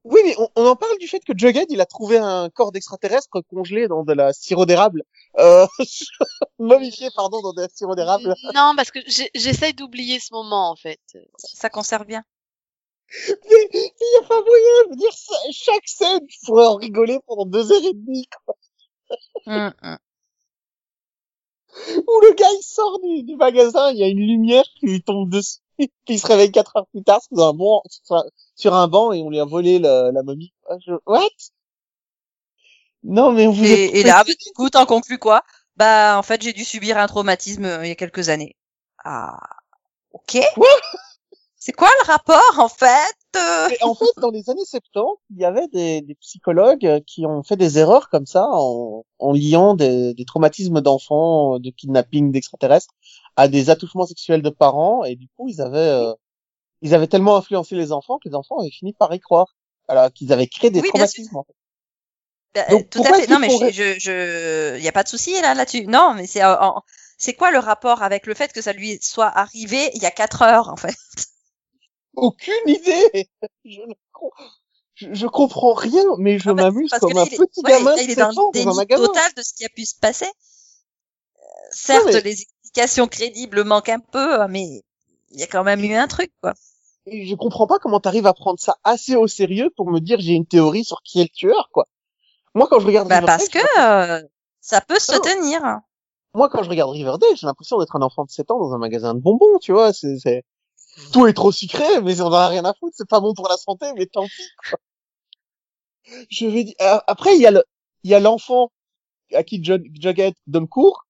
Oui, 0.05 0.21
mais 0.23 0.35
on, 0.37 0.47
on 0.55 0.65
en 0.67 0.75
parle 0.75 0.97
du 0.99 1.07
fait 1.07 1.19
que 1.19 1.33
Jughead 1.35 1.65
il 1.69 1.81
a 1.81 1.85
trouvé 1.87 2.17
un 2.17 2.49
corps 2.51 2.71
d'extraterrestre 2.71 3.41
congelé 3.49 3.87
dans 3.87 4.03
de 4.03 4.13
la 4.13 4.33
sirop 4.33 4.67
d'érable, 4.67 5.03
euh, 5.39 5.65
momifié 6.59 7.09
pardon 7.15 7.41
dans 7.41 7.53
de 7.53 7.61
la 7.63 7.69
sirop 7.69 7.95
d'érable. 7.95 8.35
Non, 8.53 8.73
parce 8.75 8.91
que 8.91 8.99
j'essaye 9.33 9.73
d'oublier 9.73 10.19
ce 10.19 10.31
moment, 10.31 10.69
en 10.69 10.75
fait. 10.75 10.99
Ça, 11.37 11.47
ça 11.55 11.69
conserve 11.69 12.05
bien. 12.05 12.23
Mais 13.27 13.69
il 13.73 14.13
y 14.13 14.23
a 14.23 14.27
pas 14.27 14.41
moyen, 14.41 14.83
je 14.85 14.89
veux 14.89 14.95
dire 14.95 15.13
ça- 15.13 15.51
chaque 15.51 15.87
scène, 15.87 16.21
je 16.27 16.37
pourrais 16.45 16.67
en 16.67 16.75
rigoler 16.75 17.19
pendant 17.27 17.45
deux 17.45 17.71
heures 17.71 17.83
et 17.85 17.93
demie. 17.93 18.27
Mm, 19.45 19.69
mm. 19.81 19.97
où 22.07 22.19
le 22.21 22.33
gars 22.35 22.51
il 22.59 22.63
sort 22.63 22.99
du, 23.01 23.23
du 23.23 23.35
magasin, 23.35 23.91
il 23.91 23.97
y 23.97 24.03
a 24.03 24.07
une 24.07 24.25
lumière 24.25 24.65
qui 24.79 24.87
lui 24.87 25.01
tombe 25.03 25.29
dessus, 25.29 25.59
il 26.07 26.19
se 26.19 26.27
réveille 26.27 26.51
quatre 26.51 26.75
heures 26.77 26.87
plus 26.87 27.03
tard 27.03 27.21
sur 27.21 27.43
un 27.43 27.53
banc, 27.53 27.81
sur 28.55 28.73
un, 28.73 28.87
banc 28.87 29.11
et 29.11 29.21
on 29.21 29.29
lui 29.29 29.39
a 29.39 29.45
volé 29.45 29.79
la, 29.79 30.11
la 30.11 30.23
momie. 30.23 30.53
Ah, 30.69 30.75
je- 30.85 30.93
What? 31.05 31.27
Non 33.03 33.31
mais 33.31 33.45
vous 33.47 33.63
Et, 33.63 33.99
et 33.99 34.03
là, 34.03 34.23
bah, 34.23 34.33
du 34.33 34.51
coup, 34.55 34.69
t'en 34.69 34.85
conclus 34.85 35.19
quoi? 35.19 35.43
Bah, 35.75 36.17
en 36.17 36.23
fait, 36.23 36.41
j'ai 36.41 36.53
dû 36.53 36.63
subir 36.63 36.97
un 36.97 37.07
traumatisme 37.07 37.65
euh, 37.65 37.85
il 37.85 37.89
y 37.89 37.91
a 37.91 37.95
quelques 37.95 38.29
années. 38.29 38.55
Ah, 39.03 39.37
ok. 40.13 40.39
Quoi? 40.55 40.67
C'est 41.57 41.71
quoi 41.71 41.89
le 42.03 42.11
rapport 42.11 42.59
en 42.59 42.67
fait? 42.67 43.15
Euh 43.37 43.67
en 43.81 43.95
fait, 43.95 44.05
dans 44.21 44.29
les 44.29 44.51
années 44.51 44.65
70, 44.65 45.19
il 45.31 45.41
y 45.41 45.45
avait 45.45 45.67
des, 45.69 46.01
des 46.01 46.13
psychologues 46.15 46.85
euh, 46.85 46.99
qui 47.05 47.25
ont 47.25 47.41
fait 47.41 47.55
des 47.55 47.79
erreurs 47.79 48.09
comme 48.09 48.27
ça 48.27 48.47
en, 48.51 49.03
en 49.17 49.33
liant 49.33 49.73
des, 49.73 50.13
des 50.13 50.25
traumatismes 50.25 50.81
d'enfants, 50.81 51.57
de 51.57 51.71
kidnapping 51.71 52.31
d'extraterrestres, 52.31 52.93
à 53.37 53.47
des 53.47 53.69
attouchements 53.69 54.05
sexuels 54.05 54.41
de 54.41 54.49
parents 54.49 55.03
et 55.03 55.15
du 55.15 55.27
coup 55.35 55.47
ils 55.49 55.61
avaient 55.61 55.77
euh, 55.79 56.13
ils 56.81 56.93
avaient 56.95 57.07
tellement 57.07 57.37
influencé 57.37 57.75
les 57.75 57.91
enfants 57.91 58.19
que 58.19 58.29
les 58.29 58.35
enfants 58.35 58.59
avaient 58.59 58.71
fini 58.71 58.93
par 58.93 59.13
y 59.13 59.19
croire. 59.19 59.55
Alors 59.87 60.11
qu'ils 60.11 60.33
avaient 60.33 60.47
créé 60.47 60.69
des 60.71 60.81
Oui, 60.81 60.89
traumatismes. 60.89 61.35
en 61.37 61.43
fait. 61.43 61.53
Bah, 62.55 62.65
Donc, 62.69 62.89
tout 62.89 63.01
à 63.03 63.13
fait. 63.13 63.27
Non, 63.27 63.39
mais 63.39 63.49
je, 63.49 63.71
je, 63.71 63.99
je, 63.99 64.79
y 64.79 64.87
a 64.87 64.91
pas 64.91 65.03
de 65.03 65.09
souci 65.09 65.39
là 65.41 65.53
là-dessus. 65.53 65.85
Non, 65.87 66.13
mais 66.15 66.25
c'est, 66.27 66.43
euh, 66.43 66.55
en- 66.59 66.81
c'est 67.17 67.33
quoi 67.33 67.51
le 67.51 67.59
rapport 67.59 68.01
avec 68.01 68.25
le 68.27 68.33
fait 68.33 68.51
que 68.53 68.61
ça 68.61 68.73
lui 68.73 68.97
soit 69.01 69.27
arrivé 69.27 69.91
il 69.93 70.01
y 70.01 70.05
a 70.05 70.11
quatre 70.11 70.41
heures 70.41 70.69
en 70.69 70.75
fait? 70.77 70.95
Aucune 72.15 72.53
idée. 72.67 73.27
Je, 73.65 73.81
ne 73.81 73.93
je, 74.93 75.13
je 75.13 75.27
comprends 75.27 75.73
rien, 75.73 76.03
mais 76.19 76.39
je 76.39 76.49
m'amuse 76.51 76.91
comme 77.01 77.17
un 77.17 77.25
il 77.25 77.33
est- 77.33 77.37
petit 77.37 77.61
ouais, 77.63 77.69
gamin 77.71 77.95
il 77.97 78.09
est 78.11 78.15
7 78.15 78.19
dans 78.19 78.37
ans 78.39 78.51
le 78.53 78.59
déni 78.59 78.87
total 78.87 79.33
de 79.35 79.41
ce 79.41 79.53
qui 79.53 79.65
a 79.65 79.69
pu 79.69 79.85
se 79.85 79.95
passer. 79.99 80.25
Euh, 80.25 81.41
certes, 81.71 82.05
mais- 82.05 82.21
les 82.21 82.35
explications 82.75 83.07
crédibles 83.07 83.63
manquent 83.63 83.89
un 83.89 83.99
peu, 83.99 84.47
mais 84.47 84.83
il 85.31 85.39
y 85.39 85.43
a 85.43 85.47
quand 85.47 85.63
même 85.63 85.81
eu 85.83 85.93
un 85.93 86.07
truc 86.07 86.31
quoi. 86.41 86.53
Et 87.05 87.25
je 87.25 87.35
comprends 87.35 87.67
pas 87.67 87.79
comment 87.79 87.99
t'arrives 87.99 88.25
à 88.27 88.33
prendre 88.33 88.59
ça 88.59 88.75
assez 88.83 89.15
au 89.15 89.27
sérieux 89.27 89.69
pour 89.77 89.89
me 89.91 89.99
dire 89.99 90.19
j'ai 90.19 90.33
une 90.33 90.45
théorie 90.45 90.83
sur 90.83 91.01
qui 91.03 91.21
est 91.21 91.23
le 91.23 91.29
tueur, 91.29 91.69
quoi. 91.71 91.85
Moi, 92.55 92.67
quand 92.69 92.79
je 92.79 92.87
regarde 92.87 93.07
Bah 93.07 93.19
Riverdale, 93.19 93.37
parce 93.37 93.49
que 93.49 93.79
euh, 93.79 94.27
ça 94.59 94.81
peut 94.81 94.97
se 94.99 95.13
Non. 95.13 95.19
tenir. 95.19 95.61
moi, 96.33 96.49
quand 96.49 96.63
je 96.63 96.69
regarde 96.69 96.89
Riverdale, 96.91 97.29
j'ai 97.35 97.45
l'impression 97.47 97.77
d'être 97.77 97.95
un 97.95 98.01
enfant 98.01 98.23
de 98.25 98.31
7 98.31 98.49
ans 98.51 98.59
dans 98.59 98.73
un 98.73 98.77
magasin 98.79 99.13
de 99.13 99.19
bonbons, 99.19 99.59
tu 99.61 99.71
vois. 99.71 99.93
C'est. 99.93 100.43
Tout 101.13 101.27
est 101.27 101.33
trop 101.33 101.51
sucré, 101.51 102.01
mais 102.01 102.19
on 102.21 102.25
en 102.27 102.33
a 102.33 102.47
rien 102.47 102.65
à 102.65 102.73
foutre. 102.73 102.95
C'est 102.97 103.07
pas 103.07 103.19
bon 103.19 103.33
pour 103.33 103.47
la 103.49 103.57
santé, 103.57 103.85
mais 103.95 104.05
tant 104.07 104.25
pis, 104.25 104.49
quoi. 104.69 104.79
Je 106.29 106.45
vais 106.47 106.63
dire, 106.63 106.75
euh, 106.81 106.99
après, 107.07 107.35
il 107.35 107.41
y 107.41 107.45
a 107.47 107.51
le, 107.51 107.63
il 108.03 108.11
y 108.11 108.15
a 108.15 108.19
l'enfant 108.19 108.71
à 109.33 109.43
qui 109.43 109.61
Jug- 109.63 109.89
Jughead 109.99 110.33
donne 110.47 110.67
cours, 110.67 111.05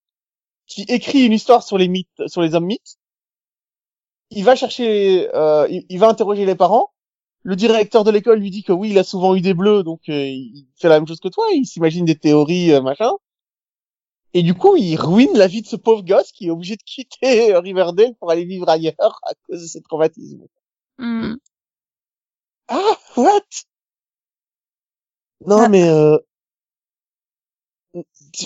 qui 0.68 0.84
écrit 0.84 1.26
une 1.26 1.34
histoire 1.34 1.63
sur 1.63 1.78
les 1.78 1.88
mythes, 1.88 2.28
sur 2.28 2.41
les 2.41 2.55
hommes 2.55 2.66
mythes. 2.66 2.97
Il 4.32 4.43
va 4.43 4.55
chercher, 4.55 5.30
euh, 5.34 5.68
il, 5.70 5.86
il 5.89 5.99
va 5.99 6.09
interroger 6.09 6.45
les 6.45 6.55
parents. 6.55 6.91
Le 7.43 7.55
directeur 7.55 8.03
de 8.03 8.11
l'école 8.11 8.39
lui 8.39 8.49
dit 8.49 8.63
que 8.63 8.72
oui, 8.72 8.89
il 8.89 8.97
a 8.97 9.03
souvent 9.03 9.36
eu 9.36 9.41
des 9.41 9.53
bleus, 9.53 9.84
donc 9.84 10.01
euh, 10.09 10.26
il 10.28 10.68
fait 10.78 10.89
la 10.89 10.99
même 10.99 11.07
chose 11.07 11.20
que 11.20 11.28
toi. 11.28 11.45
Il 11.53 11.66
s'imagine 11.66 12.05
des 12.05 12.16
théories, 12.18 12.72
euh, 12.74 12.82
machin. 12.82 13.11
Et 14.34 14.43
du 14.43 14.53
coup, 14.53 14.76
il 14.76 14.97
ruine 14.97 15.38
la 15.38 15.47
vie 15.47 15.61
de 15.61 15.68
ce 15.68 15.76
pauvre 15.76 16.03
gosse 16.03 16.32
qui 16.32 16.47
est 16.47 16.51
obligé 16.51 16.76
de 16.76 16.84
quitter 16.84 17.53
euh, 17.53 17.59
Riverdale 17.59 18.16
pour 18.20 18.32
aller 18.32 18.45
vivre 18.45 18.68
ailleurs 18.68 19.20
à 19.24 19.34
cause 19.47 19.61
de 19.61 19.68
ses 19.68 19.82
traumatismes. 19.82 20.45
Hmm. 20.97 21.36
Ah, 22.68 22.97
what? 23.16 23.41
Non, 25.45 25.61
Ah. 25.63 25.70
mais 25.70 25.88
euh... 25.88 26.18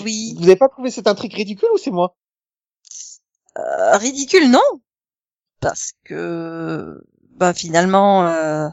Oui. 0.02 0.34
Vous 0.38 0.44
avez 0.44 0.56
pas 0.56 0.68
trouvé 0.68 0.90
cette 0.90 1.06
intrigue 1.06 1.34
ridicule 1.34 1.68
ou 1.74 1.78
c'est 1.78 1.90
moi? 1.90 2.16
Euh, 3.58 3.96
ridicule 3.96 4.48
non, 4.50 4.60
parce 5.60 5.92
que 6.04 7.02
bah 7.30 7.52
finalement 7.52 8.26
euh, 8.26 8.68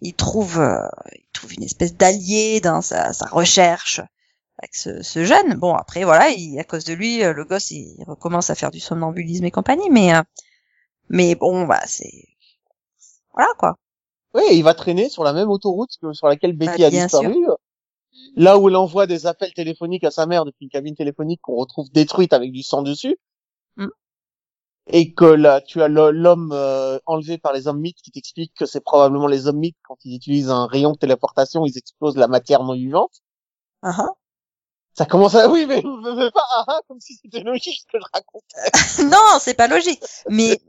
il 0.00 0.14
trouve 0.14 0.60
euh, 0.60 0.86
il 1.12 1.26
trouve 1.32 1.52
une 1.54 1.64
espèce 1.64 1.94
d'allié 1.94 2.60
dans 2.60 2.80
sa, 2.80 3.12
sa 3.12 3.26
recherche 3.26 4.00
avec 4.58 4.74
ce, 4.74 5.02
ce 5.02 5.24
jeune. 5.24 5.54
Bon 5.54 5.74
après 5.74 6.04
voilà, 6.04 6.28
il, 6.30 6.58
à 6.60 6.64
cause 6.64 6.84
de 6.84 6.94
lui, 6.94 7.24
euh, 7.24 7.32
le 7.32 7.44
gosse 7.44 7.72
il, 7.72 7.96
il 7.98 8.04
recommence 8.04 8.50
à 8.50 8.54
faire 8.54 8.70
du 8.70 8.78
somnambulisme 8.78 9.44
et 9.44 9.50
compagnie, 9.50 9.90
mais 9.90 10.14
euh, 10.14 10.22
mais 11.08 11.34
bon 11.34 11.66
bah 11.66 11.82
c'est 11.86 12.28
voilà 13.34 13.50
quoi. 13.58 13.78
Oui, 14.32 14.44
il 14.52 14.62
va 14.62 14.74
traîner 14.74 15.08
sur 15.08 15.24
la 15.24 15.32
même 15.32 15.50
autoroute 15.50 15.90
que 16.00 16.12
sur 16.12 16.28
laquelle 16.28 16.52
Betty 16.52 16.82
Bah, 16.82 16.86
a 16.86 16.90
disparu. 16.90 17.34
Là 18.36 18.58
où 18.58 18.68
elle 18.68 18.76
envoie 18.76 19.06
des 19.06 19.26
appels 19.26 19.52
téléphoniques 19.52 20.04
à 20.04 20.10
sa 20.10 20.26
mère 20.26 20.44
depuis 20.44 20.64
une 20.64 20.70
cabine 20.70 20.94
téléphonique 20.94 21.40
qu'on 21.42 21.56
retrouve 21.56 21.90
détruite 21.90 22.32
avec 22.32 22.52
du 22.52 22.62
sang 22.62 22.82
dessus. 22.82 23.18
Mm. 23.76 23.88
Et 24.88 25.14
que 25.14 25.24
là, 25.24 25.60
tu 25.60 25.82
as 25.82 25.88
l'homme 25.88 26.52
euh, 26.52 26.98
enlevé 27.06 27.38
par 27.38 27.52
les 27.52 27.68
hommes 27.68 27.80
mythes 27.80 28.00
qui 28.02 28.10
t'explique 28.10 28.54
que 28.54 28.66
c'est 28.66 28.80
probablement 28.80 29.26
les 29.26 29.46
hommes 29.46 29.58
mythes 29.58 29.76
quand 29.82 29.98
ils 30.04 30.16
utilisent 30.16 30.50
un 30.50 30.66
rayon 30.66 30.92
de 30.92 30.98
téléportation, 30.98 31.64
ils 31.64 31.78
explosent 31.78 32.16
la 32.16 32.28
matière 32.28 32.64
non 32.64 32.74
vivante. 32.74 33.20
Ah, 33.82 33.94
ah. 33.98 34.08
Ça 34.94 35.06
commence 35.06 35.34
à, 35.34 35.48
oui, 35.50 35.66
mais, 35.66 35.82
mais, 35.84 36.14
mais 36.14 36.30
pas, 36.30 36.44
ah, 36.56 36.64
ah, 36.68 36.80
comme 36.88 37.00
si 37.00 37.14
c'était 37.14 37.42
logique 37.42 37.80
ce 37.80 37.86
que 37.86 37.98
je 37.98 38.06
racontais. 38.12 39.10
non, 39.10 39.38
c'est 39.38 39.54
pas 39.54 39.68
logique. 39.68 40.02
Mais, 40.28 40.60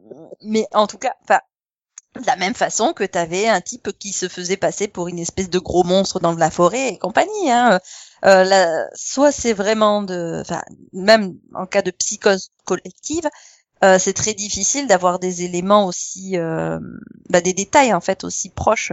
mais 0.41 0.67
en 0.73 0.87
tout 0.87 0.97
cas, 0.97 1.13
enfin, 1.23 1.39
de 2.19 2.25
la 2.25 2.35
même 2.35 2.53
façon 2.53 2.93
que 2.93 3.03
t'avais 3.05 3.47
un 3.47 3.61
type 3.61 3.89
qui 3.97 4.11
se 4.11 4.27
faisait 4.27 4.57
passer 4.57 4.87
pour 4.87 5.07
une 5.07 5.19
espèce 5.19 5.49
de 5.49 5.59
gros 5.59 5.83
monstre 5.83 6.19
dans 6.19 6.33
la 6.33 6.51
forêt 6.51 6.89
et 6.89 6.97
compagnie. 6.97 7.49
Hein. 7.51 7.79
Euh, 8.25 8.43
là, 8.43 8.85
soit 8.93 9.31
c'est 9.31 9.53
vraiment 9.53 10.03
de, 10.03 10.39
enfin, 10.41 10.61
même 10.93 11.37
en 11.53 11.65
cas 11.65 11.81
de 11.81 11.91
psychose 11.91 12.49
collective, 12.65 13.27
euh, 13.83 13.99
c'est 13.99 14.13
très 14.13 14.33
difficile 14.33 14.87
d'avoir 14.87 15.19
des 15.19 15.43
éléments 15.43 15.85
aussi, 15.87 16.37
euh, 16.37 16.79
bah, 17.29 17.41
des 17.41 17.53
détails 17.53 17.93
en 17.93 18.01
fait 18.01 18.23
aussi 18.23 18.49
proches 18.49 18.91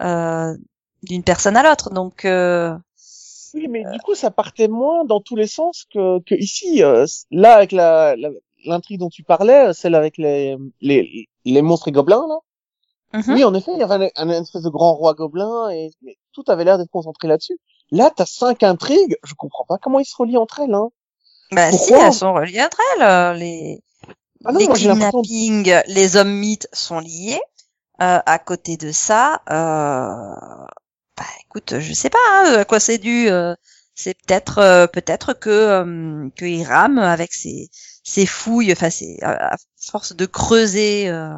euh, 0.00 0.56
d'une 1.02 1.24
personne 1.24 1.56
à 1.56 1.62
l'autre. 1.62 1.90
Donc, 1.90 2.24
euh, 2.24 2.76
Oui, 3.54 3.68
mais 3.68 3.84
du 3.92 3.98
coup, 4.00 4.14
ça 4.14 4.30
partait 4.30 4.68
moins 4.68 5.04
dans 5.04 5.20
tous 5.20 5.36
les 5.36 5.46
sens 5.46 5.84
que, 5.92 6.20
que 6.24 6.34
ici. 6.34 6.82
euh, 6.82 7.06
là, 7.30 7.54
avec 7.56 7.72
la, 7.72 8.16
la- 8.16 8.30
l'intrigue 8.66 8.98
dont 8.98 9.10
tu 9.10 9.22
parlais, 9.22 9.72
celle 9.74 9.94
avec 9.94 10.16
les, 10.18 10.56
les, 10.80 11.28
les 11.52 11.62
monstres 11.62 11.88
et 11.88 11.92
gobelins, 11.92 12.26
là. 12.28 12.38
mhm. 13.12 13.34
Oui, 13.34 13.44
en 13.44 13.54
effet, 13.54 13.72
il 13.74 13.78
y 13.80 13.82
avait 13.82 14.12
un, 14.16 14.28
un 14.28 14.42
espèce 14.42 14.62
de 14.62 14.70
grand 14.70 14.94
roi 14.94 15.14
gobelin 15.14 15.70
et 15.70 15.90
mais 16.02 16.16
tout 16.32 16.44
avait 16.48 16.64
l'air 16.64 16.78
d'être 16.78 16.90
concentré 16.90 17.28
là-dessus. 17.28 17.58
Là, 17.90 18.10
t'as 18.14 18.26
cinq 18.26 18.62
intrigues. 18.62 19.16
Je 19.24 19.34
comprends 19.34 19.64
pas 19.66 19.78
comment 19.78 19.98
ils 20.00 20.04
se 20.06 20.16
relient 20.16 20.38
entre 20.38 20.60
elles, 20.60 20.74
hein. 20.74 20.88
Bah 21.52 21.70
si, 21.72 21.92
elles 21.92 22.12
sont 22.12 22.32
reliées 22.34 22.62
entre 22.62 22.80
elles. 22.96 23.02
euh, 23.02 23.34
Les, 23.34 23.82
Ah 24.44 24.52
non, 24.52 24.58
les 24.58 24.66
moi, 24.66 24.76
kidnappings, 24.76 25.74
les 25.86 26.16
hommes 26.16 26.32
mythes 26.34 26.68
sont 26.72 26.98
liés. 27.00 27.40
Euh, 28.02 28.18
à 28.26 28.38
côté 28.40 28.76
de 28.76 28.90
ça, 28.92 29.42
euh, 29.50 30.34
bah 31.16 31.24
écoute, 31.44 31.78
je 31.78 31.92
sais 31.92 32.10
pas 32.10 32.18
hein, 32.32 32.54
à 32.58 32.64
quoi 32.64 32.80
c'est 32.80 32.98
dû. 32.98 33.28
euh, 33.28 33.54
c'est 33.94 34.14
peut-être 34.14 34.58
euh, 34.58 34.86
peut-être 34.88 35.32
que 35.34 35.50
euh, 35.50 36.28
que 36.36 36.44
Hiram 36.44 36.98
avec 36.98 37.32
ses 37.32 37.70
ses 38.04 38.26
fouilles, 38.26 38.72
enfin 38.72 38.90
à 39.22 39.54
à 39.54 39.56
force 39.80 40.14
de 40.14 40.26
creuser 40.26 41.08
euh, 41.08 41.32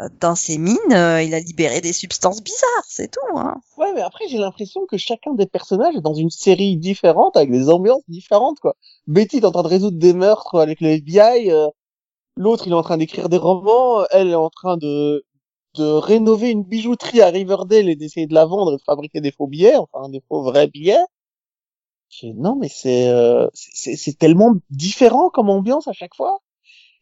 euh, 0.00 0.08
dans 0.20 0.34
ses 0.34 0.58
mines, 0.58 0.76
euh, 0.92 1.22
il 1.22 1.34
a 1.34 1.40
libéré 1.40 1.80
des 1.80 1.92
substances 1.92 2.42
bizarres, 2.42 2.84
c'est 2.88 3.10
tout. 3.10 3.38
Hein. 3.38 3.56
Ouais, 3.76 3.92
mais 3.94 4.02
après, 4.02 4.26
j'ai 4.28 4.38
l'impression 4.38 4.86
que 4.86 4.96
chacun 4.96 5.34
des 5.34 5.46
personnages 5.46 5.94
est 5.96 6.00
dans 6.00 6.14
une 6.14 6.30
série 6.30 6.76
différente, 6.76 7.36
avec 7.36 7.50
des 7.50 7.70
ambiances 7.70 8.02
différentes, 8.08 8.58
quoi. 8.60 8.74
Betty 9.06 9.38
est 9.38 9.44
en 9.44 9.52
train 9.52 9.62
de 9.62 9.68
résoudre 9.68 9.98
des 9.98 10.14
meurtres 10.14 10.58
avec 10.58 10.80
le 10.80 10.88
FBI, 10.88 11.50
l'autre, 12.36 12.66
il 12.66 12.72
est 12.72 12.76
en 12.76 12.82
train 12.82 12.96
d'écrire 12.98 13.28
des 13.28 13.36
romans, 13.38 14.04
elle 14.10 14.28
est 14.28 14.34
en 14.34 14.50
train 14.50 14.76
de, 14.76 15.24
de 15.74 15.84
rénover 15.84 16.50
une 16.50 16.64
bijouterie 16.64 17.20
à 17.22 17.28
Riverdale 17.28 17.88
et 17.88 17.96
d'essayer 17.96 18.26
de 18.26 18.34
la 18.34 18.46
vendre 18.46 18.72
et 18.72 18.76
de 18.76 18.82
fabriquer 18.82 19.20
des 19.20 19.32
faux 19.32 19.46
billets, 19.46 19.76
enfin, 19.76 20.08
des 20.08 20.22
faux 20.28 20.42
vrais 20.42 20.68
billets. 20.68 21.04
J'ai- 22.10 22.32
Non, 22.32 22.56
mais 22.56 22.68
c'est, 22.68 23.08
euh, 23.08 23.48
c'est, 23.54 23.96
c'est 23.96 24.14
tellement 24.18 24.54
différent 24.70 25.30
comme 25.30 25.50
ambiance 25.50 25.88
à 25.88 25.92
chaque 25.92 26.14
fois. 26.14 26.38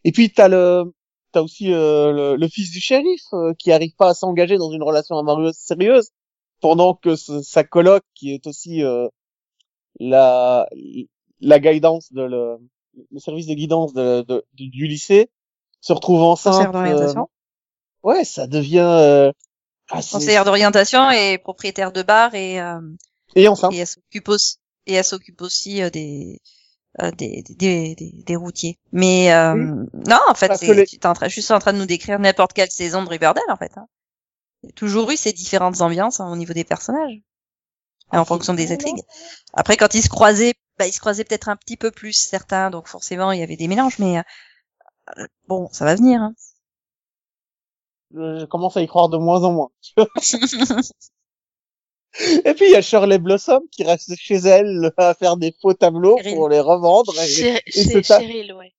Et 0.04 0.12
puis, 0.12 0.30
t'as 0.32 0.48
le, 0.48 0.92
t'as 1.32 1.42
aussi 1.42 1.72
euh, 1.72 2.12
le, 2.12 2.36
le 2.36 2.48
fils 2.48 2.70
du 2.70 2.80
shérif 2.80 3.22
euh, 3.32 3.52
qui 3.58 3.72
arrive 3.72 3.94
pas 3.96 4.10
à 4.10 4.14
s'engager 4.14 4.56
dans 4.58 4.70
une 4.70 4.82
relation 4.82 5.16
amoureuse 5.18 5.56
sérieuse 5.56 6.10
pendant 6.60 6.94
que 6.94 7.16
ce- 7.16 7.42
sa 7.42 7.64
coloc 7.64 8.02
qui 8.14 8.32
est 8.32 8.46
aussi 8.46 8.82
euh, 8.82 9.08
la 10.00 10.68
la 11.40 11.58
guidance 11.58 12.12
de 12.12 12.22
le, 12.22 12.56
le 13.10 13.18
service 13.20 13.46
de 13.46 13.54
guidance 13.54 13.92
de, 13.92 14.22
de- 14.22 14.44
du, 14.54 14.68
du 14.68 14.86
lycée 14.86 15.30
se 15.80 15.92
retrouve 15.92 16.22
enceinte 16.22 16.72
Conseillère 16.72 16.72
d'orientation. 16.72 17.28
euh, 18.04 18.08
ouais 18.08 18.24
ça 18.24 18.46
devient 18.46 18.78
euh, 18.80 19.32
ah, 19.90 20.00
Conseillère 20.10 20.44
d'orientation 20.44 21.10
et 21.10 21.38
propriétaire 21.38 21.92
de 21.92 22.02
bar 22.02 22.34
et 22.34 22.60
euh, 22.60 22.80
et 23.34 23.48
enceinte 23.48 23.72
et 23.74 23.78
elle 23.78 23.86
s'occupe 23.86 24.28
aussi 24.28 24.56
et 24.86 24.94
elle 24.94 25.04
s'occupe 25.04 25.40
aussi 25.42 25.82
euh, 25.82 25.90
des, 25.90 26.40
euh, 27.02 27.10
des, 27.12 27.42
des, 27.48 27.94
des 27.96 28.12
des 28.12 28.36
routiers. 28.36 28.78
Mais 28.92 29.32
euh, 29.32 29.54
non, 29.94 30.18
en 30.28 30.34
fait, 30.34 30.48
c'est 30.56 30.66
les- 30.74 30.86
tu 30.86 30.96
es 30.96 31.06
en 31.06 31.14
train 31.14 31.28
juste 31.28 31.50
en 31.50 31.58
train 31.58 31.72
de 31.72 31.78
nous 31.78 31.86
décrire 31.86 32.18
n'importe 32.18 32.52
quelle 32.54 32.70
saison 32.70 33.02
de 33.04 33.08
Riverdale 33.08 33.44
en 33.50 33.56
fait. 33.56 33.72
Hein. 33.76 33.86
Il 34.62 34.68
y 34.68 34.70
a 34.70 34.72
toujours 34.74 35.10
eu 35.10 35.16
ces 35.16 35.32
différentes 35.32 35.80
ambiances 35.80 36.20
hein, 36.20 36.30
au 36.30 36.36
niveau 36.36 36.52
des 36.54 36.64
personnages 36.64 37.20
et 38.12 38.16
en 38.18 38.24
fonction 38.24 38.54
des 38.54 38.72
intrigues. 38.72 39.02
Après, 39.52 39.76
quand 39.76 39.94
ils 39.94 40.02
se 40.02 40.08
croisaient, 40.08 40.54
bah, 40.78 40.86
ils 40.86 40.92
se 40.92 41.00
croisaient 41.00 41.24
peut-être 41.24 41.48
un 41.48 41.56
petit 41.56 41.76
peu 41.76 41.90
plus 41.90 42.12
certains, 42.12 42.70
donc 42.70 42.88
forcément 42.88 43.32
il 43.32 43.40
y 43.40 43.42
avait 43.42 43.56
des 43.56 43.68
mélanges. 43.68 43.98
Mais 43.98 44.18
euh, 44.18 44.22
bon, 45.48 45.68
ça 45.72 45.84
va 45.84 45.94
venir. 45.96 46.22
Hein. 46.22 46.34
je 48.12 48.44
commence 48.46 48.76
à 48.76 48.82
y 48.82 48.86
croire 48.86 49.08
de 49.08 49.18
moins 49.18 49.42
en 49.42 49.52
moins 49.52 49.70
et 52.44 52.54
puis 52.54 52.66
il 52.66 52.70
y 52.72 52.76
a 52.76 52.82
Shirley 52.82 53.18
Blossom 53.18 53.62
qui 53.70 53.84
reste 53.84 54.14
chez 54.16 54.36
elle 54.36 54.90
à 54.96 55.14
faire 55.14 55.36
des 55.36 55.54
faux 55.60 55.74
tableaux 55.74 56.16
Cheryl. 56.18 56.34
pour 56.34 56.48
les 56.48 56.60
revendre 56.60 57.12
et, 57.20 57.26
se 57.26 57.42
Chéri- 57.70 58.02
ta- 58.06 58.20
Cheryl, 58.20 58.52
ouais. 58.54 58.72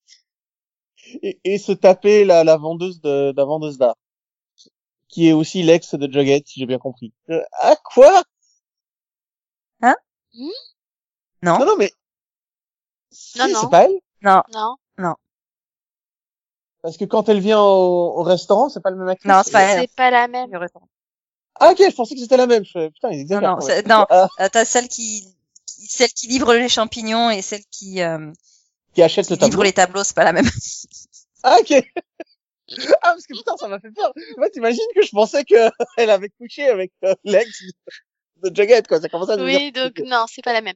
et, 1.21 1.39
et 1.43 1.57
se 1.59 1.71
taper 1.71 2.25
la, 2.25 2.43
la 2.43 2.57
vendeuse 2.57 2.99
de 3.01 3.33
la 3.35 3.45
vendeuse 3.45 3.77
d'art 3.77 3.95
qui 5.07 5.27
est 5.29 5.33
aussi 5.33 5.63
l'ex 5.63 5.93
de 5.95 6.11
Jughead 6.11 6.43
si 6.47 6.59
j'ai 6.59 6.65
bien 6.65 6.79
compris 6.79 7.13
Euh, 7.29 7.41
ah 7.61 7.75
quoi? 7.83 8.23
Non, 11.43 11.59
non 11.59 11.65
non 11.65 11.75
mais 11.77 11.91
si, 13.11 13.37
Non, 13.37 13.47
non. 13.49 13.59
c'est 13.61 13.69
pas 13.69 13.83
elle 13.85 13.99
non, 14.23 14.41
Non. 14.97 15.15
Parce 16.81 16.97
que 16.97 17.05
quand 17.05 17.29
elle 17.29 17.39
vient 17.39 17.59
au, 17.61 18.17
au 18.19 18.23
restaurant, 18.23 18.69
c'est 18.69 18.81
pas 18.81 18.89
le 18.89 18.97
même 18.97 19.07
actrice. 19.07 19.29
Non, 19.31 19.41
c'est 19.45 19.51
pas 19.51 19.61
elle. 19.63 19.81
C'est 19.81 19.95
pas 19.95 20.09
la 20.09 20.27
même. 20.27 20.49
Ah 21.59 21.71
ok, 21.71 21.77
je 21.79 21.95
pensais 21.95 22.15
que 22.15 22.21
c'était 22.21 22.37
la 22.37 22.47
même. 22.47 22.63
Je 22.65 22.71
fais, 22.71 22.89
Putain, 22.91 23.09
il 23.11 23.17
Non, 23.27 23.57
exagère. 23.57 23.57
non, 23.57 23.67
même. 23.67 23.87
non. 23.87 24.05
Ah, 24.09 24.27
Euh, 24.39 24.49
T'as 24.51 24.65
celle 24.65 24.87
qui, 24.87 25.23
qui- 25.65 25.87
celle 25.87 26.09
qui 26.11 26.27
livre 26.27 26.53
les 26.53 26.69
champignons 26.69 27.29
et 27.29 27.41
celle 27.41 27.63
qui, 27.71 28.01
euh, 28.01 28.31
qui 28.93 29.01
achète 29.03 29.25
qui 29.27 29.33
le 29.33 29.37
tableau. 29.37 29.51
livre 29.51 29.63
les 29.63 29.73
tableaux, 29.73 30.03
c'est 30.03 30.15
pas 30.15 30.23
la 30.25 30.33
même. 30.33 30.45
Ah 31.43 31.57
ok. 31.61 31.71
Ah 33.01 33.11
parce 33.13 33.25
que 33.25 33.33
putain, 33.37 33.55
ça 33.55 33.67
m'a 33.69 33.79
fait 33.79 33.91
peur. 33.91 34.11
Moi, 34.37 34.49
t'imagines 34.49 34.83
que 34.93 35.01
je 35.01 35.11
pensais 35.11 35.45
que 35.45 35.55
elle 35.97 36.09
avait 36.09 36.29
couché 36.29 36.67
avec 36.67 36.91
euh, 37.05 37.15
l'ex 37.23 37.61
de 38.43 38.53
Jughead, 38.53 38.87
quoi. 38.87 38.99
Ça 38.99 39.07
commençait 39.07 39.33
à 39.33 39.37
devenir 39.37 39.59
Oui, 39.59 39.71
donc 39.71 39.99
non, 40.05 40.25
c'est 40.27 40.41
pas 40.41 40.51
la 40.53 40.59
même. 40.61 40.75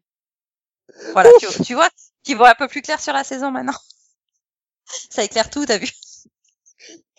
Voilà, 1.14 1.30
tu, 1.40 1.48
tu 1.64 1.74
vois, 1.74 1.90
tu 2.24 2.36
vois 2.36 2.52
un 2.52 2.56
peu 2.56 2.68
plus 2.70 2.82
clair 2.82 3.02
sur 3.02 3.12
la 3.12 3.24
saison 3.26 3.52
maintenant. 3.52 3.76
Ça 5.10 5.24
éclaire 5.24 5.50
tout, 5.50 5.66
t'as 5.66 5.78
vu 5.80 5.90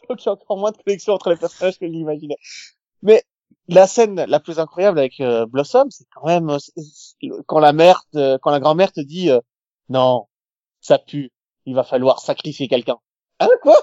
Donc 0.09 0.23
il 0.23 0.27
y 0.27 0.29
a 0.29 0.33
encore 0.33 0.57
moins 0.59 0.71
de 0.73 0.79
connexion 0.79 1.13
entre 1.13 1.31
les 1.31 1.37
personnages 1.37 1.79
que 1.79 1.87
je 1.87 1.93
l'imaginais. 1.93 2.37
Mais 3.03 3.25
la 3.73 3.87
scène 3.87 4.25
la 4.25 4.41
plus 4.41 4.59
incroyable 4.59 4.99
avec 4.99 5.21
euh, 5.21 5.47
Blossom, 5.47 5.91
c'est 5.91 6.07
quand 6.15 6.27
même 6.27 6.51
euh, 6.51 7.43
quand 7.47 7.59
la 7.61 7.73
mère, 7.73 8.05
te- 8.13 8.37
quand 8.39 8.51
la 8.51 8.61
grand-mère 8.61 8.93
te 8.93 9.01
dit 9.01 9.31
euh, 9.31 9.41
non, 9.89 10.27
ça 10.81 10.99
pue, 10.99 11.33
il 11.67 11.75
va 11.75 11.85
falloir 11.85 12.21
sacrifier 12.21 12.69
quelqu'un. 12.69 12.99
Hein 13.41 13.49
quoi? 13.63 13.83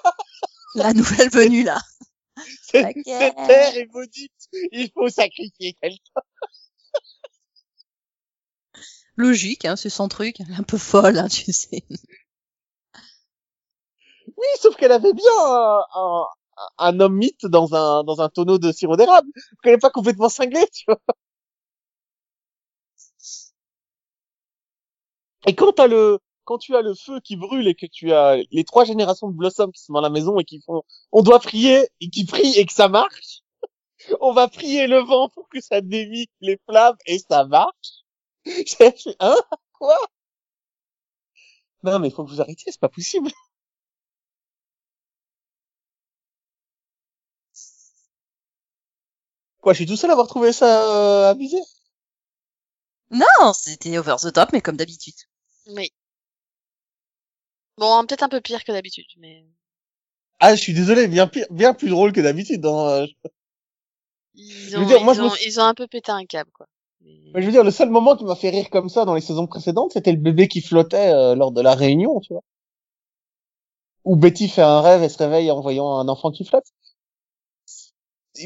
La 0.76 0.94
nouvelle 0.94 1.30
venue 1.30 1.64
là. 1.64 1.80
Cette 2.64 2.96
terre 3.48 3.76
est 3.76 3.90
maudite, 3.94 4.32
il 4.72 4.90
faut 4.94 5.10
sacrifier 5.10 5.74
quelqu'un. 5.82 6.22
Logique, 9.18 9.66
hein, 9.66 9.76
c'est 9.76 9.90
son 9.90 10.08
truc. 10.08 10.40
Elle 10.40 10.52
est 10.52 10.60
un 10.60 10.64
peu 10.64 10.78
folle, 10.78 11.18
hein, 11.20 11.28
tu 11.28 11.52
sais. 11.52 11.84
Oui, 14.38 14.48
sauf 14.62 14.76
qu'elle 14.76 14.92
avait 14.92 15.14
bien 15.14 15.32
un, 15.40 15.82
un, 15.96 16.26
un 16.78 17.00
homme 17.00 17.16
mythe 17.16 17.46
dans 17.46 17.74
un 17.76 18.04
dans 18.04 18.22
un 18.22 18.30
tonneau 18.30 18.58
de 18.58 18.72
sirop 18.72 18.96
d'érable. 18.98 19.30
qu'elle 19.64 19.74
n'est 19.74 19.80
pas 19.80 19.90
complètement 19.90 20.30
cinglée, 20.30 20.68
tu 20.74 20.86
vois. 20.88 21.00
Et 25.48 25.56
quand 25.56 25.74
t'as 25.74 25.88
le 25.88 26.20
quand 26.46 26.58
tu 26.58 26.76
as 26.76 26.82
le 26.82 26.96
feu 26.96 27.20
qui 27.22 27.36
brûle 27.36 27.68
et 27.68 27.76
que 27.76 27.86
tu 27.86 28.12
as 28.14 28.38
les 28.52 28.64
trois 28.64 28.84
générations 28.86 29.30
de 29.30 29.36
Blossom 29.36 29.72
qui 29.72 29.82
sont 29.84 29.94
dans 29.94 30.02
la 30.02 30.10
maison 30.10 30.40
et 30.40 30.44
qui 30.46 30.62
font 30.62 30.84
on 31.12 31.22
doit 31.22 31.40
prier 31.40 31.88
et 32.02 32.10
qui 32.10 32.26
prient 32.26 32.58
et 32.58 32.66
que 32.66 32.74
ça 32.74 32.88
marche, 32.90 33.42
on 34.22 34.34
va 34.34 34.48
prier 34.48 34.88
le 34.88 35.00
vent 35.00 35.30
pour 35.30 35.48
que 35.50 35.62
ça 35.62 35.82
dévie 35.82 36.28
les 36.42 36.60
flammes 36.68 36.98
et 37.06 37.20
ça 37.20 37.46
marche. 37.46 38.04
J'ai 38.46 38.92
fait 38.92 39.16
hein? 39.20 39.38
Quoi? 39.74 39.98
Non 41.84 42.00
mais 42.00 42.10
faut 42.10 42.24
que 42.26 42.30
vous 42.32 42.42
arrêtiez, 42.42 42.72
c'est 42.72 42.80
pas 42.80 42.90
possible. 42.90 43.30
Quoi, 49.62 49.74
je 49.74 49.78
suis 49.78 49.86
tout 49.86 49.96
seul 49.96 50.10
à 50.10 50.14
avoir 50.14 50.28
trouvé 50.28 50.52
ça 50.52 50.84
euh, 51.28 51.32
abusé? 51.32 51.58
Non, 53.12 53.54
c'était 53.54 54.00
over 54.00 54.16
the 54.20 54.34
top, 54.34 54.50
mais 54.52 54.62
comme 54.62 54.78
d'habitude. 54.78 55.14
Oui. 55.68 55.92
Bon, 57.80 58.06
peut-être 58.06 58.22
un 58.22 58.30
peu 58.30 58.42
pire 58.42 58.64
que 58.64 58.72
d'habitude, 58.72 59.08
mais 59.18 59.44
Ah, 60.42 60.54
je 60.56 60.62
suis 60.62 60.74
désolé, 60.74 61.08
bien 61.08 61.28
pire, 61.28 61.46
bien 61.50 61.74
plus 61.74 61.90
drôle 61.90 62.12
que 62.12 62.20
d'habitude. 62.22 62.62
Dans, 62.62 63.06
ils 64.34 64.76
veux 64.76 64.86
ont, 64.86 64.88
dire, 64.88 65.02
moi, 65.02 65.14
ils, 65.14 65.22
me 65.22 65.28
ont, 65.28 65.36
ils 65.46 65.60
ont 65.60 65.64
un 65.66 65.74
peu 65.76 65.88
pété 65.88 66.12
un 66.12 66.26
câble, 66.26 66.52
quoi. 66.52 66.66
Mais- 67.02 67.22
Mais 67.34 67.42
je 67.42 67.48
veux 67.48 67.52
dire, 67.52 67.64
le 67.64 67.72
seul 67.72 67.90
moment 67.90 68.16
qui 68.16 68.24
m'a 68.24 68.36
fait 68.36 68.52
rire 68.52 68.70
comme 68.70 68.88
ça 68.90 69.04
dans 69.04 69.16
les 69.16 69.22
saisons 69.22 69.48
précédentes, 69.48 69.94
c'était 69.94 70.12
le 70.12 70.20
bébé 70.20 70.48
qui 70.48 70.62
flottait 70.62 71.12
euh, 71.12 71.34
lors 71.36 71.52
de 71.52 71.62
la 71.62 71.74
réunion, 71.74 72.20
tu 72.20 72.34
vois. 72.34 72.44
Où 74.04 74.18
Betty 74.18 74.50
fait 74.50 74.62
un 74.62 74.82
rêve 74.82 75.04
et 75.04 75.08
se 75.10 75.18
réveille 75.18 75.52
en 75.52 75.62
voyant 75.62 76.00
un 76.00 76.10
enfant 76.10 76.32
qui 76.32 76.44
flotte. 76.44 76.66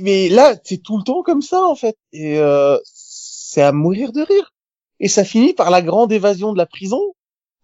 Mais 0.02 0.30
là, 0.30 0.56
c'est 0.64 0.78
tout 0.78 0.98
le 0.98 1.04
temps 1.04 1.24
comme 1.24 1.42
ça, 1.42 1.64
en 1.64 1.76
fait. 1.76 1.98
Et 2.12 2.40
euh, 2.40 2.78
c'est 2.86 3.62
à 3.62 3.72
mourir 3.72 4.12
de 4.12 4.22
rire. 4.22 4.54
Et 5.00 5.08
ça 5.08 5.24
finit 5.24 5.54
par 5.54 5.70
la 5.70 5.82
grande 5.82 6.12
évasion 6.12 6.54
de 6.54 6.58
la 6.58 6.66
prison, 6.66 7.14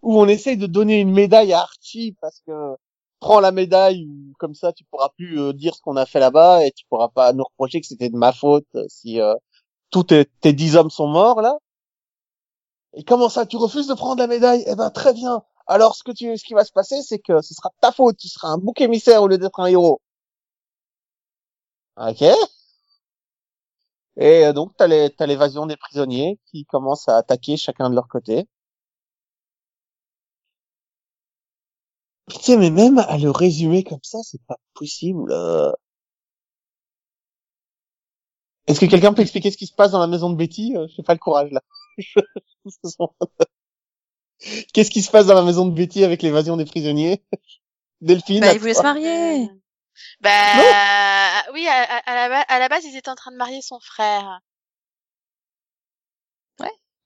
où 0.02 0.18
on 0.20 0.28
essaye 0.28 0.56
de 0.56 0.66
donner 0.66 1.00
une 1.00 1.12
médaille 1.12 1.52
à 1.52 1.60
Archie 1.60 2.16
parce 2.20 2.40
que 2.46 2.52
prends 3.20 3.40
la 3.40 3.52
médaille 3.52 4.06
ou 4.06 4.32
comme 4.38 4.54
ça 4.54 4.72
tu 4.72 4.84
pourras 4.84 5.10
plus 5.10 5.38
euh, 5.40 5.52
dire 5.52 5.74
ce 5.74 5.82
qu'on 5.82 5.96
a 5.96 6.06
fait 6.06 6.20
là-bas 6.20 6.64
et 6.64 6.72
tu 6.72 6.86
pourras 6.88 7.08
pas 7.08 7.32
nous 7.32 7.44
reprocher 7.44 7.80
que 7.80 7.86
c'était 7.86 8.08
de 8.08 8.16
ma 8.16 8.32
faute 8.32 8.66
si 8.88 9.20
euh, 9.20 9.34
tous 9.90 10.04
tes, 10.04 10.24
tes 10.40 10.52
dix 10.54 10.76
hommes 10.76 10.90
sont 10.90 11.06
morts 11.06 11.42
là. 11.42 11.58
Et 12.94 13.04
comment 13.04 13.28
ça, 13.28 13.46
tu 13.46 13.56
refuses 13.56 13.86
de 13.86 13.94
prendre 13.94 14.20
la 14.20 14.26
médaille? 14.26 14.64
Eh 14.66 14.74
ben 14.74 14.90
très 14.90 15.12
bien. 15.12 15.42
Alors 15.66 15.94
ce 15.94 16.02
que 16.02 16.10
tu, 16.12 16.36
ce 16.36 16.44
qui 16.44 16.54
va 16.54 16.64
se 16.64 16.72
passer, 16.72 17.02
c'est 17.02 17.20
que 17.20 17.40
ce 17.40 17.54
sera 17.54 17.70
ta 17.80 17.92
faute. 17.92 18.16
Tu 18.16 18.28
seras 18.28 18.48
un 18.48 18.58
bouc 18.58 18.80
émissaire 18.80 19.22
au 19.22 19.28
lieu 19.28 19.38
d'être 19.38 19.60
un 19.60 19.66
héros. 19.66 20.00
Ok. 22.08 22.22
Et 24.16 24.44
euh, 24.46 24.52
donc 24.52 24.76
t'as 24.76 24.86
les, 24.86 25.10
t'as 25.10 25.26
l'évasion 25.26 25.66
des 25.66 25.76
prisonniers 25.76 26.38
qui 26.46 26.64
commencent 26.64 27.08
à 27.08 27.16
attaquer 27.16 27.56
chacun 27.56 27.90
de 27.90 27.96
leur 27.96 28.06
côté. 28.06 28.46
Putain, 32.30 32.56
mais 32.56 32.70
même 32.70 32.96
à 32.98 33.18
le 33.18 33.30
résumer 33.30 33.84
comme 33.84 33.98
ça, 34.02 34.20
c'est 34.22 34.40
pas 34.46 34.56
possible. 34.72 35.30
euh. 35.32 35.70
Est-ce 38.66 38.80
que 38.80 38.86
quelqu'un 38.86 39.12
peut 39.12 39.20
expliquer 39.22 39.50
ce 39.50 39.56
qui 39.58 39.66
se 39.66 39.74
passe 39.74 39.90
dans 39.90 39.98
la 40.00 40.06
maison 40.06 40.30
de 40.30 40.36
Betty? 40.36 40.74
Euh, 40.76 40.86
J'ai 40.96 41.02
pas 41.02 41.12
le 41.14 41.18
courage 41.18 41.50
là. 41.50 41.60
Qu'est-ce 44.72 44.90
qui 44.90 45.02
se 45.02 45.10
passe 45.10 45.26
dans 45.26 45.34
la 45.34 45.42
maison 45.44 45.66
de 45.66 45.74
Betty 45.74 46.04
avec 46.04 46.22
l'évasion 46.22 46.56
des 46.56 46.64
prisonniers? 46.64 47.22
Delphine 48.02 48.42
Bah, 48.42 48.48
à 48.48 48.52
il 48.52 48.60
voulait 48.60 48.72
toi. 48.72 48.74
se 48.74 48.82
marier. 48.82 49.50
Euh, 50.00 50.20
Bah, 50.20 51.44
oui, 51.52 51.66
à, 51.68 51.82
à- 51.82 52.24
à 52.24 52.28
la 52.28 52.40
à 52.42 52.58
la 52.58 52.68
base, 52.68 52.84
ils 52.84 52.96
étaient 52.96 53.10
en 53.10 53.14
train 53.16 53.30
de 53.32 53.36
marier 53.36 53.62
son 53.62 53.80
frère. 53.80 54.40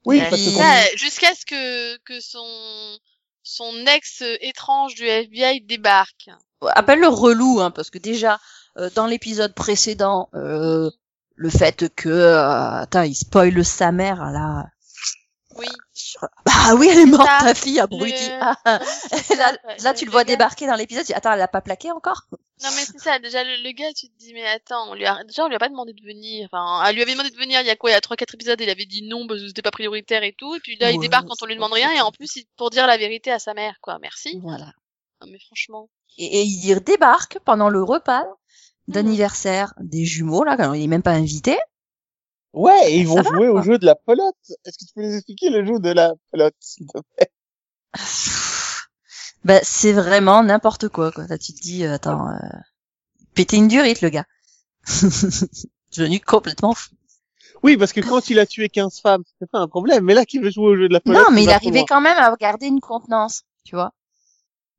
Oui, 0.07 0.21
Euh, 0.21 0.37
ça, 0.37 0.97
Jusqu'à 0.97 1.35
ce 1.35 1.47
que, 1.47 1.97
que 2.05 2.21
son, 2.21 2.99
son 3.43 3.87
ex 3.87 4.23
étrange 4.43 4.95
du 4.97 5.07
FBI 5.07 5.63
débarque. 5.63 6.29
Appelle-le 6.61 7.09
relou, 7.09 7.61
hein, 7.63 7.71
parce 7.71 7.89
que 7.89 7.97
déjà, 7.97 8.39
euh, 8.77 8.91
dans 8.95 9.07
l'épisode 9.07 9.55
précédent, 9.55 10.29
euh, 10.35 10.91
le 11.37 11.49
fait 11.49 11.89
que, 11.95 12.11
euh, 12.11 12.81
attends, 12.83 13.01
il 13.01 13.15
spoil 13.15 13.65
sa 13.65 13.93
mère, 13.93 14.31
là. 14.31 14.67
Oui. 15.57 15.69
Sur- 16.19 16.29
Bah 16.47 16.75
oui, 16.79 16.89
elle 16.91 17.01
est 17.01 17.07
morte, 17.07 17.27
ta 17.41 17.55
fille, 17.55 17.81
abruti. 17.81 18.13
Le- 18.29 18.41
Ah, 18.65 18.79
là, 19.37 19.53
là, 19.83 19.95
tu 19.95 20.05
le 20.05 20.09
le 20.09 20.13
vois 20.13 20.23
gars- 20.25 20.33
débarquer 20.35 20.67
dans 20.67 20.75
l'épisode, 20.77 21.03
tu 21.05 21.09
dis, 21.09 21.15
attends, 21.15 21.33
elle 21.33 21.39
l'a 21.39 21.49
pas 21.49 21.61
plaqué 21.61 21.91
encore? 21.91 22.23
Non 22.63 22.69
mais 22.77 22.85
c'est 22.85 23.01
ça, 23.01 23.19
déjà 23.19 23.43
le, 23.43 23.63
le 23.65 23.73
gars 23.73 23.93
tu 23.93 24.07
te 24.09 24.17
dis 24.17 24.33
mais 24.33 24.47
attends, 24.47 24.89
on 24.91 24.95
lui 24.95 25.05
a 25.05 25.25
déjà 25.25 25.45
on 25.45 25.49
lui 25.49 25.57
a 25.57 25.59
pas 25.59 25.69
demandé 25.69 25.93
de 25.93 26.01
venir. 26.07 26.49
Enfin, 26.53 26.85
elle 26.87 26.95
lui 26.95 27.03
avait 27.03 27.11
demandé 27.13 27.31
de 27.31 27.37
venir 27.37 27.61
il 27.61 27.67
y 27.67 27.71
a 27.71 27.75
quoi, 27.75 27.91
il 27.91 27.95
y 27.95 27.97
a 27.97 28.01
trois 28.01 28.17
quatre 28.17 28.35
épisodes, 28.35 28.61
il 28.61 28.71
avait 28.71 28.87
dit 28.87 29.03
non 29.03 29.27
parce 29.27 29.41
que 29.41 29.49
c'était 29.49 29.61
pas 29.61 29.73
prioritaire 29.73 30.23
et 30.23 30.33
tout, 30.39 30.55
et 30.55 30.61
puis 30.61 30.77
là 30.81 30.93
il 30.93 31.01
débarque 31.01 31.27
quand 31.27 31.35
on 31.43 31.47
lui 31.47 31.57
demande 31.57 31.73
rien 31.73 31.91
et 31.91 32.01
en 32.01 32.13
plus 32.13 32.37
il, 32.37 32.45
pour 32.57 32.71
dire 32.71 32.87
la 32.87 32.97
vérité 32.97 33.33
à 33.33 33.41
sa 33.41 33.55
mère 33.55 33.75
quoi. 33.83 33.99
Merci. 34.01 34.39
Voilà. 34.41 34.67
Non, 35.21 35.27
mais 35.33 35.39
franchement. 35.45 35.89
Et, 36.17 36.43
et 36.43 36.43
il 36.45 36.79
débarque 36.81 37.39
pendant 37.45 37.69
le 37.69 37.83
repas 37.83 38.25
d'anniversaire 38.87 39.75
des 39.81 40.05
jumeaux, 40.05 40.45
là, 40.45 40.57
quand 40.57 40.73
il 40.75 40.85
est 40.85 40.87
même 40.89 41.03
pas 41.03 41.13
invité. 41.13 41.59
Ouais, 42.55 42.93
et 42.93 43.01
ils 43.01 43.09
vont 43.09 43.23
jouer 43.23 43.49
au 43.49 43.63
jeu 43.63 43.79
de 43.79 43.85
la 43.85 43.97
pelote. 43.97 44.35
Est-ce 44.65 44.79
que 44.79 44.85
tu 44.85 44.95
peux 44.95 45.03
nous 45.03 45.15
expliquer 45.15 45.51
le 45.51 45.67
jeu 45.67 45.81
de 45.81 45.91
la 45.91 46.15
pelote, 46.31 46.55
s'il 46.61 46.87
te 46.87 46.99
plaît? 47.17 47.31
Bah, 49.45 49.59
c'est 49.63 49.93
vraiment 49.93 50.43
n'importe 50.43 50.89
quoi, 50.89 51.11
quoi. 51.11 51.27
Là, 51.27 51.37
tu 51.37 51.53
te 51.53 51.61
dis, 51.61 51.85
euh, 51.85 51.95
attends, 51.95 52.31
euh, 52.31 52.37
péter 53.35 53.57
une 53.57 53.69
durite, 53.69 54.01
le 54.01 54.09
gars. 54.09 54.25
Devenu 55.97 56.21
complètement 56.21 56.75
fou. 56.75 56.91
Oui, 57.63 57.77
parce 57.77 57.93
que 57.93 58.01
quand 58.01 58.31
il 58.31 58.39
a 58.39 58.47
tué 58.47 58.69
15 58.69 59.01
femmes, 59.01 59.23
c'était 59.27 59.51
pas 59.51 59.59
un 59.59 59.69
problème. 59.69 60.05
Mais 60.05 60.15
là, 60.15 60.25
qui 60.25 60.39
veut 60.39 60.51
jouer 60.51 60.67
au 60.67 60.77
jeu 60.77 60.89
de 60.89 60.93
la 60.93 61.01
pelote 61.01 61.23
Non, 61.23 61.35
mais 61.35 61.43
il 61.43 61.51
arrivait 61.51 61.85
quand 61.87 62.01
même 62.01 62.17
à 62.19 62.35
garder 62.37 62.67
une 62.67 62.81
contenance, 62.81 63.43
tu 63.65 63.75
vois. 63.75 63.93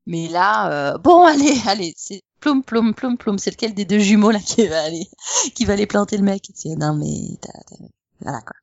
Mais 0.05 0.27
là, 0.29 0.71
euh, 0.71 0.97
bon, 0.97 1.25
allez, 1.25 1.57
allez, 1.67 1.93
c'est 1.97 2.21
ploum, 2.45 2.63
ploum, 2.63 2.93
ploum, 2.93 3.17
ploum. 3.17 3.39
C'est 3.39 3.49
lequel 3.51 3.73
des 3.73 3.85
deux 3.85 3.99
jumeaux, 3.99 4.29
là, 4.31 4.39
qui 4.39 4.67
va 4.67 4.83
aller, 4.83 5.07
qui 5.55 5.65
va 5.65 5.73
aller 5.73 5.87
planter 5.87 6.17
le 6.17 6.23
mec? 6.23 6.49
C'est- 6.53 6.75
Non, 6.75 6.93
mais, 6.93 7.37
t'as- 7.41 7.51
t'as- 7.67 7.85
voilà, 8.21 8.41
quoi. 8.41 8.55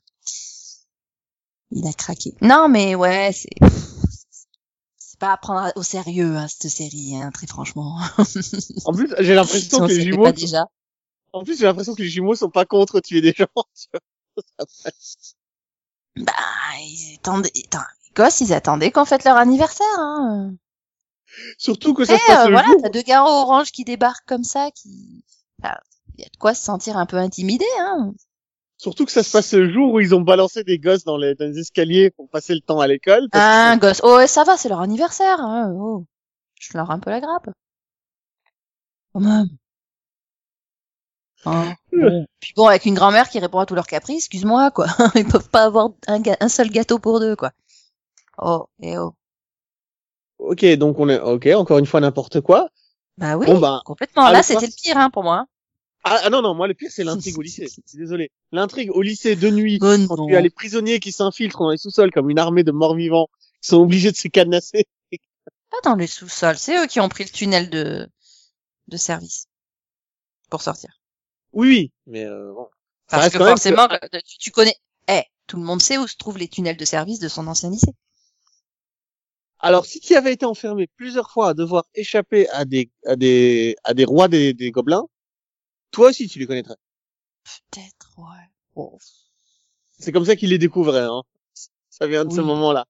Il 1.73 1.87
a 1.87 1.93
craqué. 1.93 2.35
Non, 2.43 2.69
mais 2.69 2.95
ouais, 2.95 3.33
c'est, 3.33 3.49
c'est 4.99 5.19
pas 5.19 5.33
à 5.33 5.37
prendre 5.37 5.73
au 5.77 5.83
sérieux, 5.83 6.37
hein, 6.37 6.47
cette 6.49 6.71
série, 6.71 7.17
hein, 7.17 7.31
très 7.33 7.47
franchement. 7.47 7.99
En 8.85 8.93
plus, 8.93 9.13
j'ai 9.21 9.35
l'impression 9.35 9.69
Si 9.79 9.83
on 9.83 9.87
que 9.87 9.93
les 9.93 10.03
jumeaux, 10.03 10.23
pas 10.25 10.33
déjà. 10.33 10.65
en 11.33 11.43
plus, 11.45 11.59
j'ai 11.59 11.65
l'impression 11.65 11.95
que 11.95 12.03
les 12.03 12.09
jumeaux 12.09 12.35
sont 12.35 12.51
pas 12.51 12.67
contre 12.67 13.01
tuer 13.01 13.21
des 13.21 13.33
gens. 13.37 13.47
tu 13.75 13.89
vois. 13.93 14.93
Bah, 16.17 16.33
ils 16.81 17.17
attendaient, 17.19 17.51
attends, 17.65 17.85
les 18.05 18.11
gosses, 18.15 18.41
ils 18.43 18.53
attendaient 18.53 18.91
qu'on 18.93 19.05
fête 19.07 19.25
leur 19.25 19.37
anniversaire, 19.39 19.87
hein. 19.99 20.55
Surtout 21.59 21.95
que 21.95 22.05
ça 22.05 22.15
Eh, 22.15 22.19
se 22.19 22.27
passe 22.27 22.39
euh, 22.47 22.49
le 22.49 22.53
voilà, 22.53 22.69
t'as 22.83 22.89
deux 22.91 23.03
gars 23.03 23.25
orange 23.25 23.73
qui 23.73 23.85
débarquent 23.85 24.27
comme 24.27 24.45
ça, 24.45 24.71
qui, 24.71 25.25
enfin, 25.63 25.75
y 26.19 26.23
a 26.23 26.29
de 26.29 26.37
quoi 26.39 26.55
se 26.55 26.63
sentir 26.63 26.97
un 26.97 27.07
peu 27.07 27.17
intimidé, 27.17 27.67
hein. 27.81 28.13
Surtout 28.79 29.05
que 29.05 29.13
ça 29.13 29.23
se 29.23 29.31
passe 29.31 29.53
le 29.55 29.73
jour 29.73 29.93
où 29.95 30.01
ils 30.01 30.15
ont 30.15 30.23
balancé 30.23 30.65
des 30.65 30.79
gosses 30.79 31.05
dans 31.05 31.17
les, 31.17 31.37
dans 31.37 31.47
les 31.47 31.59
escaliers 31.59 32.11
pour 32.11 32.29
passer 32.29 32.53
le 32.55 32.61
temps 32.61 32.81
à 32.81 32.89
l'école. 32.89 33.29
Un 33.33 33.77
gosse. 33.77 34.01
Oh, 34.03 34.17
ouais, 34.17 34.27
ça 34.27 34.43
va, 34.43 34.57
c'est 34.57 34.69
leur 34.69 34.81
anniversaire, 34.81 35.41
hein. 35.41 35.73
Oh. 35.77 36.05
Je 36.61 36.77
leur 36.77 36.91
un 36.91 36.99
peu 36.99 37.11
la 37.11 37.21
grappe. 37.21 37.49
Quand 39.13 39.21
même. 39.21 39.49
Hein. 41.45 41.75
Puis 42.41 42.53
bon, 42.57 42.67
avec 42.67 42.85
une 42.87 42.95
grand-mère 42.95 43.29
qui 43.29 43.39
répond 43.39 43.59
à 43.59 43.67
tous 43.67 43.75
leurs 43.75 43.87
caprices, 43.87 44.25
excuse-moi, 44.25 44.71
quoi. 44.71 44.87
Ils 45.15 45.27
peuvent 45.27 45.49
pas 45.49 45.65
avoir 45.65 45.91
un, 46.09 46.21
un 46.41 46.49
seul 46.49 46.71
gâteau 46.71 46.99
pour 46.99 47.21
deux, 47.21 47.37
quoi. 47.37 47.53
Oh, 48.39 48.67
et 48.81 48.99
oh. 48.99 49.15
Ok, 50.43 50.65
donc 50.77 50.99
on 50.99 51.09
est 51.09 51.21
ok. 51.21 51.47
Encore 51.57 51.79
une 51.79 51.87
fois 51.87 52.01
n'importe 52.01 52.41
quoi. 52.41 52.69
Bah 53.19 53.37
oui, 53.37 53.47
Bon 53.47 53.59
bah. 53.59 53.83
complètement. 53.85 54.29
Là, 54.31 54.43
c'était 54.43 54.67
le 54.67 54.73
pire, 54.73 54.97
hein, 54.97 55.11
pour 55.11 55.23
moi. 55.23 55.47
Ah, 56.05 56.21
ah 56.25 56.31
non 56.31 56.43
non, 56.43 56.55
moi 56.55 56.67
le 56.67 56.75
pire 56.75 56.91
c'est 56.91 57.05
l'intrigue 57.05 57.39
au 57.39 57.43
lycée. 57.43 57.67
Je 57.67 57.81
suis 57.87 57.99
désolé. 57.99 58.33
L'intrigue 58.51 58.91
au 58.93 59.03
lycée 59.03 59.37
de 59.37 59.51
nuit. 59.51 59.79
Oh 59.81 59.87
Quand 60.09 60.17
non. 60.17 60.27
tu 60.27 60.35
as 60.35 60.41
les 60.41 60.51
prisonniers 60.51 60.99
qui 60.99 61.13
s'infiltrent 61.13 61.61
dans 61.61 61.71
les 61.71 61.77
sous-sols 61.79 62.11
comme 62.11 62.29
une 62.29 62.41
armée 62.41 62.65
de 62.65 62.73
morts-vivants 62.73 63.29
qui 63.63 63.69
sont 63.69 63.77
obligés 63.77 64.11
de 64.11 64.17
se 64.17 64.27
cadenasser. 64.27 64.87
Pas 65.71 65.91
dans 65.91 65.95
les 65.95 66.09
sous-sols. 66.09 66.59
C'est 66.59 66.83
eux 66.83 66.87
qui 66.87 66.99
ont 66.99 67.09
pris 67.09 67.23
le 67.25 67.31
tunnel 67.31 67.71
de, 67.71 68.09
de 68.89 68.97
service. 68.97 69.47
Pour 70.51 70.61
sortir. 70.61 70.91
Oui, 71.53 71.69
oui, 71.69 71.93
mais 72.07 72.25
euh, 72.25 72.53
bon. 72.53 72.67
Parce 73.09 73.31
que 73.31 73.39
forcément, 73.39 73.89
tu 74.41 74.51
connais, 74.51 74.75
eh, 75.09 75.23
tout 75.47 75.57
le 75.57 75.63
monde 75.63 75.81
sait 75.81 75.99
où 75.99 76.07
se 76.07 76.17
trouvent 76.17 76.39
les 76.39 76.49
tunnels 76.49 76.77
de 76.77 76.85
service 76.85 77.21
de 77.21 77.29
son 77.29 77.47
ancien 77.47 77.71
lycée. 77.71 77.93
Alors, 79.63 79.87
si 79.87 80.01
tu 80.01 80.15
avais 80.17 80.33
été 80.33 80.45
enfermé 80.45 80.89
plusieurs 80.97 81.31
fois 81.31 81.51
à 81.51 81.55
devoir 81.55 81.85
échapper 81.95 82.49
à 82.51 82.65
des 82.65 82.91
à 83.07 83.15
des 83.17 83.77
à 83.85 83.95
des 83.95 84.05
rois 84.05 84.27
des, 84.29 84.53
des 84.55 84.71
gobelins, 84.73 85.05
toi 85.93 86.09
aussi 86.11 86.29
tu 86.29 86.39
les 86.41 86.47
connaîtrais. 86.47 86.77
Peut-être, 87.71 88.11
ouais. 88.19 88.87
C'est 89.99 90.11
comme 90.13 90.25
ça 90.25 90.35
qu'il 90.37 90.51
les 90.51 90.59
découvrait. 90.59 91.03
Hein. 91.05 91.23
Ça 91.91 92.07
vient 92.09 92.25
de 92.25 92.33
ce 92.33 92.41
moment-là. 92.41 92.87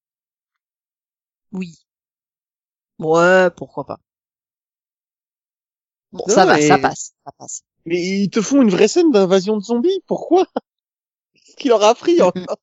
Oui. 1.53 1.75
Ouais, 2.99 3.51
pourquoi 3.51 3.85
pas. 3.85 3.99
Bon, 6.12 6.25
Non, 6.29 6.35
ça 6.35 6.47
va, 6.47 6.57
mais- 6.57 6.68
ça 6.68 6.79
passe, 6.79 7.12
ça 7.25 7.33
passe. 7.37 7.62
Mais 7.85 8.01
ils 8.01 8.31
te 8.31 8.41
font 8.41 8.62
une 8.62 8.70
vraie 8.70 8.89
scène 8.89 9.11
d'invasion 9.11 9.57
de 9.57 9.62
zombies. 9.62 10.03
Pourquoi? 10.07 10.47
Qu'est-ce 11.35 11.57
qu'il 11.57 11.70
leur 11.70 11.83
a 11.83 11.89
appris 11.91 12.20
encore? 12.23 12.59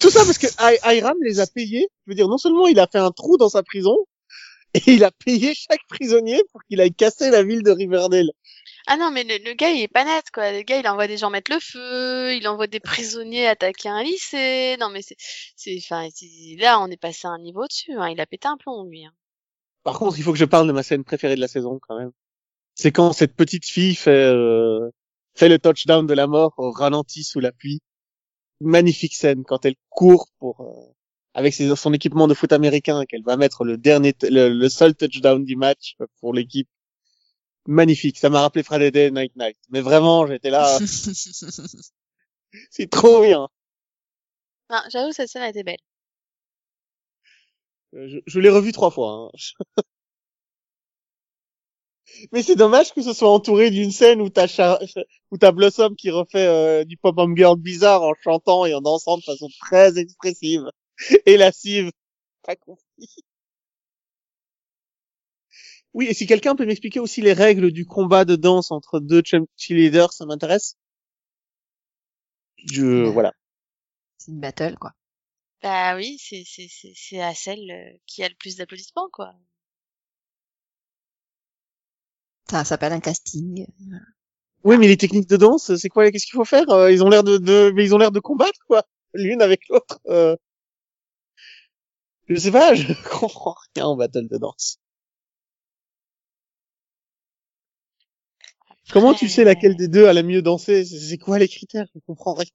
Tout 0.00 0.10
ça 0.10 0.24
parce 0.24 0.38
que 0.38 0.46
Hiram 0.92 1.16
les 1.22 1.40
a 1.40 1.46
payés. 1.46 1.88
Je 2.06 2.10
veux 2.10 2.14
dire, 2.14 2.28
non 2.28 2.38
seulement 2.38 2.66
il 2.66 2.78
a 2.80 2.86
fait 2.86 2.98
un 2.98 3.10
trou 3.10 3.36
dans 3.36 3.48
sa 3.48 3.62
prison, 3.62 3.96
et 4.74 4.82
il 4.86 5.04
a 5.04 5.10
payé 5.10 5.54
chaque 5.54 5.86
prisonnier 5.88 6.42
pour 6.52 6.62
qu'il 6.64 6.80
aille 6.80 6.94
casser 6.94 7.30
la 7.30 7.42
ville 7.42 7.62
de 7.62 7.70
Riverdale. 7.70 8.30
Ah 8.86 8.96
non, 8.96 9.10
mais 9.10 9.24
le, 9.24 9.44
le 9.44 9.54
gars, 9.54 9.70
il 9.70 9.82
est 9.82 9.88
pas 9.88 10.04
net, 10.04 10.24
quoi. 10.32 10.52
Le 10.52 10.62
gars, 10.62 10.78
il 10.78 10.88
envoie 10.88 11.06
des 11.06 11.16
gens 11.16 11.30
mettre 11.30 11.52
le 11.52 11.60
feu, 11.60 12.34
il 12.34 12.46
envoie 12.48 12.66
des 12.66 12.80
prisonniers 12.80 13.46
attaquer 13.46 13.88
un 13.88 14.02
lycée. 14.02 14.76
Non, 14.80 14.90
mais 14.90 15.02
c'est, 15.02 15.16
c'est, 15.56 15.76
enfin, 15.78 16.08
là, 16.58 16.80
on 16.80 16.88
est 16.88 16.96
passé 16.96 17.26
à 17.26 17.30
un 17.30 17.38
niveau 17.38 17.66
dessus, 17.66 17.92
hein. 17.92 18.08
Il 18.08 18.20
a 18.20 18.26
pété 18.26 18.48
un 18.48 18.56
plomb, 18.56 18.84
lui. 18.84 19.04
Hein. 19.04 19.12
Par 19.82 19.98
contre, 19.98 20.18
il 20.18 20.22
faut 20.22 20.32
que 20.32 20.38
je 20.38 20.44
parle 20.44 20.66
de 20.66 20.72
ma 20.72 20.82
scène 20.82 21.04
préférée 21.04 21.36
de 21.36 21.40
la 21.40 21.48
saison 21.48 21.78
quand 21.80 21.98
même. 21.98 22.12
C'est 22.74 22.92
quand 22.92 23.12
cette 23.12 23.34
petite 23.34 23.66
fille 23.66 23.94
fait 23.94 24.10
euh, 24.10 24.90
fait 25.34 25.48
le 25.48 25.58
touchdown 25.58 26.06
de 26.06 26.14
la 26.14 26.26
mort 26.26 26.54
au 26.56 26.70
ralenti 26.70 27.24
sous 27.24 27.40
la 27.40 27.52
pluie. 27.52 27.80
Magnifique 28.60 29.14
scène 29.14 29.44
quand 29.44 29.64
elle 29.64 29.76
court 29.88 30.28
pour 30.38 30.60
euh, 30.60 30.92
avec 31.34 31.54
ses- 31.54 31.74
son 31.76 31.92
équipement 31.94 32.28
de 32.28 32.34
foot 32.34 32.52
américain 32.52 33.04
qu'elle 33.06 33.22
va 33.22 33.36
mettre 33.36 33.64
le 33.64 33.76
dernier 33.78 34.14
le, 34.22 34.48
le 34.50 34.68
seul 34.68 34.94
touchdown 34.94 35.44
du 35.44 35.56
match 35.56 35.96
pour 36.20 36.34
l'équipe. 36.34 36.68
Magnifique, 37.66 38.18
ça 38.18 38.30
m'a 38.30 38.40
rappelé 38.40 38.62
Friday 38.62 38.90
Day 38.90 39.10
Night 39.10 39.32
Night. 39.36 39.56
Mais 39.70 39.80
vraiment, 39.80 40.26
j'étais 40.26 40.50
là, 40.50 40.78
c'est 42.70 42.90
trop 42.90 43.22
bien. 43.22 43.48
Non, 44.70 44.78
j'avoue, 44.90 45.12
cette 45.12 45.28
scène 45.28 45.42
a 45.42 45.48
été 45.50 45.62
belle. 45.62 45.76
Euh, 47.94 48.08
Je, 48.08 48.18
je 48.26 48.40
l'ai 48.40 48.48
revu 48.50 48.72
trois 48.72 48.90
fois. 48.90 49.30
hein. 49.34 49.82
Mais 52.32 52.42
c'est 52.42 52.56
dommage 52.56 52.92
que 52.92 53.02
ce 53.02 53.12
soit 53.12 53.30
entouré 53.30 53.70
d'une 53.70 53.90
scène 53.90 54.20
où 54.20 54.28
t'as 54.30 54.46
Char- 54.46 54.80
où 55.30 55.38
t'as 55.38 55.52
Blossom 55.52 55.94
qui 55.96 56.10
refait 56.10 56.46
euh, 56.46 56.84
du 56.84 56.96
pop-up 56.96 57.30
girl 57.36 57.56
bizarre 57.58 58.02
en 58.02 58.14
chantant 58.22 58.66
et 58.66 58.74
en 58.74 58.80
dansant 58.80 59.16
de 59.18 59.22
façon 59.22 59.48
très 59.60 59.98
expressive 59.98 60.64
et 61.26 61.36
lascive. 61.36 61.90
Pas 62.42 62.56
compris. 62.56 62.84
Oui, 65.94 66.06
et 66.08 66.14
si 66.14 66.26
quelqu'un 66.26 66.56
peut 66.56 66.66
m'expliquer 66.66 66.98
aussi 67.00 67.20
les 67.20 67.32
règles 67.32 67.70
du 67.70 67.86
combat 67.86 68.24
de 68.24 68.34
danse 68.36 68.70
entre 68.72 68.98
deux 69.00 69.20
chum- 69.22 69.46
cheerleaders, 69.56 70.12
ça 70.12 70.26
m'intéresse. 70.26 70.76
Je 72.72 73.04
voilà. 73.08 73.32
C'est 74.18 74.32
une 74.32 74.40
battle, 74.40 74.76
quoi. 74.78 74.92
Bah 75.62 75.96
oui, 75.96 76.18
c'est, 76.18 76.44
c'est, 76.46 76.68
c'est, 76.70 76.92
c'est 76.94 77.20
à 77.22 77.34
celle 77.34 77.70
euh, 77.70 77.98
qui 78.06 78.22
a 78.22 78.28
le 78.28 78.34
plus 78.34 78.56
d'applaudissements, 78.56 79.08
quoi. 79.10 79.34
Ça 82.50 82.64
s'appelle 82.64 82.92
un 82.92 83.00
casting. 83.00 83.66
Oui, 84.64 84.76
mais 84.76 84.88
les 84.88 84.96
techniques 84.96 85.28
de 85.28 85.36
danse, 85.36 85.74
c'est 85.76 85.88
quoi 85.88 86.10
Qu'est-ce 86.10 86.26
qu'il 86.26 86.36
faut 86.36 86.44
faire 86.44 86.68
Euh, 86.70 86.90
Ils 86.92 87.02
ont 87.02 87.08
l'air 87.08 87.22
de, 87.24 87.38
de, 87.38 87.72
mais 87.74 87.84
ils 87.84 87.94
ont 87.94 87.98
l'air 87.98 88.10
de 88.10 88.20
combattre 88.20 88.58
quoi, 88.66 88.82
l'une 89.14 89.40
avec 89.40 89.68
l'autre. 89.68 90.00
Euh... 90.08 90.36
Je 92.28 92.36
sais 92.36 92.50
pas, 92.50 92.74
je 92.74 92.92
comprends 93.18 93.56
rien 93.74 93.86
en 93.86 93.96
battle 93.96 94.28
de 94.28 94.36
danse. 94.38 94.78
Comment 98.92 99.14
tu 99.14 99.28
sais 99.28 99.44
laquelle 99.44 99.76
des 99.76 99.88
deux 99.88 100.06
a 100.06 100.12
la 100.12 100.22
mieux 100.22 100.42
dansé? 100.42 100.84
C'est 100.84 101.18
quoi 101.18 101.38
les 101.38 101.48
critères? 101.48 101.86
Je 101.94 102.00
comprends 102.00 102.34
rien. 102.34 102.46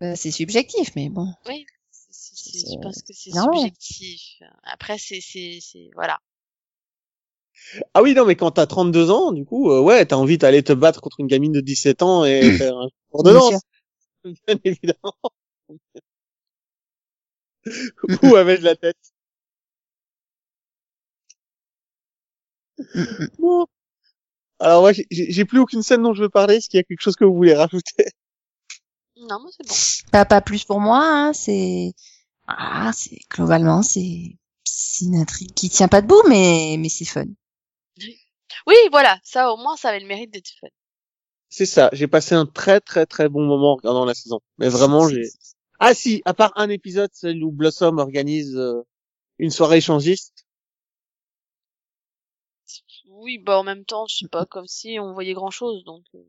Bah, 0.00 0.14
c'est 0.16 0.30
subjectif, 0.30 0.94
mais 0.94 1.08
bon. 1.08 1.32
Oui, 1.48 1.64
c'est- 1.90 2.70
je 2.70 2.78
pense 2.82 3.02
que 3.02 3.12
c'est 3.14 3.30
subjectif. 3.32 4.42
Après, 4.64 4.98
c'est, 4.98 5.20
c'est, 5.22 5.58
c'est, 5.62 5.88
voilà. 5.94 6.18
Ah 7.94 8.02
oui, 8.02 8.14
non, 8.14 8.24
mais 8.24 8.36
quand 8.36 8.52
t'as 8.52 8.66
32 8.66 9.10
ans, 9.10 9.32
du 9.32 9.44
coup, 9.44 9.70
euh, 9.70 9.80
ouais, 9.80 10.04
t'as 10.06 10.16
envie 10.16 10.38
d'aller 10.38 10.62
te 10.62 10.72
battre 10.72 11.00
contre 11.00 11.20
une 11.20 11.26
gamine 11.26 11.52
de 11.52 11.60
17 11.60 12.02
ans 12.02 12.24
et 12.24 12.52
faire 12.52 12.76
un 12.76 12.88
cours 13.10 13.22
de 13.24 13.30
Bien 13.30 13.40
danse, 13.40 13.62
bien 14.46 14.58
évidemment. 14.64 15.14
Où 18.22 18.36
avais-je 18.36 18.62
la 18.62 18.76
tête 18.76 18.96
Bon. 23.38 23.66
Alors 24.60 24.82
moi, 24.82 24.92
j'ai- 25.10 25.44
plus 25.44 25.58
aucune 25.60 25.82
scène 25.82 26.02
dont 26.02 26.14
je 26.14 26.22
veux 26.22 26.28
parler. 26.30 26.56
Est-ce 26.56 26.68
qu'il 26.68 26.78
y 26.78 26.80
a 26.80 26.84
quelque 26.84 27.02
chose 27.02 27.16
que 27.16 27.24
vous 27.24 27.34
voulez 27.34 27.54
rajouter? 27.54 28.06
Non, 29.18 29.40
moi, 29.40 29.50
c'est 29.56 29.66
bon. 29.66 29.74
Pas, 30.12 30.24
pas 30.24 30.40
plus 30.40 30.64
pour 30.64 30.80
moi, 30.80 31.00
hein, 31.02 31.32
c'est, 31.32 31.92
ah, 32.46 32.90
c'est, 32.94 33.18
globalement, 33.30 33.82
c'est, 33.82 34.36
c'est 34.64 35.06
une 35.06 35.16
intrigue 35.16 35.54
qui 35.54 35.70
tient 35.70 35.88
pas 35.88 36.02
debout, 36.02 36.22
mais, 36.28 36.76
mais 36.78 36.88
c'est 36.88 37.04
fun. 37.04 37.24
Oui, 38.66 38.76
voilà. 38.90 39.18
Ça, 39.24 39.52
au 39.52 39.56
moins, 39.56 39.76
ça 39.76 39.88
avait 39.90 40.00
le 40.00 40.06
mérite 40.06 40.30
d'être 40.32 40.50
fun. 40.60 40.68
C'est 41.48 41.66
ça. 41.66 41.90
J'ai 41.92 42.06
passé 42.06 42.34
un 42.34 42.46
très 42.46 42.80
très 42.80 43.06
très 43.06 43.28
bon 43.28 43.44
moment 43.44 43.72
en 43.72 43.76
regardant 43.76 44.04
la 44.04 44.14
saison. 44.14 44.40
Mais 44.58 44.68
vraiment, 44.68 45.08
j'ai. 45.08 45.22
Ah 45.78 45.92
si, 45.92 46.22
à 46.24 46.32
part 46.32 46.52
un 46.56 46.70
épisode, 46.70 47.10
celle 47.12 47.44
où 47.44 47.52
Blossom 47.52 47.98
organise 47.98 48.56
euh, 48.56 48.80
une 49.38 49.50
soirée 49.50 49.78
échangiste. 49.78 50.46
Oui, 53.08 53.38
bah, 53.38 53.58
en 53.58 53.64
même 53.64 53.84
temps, 53.84 54.06
je 54.06 54.16
sais 54.18 54.28
pas, 54.28 54.46
comme 54.46 54.66
si 54.66 54.98
on 55.00 55.12
voyait 55.12 55.32
grand 55.34 55.50
chose, 55.50 55.82
donc. 55.84 56.04
euh, 56.14 56.22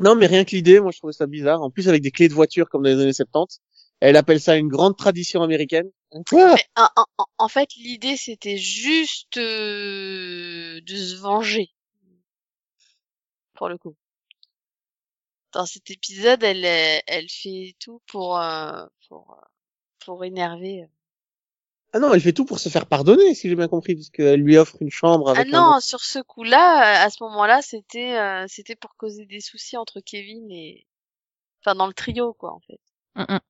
Non, 0.00 0.16
mais 0.16 0.26
rien 0.26 0.44
que 0.44 0.50
l'idée, 0.56 0.80
moi 0.80 0.90
je 0.92 0.98
trouvais 0.98 1.12
ça 1.12 1.26
bizarre. 1.26 1.62
En 1.62 1.70
plus, 1.70 1.88
avec 1.88 2.02
des 2.02 2.10
clés 2.10 2.28
de 2.28 2.34
voiture 2.34 2.68
comme 2.68 2.82
dans 2.82 2.88
les 2.90 3.00
années 3.00 3.12
70. 3.12 3.60
Elle 4.00 4.16
appelle 4.16 4.40
ça 4.40 4.56
une 4.56 4.68
grande 4.68 4.96
tradition 4.96 5.42
américaine. 5.42 5.90
Quoi 6.28 6.54
Mais, 6.54 6.64
en, 6.76 6.88
en- 6.96 7.04
en- 7.18 7.26
en 7.38 7.48
fait, 7.48 7.74
l'idée, 7.76 8.16
c'était 8.16 8.56
juste 8.56 9.36
euh, 9.36 10.80
de 10.80 10.96
se 10.96 11.16
venger. 11.16 11.70
Pour 13.54 13.68
le 13.68 13.76
coup. 13.78 13.94
Dans 15.52 15.66
cet 15.66 15.90
épisode, 15.90 16.42
elle, 16.42 16.64
euh, 16.64 16.98
elle 17.06 17.28
fait 17.28 17.74
tout 17.80 18.00
pour, 18.06 18.38
euh, 18.38 18.86
pour, 19.08 19.32
euh, 19.38 19.46
pour 20.04 20.24
énerver. 20.24 20.86
Ah 21.92 21.98
non, 21.98 22.14
elle 22.14 22.20
fait 22.20 22.32
tout 22.32 22.44
pour 22.44 22.60
se 22.60 22.68
faire 22.68 22.86
pardonner, 22.86 23.34
si 23.34 23.48
j'ai 23.48 23.56
bien 23.56 23.66
compris, 23.66 23.94
puisqu'elle 23.96 24.40
lui 24.40 24.56
offre 24.56 24.76
une 24.80 24.90
chambre 24.90 25.34
Ah 25.36 25.40
un 25.40 25.44
non, 25.44 25.80
sur 25.80 26.00
ce 26.00 26.20
coup-là, 26.20 27.02
à 27.02 27.10
ce 27.10 27.22
moment-là, 27.24 27.62
c'était, 27.62 28.16
euh, 28.16 28.46
c'était 28.48 28.76
pour 28.76 28.94
causer 28.96 29.26
des 29.26 29.40
soucis 29.40 29.76
entre 29.76 29.98
Kevin 30.00 30.48
et, 30.52 30.86
enfin, 31.60 31.74
dans 31.74 31.88
le 31.88 31.92
trio, 31.92 32.32
quoi, 32.32 32.52
en 32.52 32.60
fait. 32.60 32.78
Mm, 33.16 33.34
mm. 33.34 33.40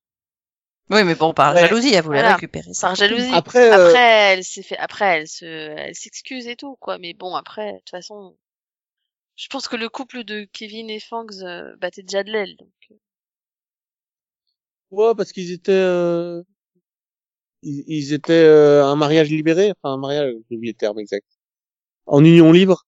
Oui, 0.91 1.05
mais 1.05 1.15
bon, 1.15 1.33
par 1.33 1.55
Ouais. 1.55 1.61
jalousie, 1.61 1.95
elle 1.95 2.03
voulait 2.05 2.21
Voilà. 2.21 2.35
récupérer 2.35 2.75
ça. 2.75 2.89
Par 2.89 2.97
jalousie. 2.97 3.33
Après, 3.33 3.71
euh, 3.71 3.87
Après, 3.89 3.99
elle 4.35 4.45
s'est 4.45 4.63
fait, 4.63 4.77
après, 4.77 5.05
elle 5.21 5.29
se, 5.29 5.45
elle 5.45 5.95
s'excuse 5.95 6.49
et 6.49 6.57
tout, 6.57 6.77
quoi. 6.81 6.99
Mais 6.99 7.15
bon, 7.15 7.35
après, 7.37 7.73
de 7.75 7.79
toute 7.79 7.91
façon, 7.91 8.37
je 9.37 9.47
pense 9.49 9.69
que 9.69 9.77
le 9.77 9.89
couple 9.89 10.25
de 10.25 10.49
Kevin 10.53 10.91
et 10.91 11.01
Fangs 11.01 11.43
euh, 11.43 11.77
battait 11.77 12.03
déjà 12.03 12.23
de 12.25 12.33
l'aile. 12.33 12.57
Donc, 12.57 12.73
euh. 12.91 12.95
ouais, 14.91 15.15
parce 15.17 15.33
qu'ils 15.33 15.53
étaient, 15.53 15.73
euh, 15.73 16.43
ils, 17.63 17.85
ils 17.87 18.13
étaient 18.13 18.33
euh, 18.33 18.85
un 18.85 18.97
mariage 18.97 19.29
libéré, 19.31 19.73
enfin 19.73 19.95
un 19.95 19.99
mariage, 19.99 20.33
j'ai 20.51 20.57
oublié 20.57 20.73
le 20.73 20.79
terme 20.79 20.99
exact, 20.99 21.27
en 22.07 22.25
union 22.25 22.53
libre. 22.53 22.87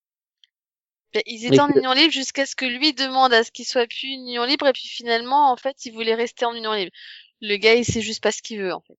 Ben, 1.15 1.23
ils 1.27 1.45
étaient 1.47 1.61
en 1.61 1.69
que- 1.69 1.79
union 1.79 1.93
libre 1.93 2.13
jusqu'à 2.13 2.47
ce 2.47 2.57
que 2.57 2.65
lui 2.65 2.95
demande 2.95 3.33
à 3.35 3.45
ce 3.45 3.51
qu'il 3.51 3.67
soit 3.67 3.87
plus 3.87 4.09
une 4.09 4.23
union 4.29 4.45
libre 4.45 4.67
et 4.67 4.73
puis 4.73 4.89
finalement, 4.89 5.53
en 5.53 5.57
fait, 5.57 5.85
il 5.85 5.93
voulait 5.93 6.15
rester 6.15 6.45
en 6.47 6.55
union 6.55 6.73
libre. 6.73 6.93
Le 7.43 7.57
gars, 7.57 7.75
il 7.75 7.85
sait 7.85 8.01
juste 8.01 8.23
pas 8.23 8.33
ce 8.33 8.41
qu'il 8.41 8.61
veut, 8.61 8.73
en 8.73 8.81
fait. 8.81 8.97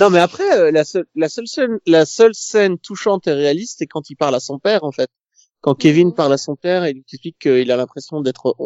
Non, 0.00 0.10
mais 0.10 0.18
après, 0.18 0.58
euh, 0.58 0.70
la 0.72 0.84
seule, 0.84 1.06
la 1.14 1.28
seule 1.28 1.46
scène, 1.46 1.78
la 1.86 2.04
seule 2.04 2.34
scène 2.34 2.78
touchante 2.78 3.26
et 3.28 3.32
réaliste, 3.32 3.76
c'est 3.78 3.86
quand 3.86 4.10
il 4.10 4.16
parle 4.16 4.34
à 4.34 4.40
son 4.40 4.58
père, 4.58 4.84
en 4.84 4.92
fait. 4.92 5.10
quand 5.62 5.74
Kevin 5.74 6.08
Mhm. 6.08 6.14
parle 6.14 6.32
à 6.32 6.38
son 6.38 6.56
père, 6.56 6.86
il 6.88 6.94
lui 6.94 7.04
explique 7.12 7.38
qu'il 7.38 7.70
a 7.70 7.76
l'impression 7.76 8.22
d'être 8.22 8.56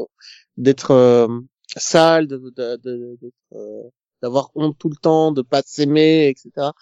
d'être 0.56 0.92
euh, 0.92 1.28
sale, 1.76 2.28
de, 2.28 2.38
de- 2.56 3.32
euh, 3.54 3.82
d'avoir 4.22 4.50
honte 4.54 4.78
tout 4.78 4.88
le 4.90 4.96
temps, 4.96 5.32
de 5.32 5.42
pas 5.42 5.62
s'aimer, 5.66 6.28
etc. 6.28 6.74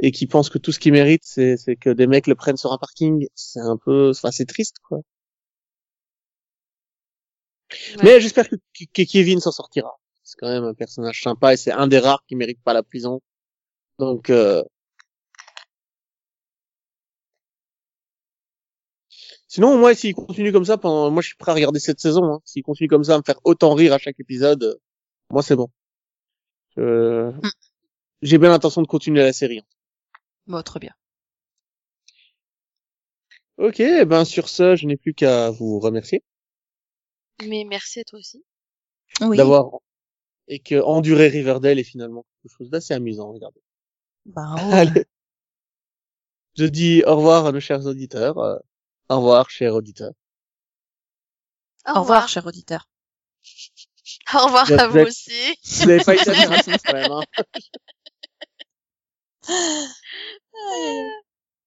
Et 0.00 0.12
qui 0.12 0.26
pense 0.26 0.50
que 0.50 0.58
tout 0.58 0.72
ce 0.72 0.78
qu'il 0.80 0.92
mérite, 0.92 1.22
c'est 1.24 1.56
c'est 1.56 1.76
que 1.76 1.90
des 1.90 2.06
mecs 2.06 2.26
le 2.28 2.34
prennent 2.36 2.56
sur 2.58 2.72
un 2.72 2.78
parking. 2.78 3.26
C'est 3.34 3.60
un 3.60 3.76
peu, 3.78 4.10
enfin 4.10 4.30
c'est 4.32 4.46
triste 4.46 4.76
quoi. 4.88 5.00
Mais 8.02 8.20
j'espère 8.20 8.48
que- 8.48 8.56
que 8.92 9.02
Kevin 9.02 9.40
s'en 9.40 9.50
sortira. 9.52 9.90
C'est 10.34 10.40
quand 10.40 10.48
même 10.52 10.64
un 10.64 10.74
personnage 10.74 11.22
sympa 11.22 11.52
et 11.52 11.56
c'est 11.56 11.70
un 11.70 11.86
des 11.86 12.00
rares 12.00 12.24
qui 12.26 12.34
mérite 12.34 12.60
pas 12.64 12.72
la 12.72 12.82
prison. 12.82 13.20
Donc 14.00 14.30
euh, 14.30 14.64
Sinon, 19.46 19.78
moi, 19.78 19.94
s'il 19.94 20.14
continue 20.14 20.50
comme 20.52 20.64
ça, 20.64 20.76
pendant, 20.78 21.10
moi, 21.12 21.22
je 21.22 21.28
suis 21.28 21.36
prêt 21.36 21.52
à 21.52 21.54
regarder 21.54 21.78
cette 21.78 22.00
saison. 22.00 22.24
Hein. 22.24 22.40
S'il 22.44 22.64
continue 22.64 22.88
comme 22.88 23.04
ça, 23.04 23.14
à 23.14 23.18
me 23.18 23.22
faire 23.22 23.38
autant 23.44 23.74
rire 23.74 23.92
à 23.92 23.98
chaque 23.98 24.18
épisode, 24.18 24.64
euh, 24.64 24.74
moi, 25.30 25.42
c'est 25.42 25.54
bon. 25.56 25.68
Euh, 26.78 27.30
Mm. 27.30 27.48
J'ai 28.22 28.38
bien 28.38 28.48
l'intention 28.48 28.82
de 28.82 28.86
continuer 28.88 29.22
la 29.22 29.32
série. 29.32 29.58
hein. 29.58 29.64
Bon, 30.46 30.62
très 30.62 30.80
bien. 30.80 30.92
Ok, 33.58 33.78
eh 33.78 34.04
ben 34.04 34.24
sur 34.24 34.48
ce, 34.48 34.74
je 34.74 34.86
n'ai 34.86 34.96
plus 34.96 35.14
qu'à 35.14 35.50
vous 35.50 35.78
remercier 35.78 36.24
Mais 37.46 37.64
merci 37.68 38.00
à 38.00 38.04
toi 38.04 38.18
aussi. 38.18 38.42
Oui. 39.20 39.36
d'avoir 39.36 39.78
et 40.48 40.58
que 40.60 40.80
endurer 40.82 41.28
Riverdale 41.28 41.78
est 41.78 41.84
finalement 41.84 42.24
quelque 42.42 42.52
chose 42.56 42.70
d'assez 42.70 42.94
amusant. 42.94 43.32
Regardez. 43.32 43.60
Bah, 44.26 44.54
oh. 44.58 44.70
Allez. 44.72 45.04
Je 46.56 46.64
dis 46.66 47.02
au 47.06 47.16
revoir 47.16 47.46
à 47.46 47.52
nos 47.52 47.60
chers 47.60 47.84
auditeurs. 47.86 48.38
euh, 48.38 48.58
au 49.08 49.16
revoir, 49.16 49.50
chers 49.50 49.74
auditeurs. 49.74 50.12
Au 51.86 52.00
revoir, 52.00 52.28
cher 52.28 52.46
auditeur. 52.46 52.88
Au 54.34 54.44
revoir 54.46 54.64
Vous 54.66 54.72
à 54.74 54.88
vous 54.88 54.98
êtes- 54.98 55.08
aussi. 55.08 55.54
Vous 55.80 55.86
n'avez 55.86 56.02
pas 56.04 56.14
été 56.14 56.30
raciste 56.46 56.86
quand 56.86 56.92
même. 56.94 57.12
Hein. 57.12 57.22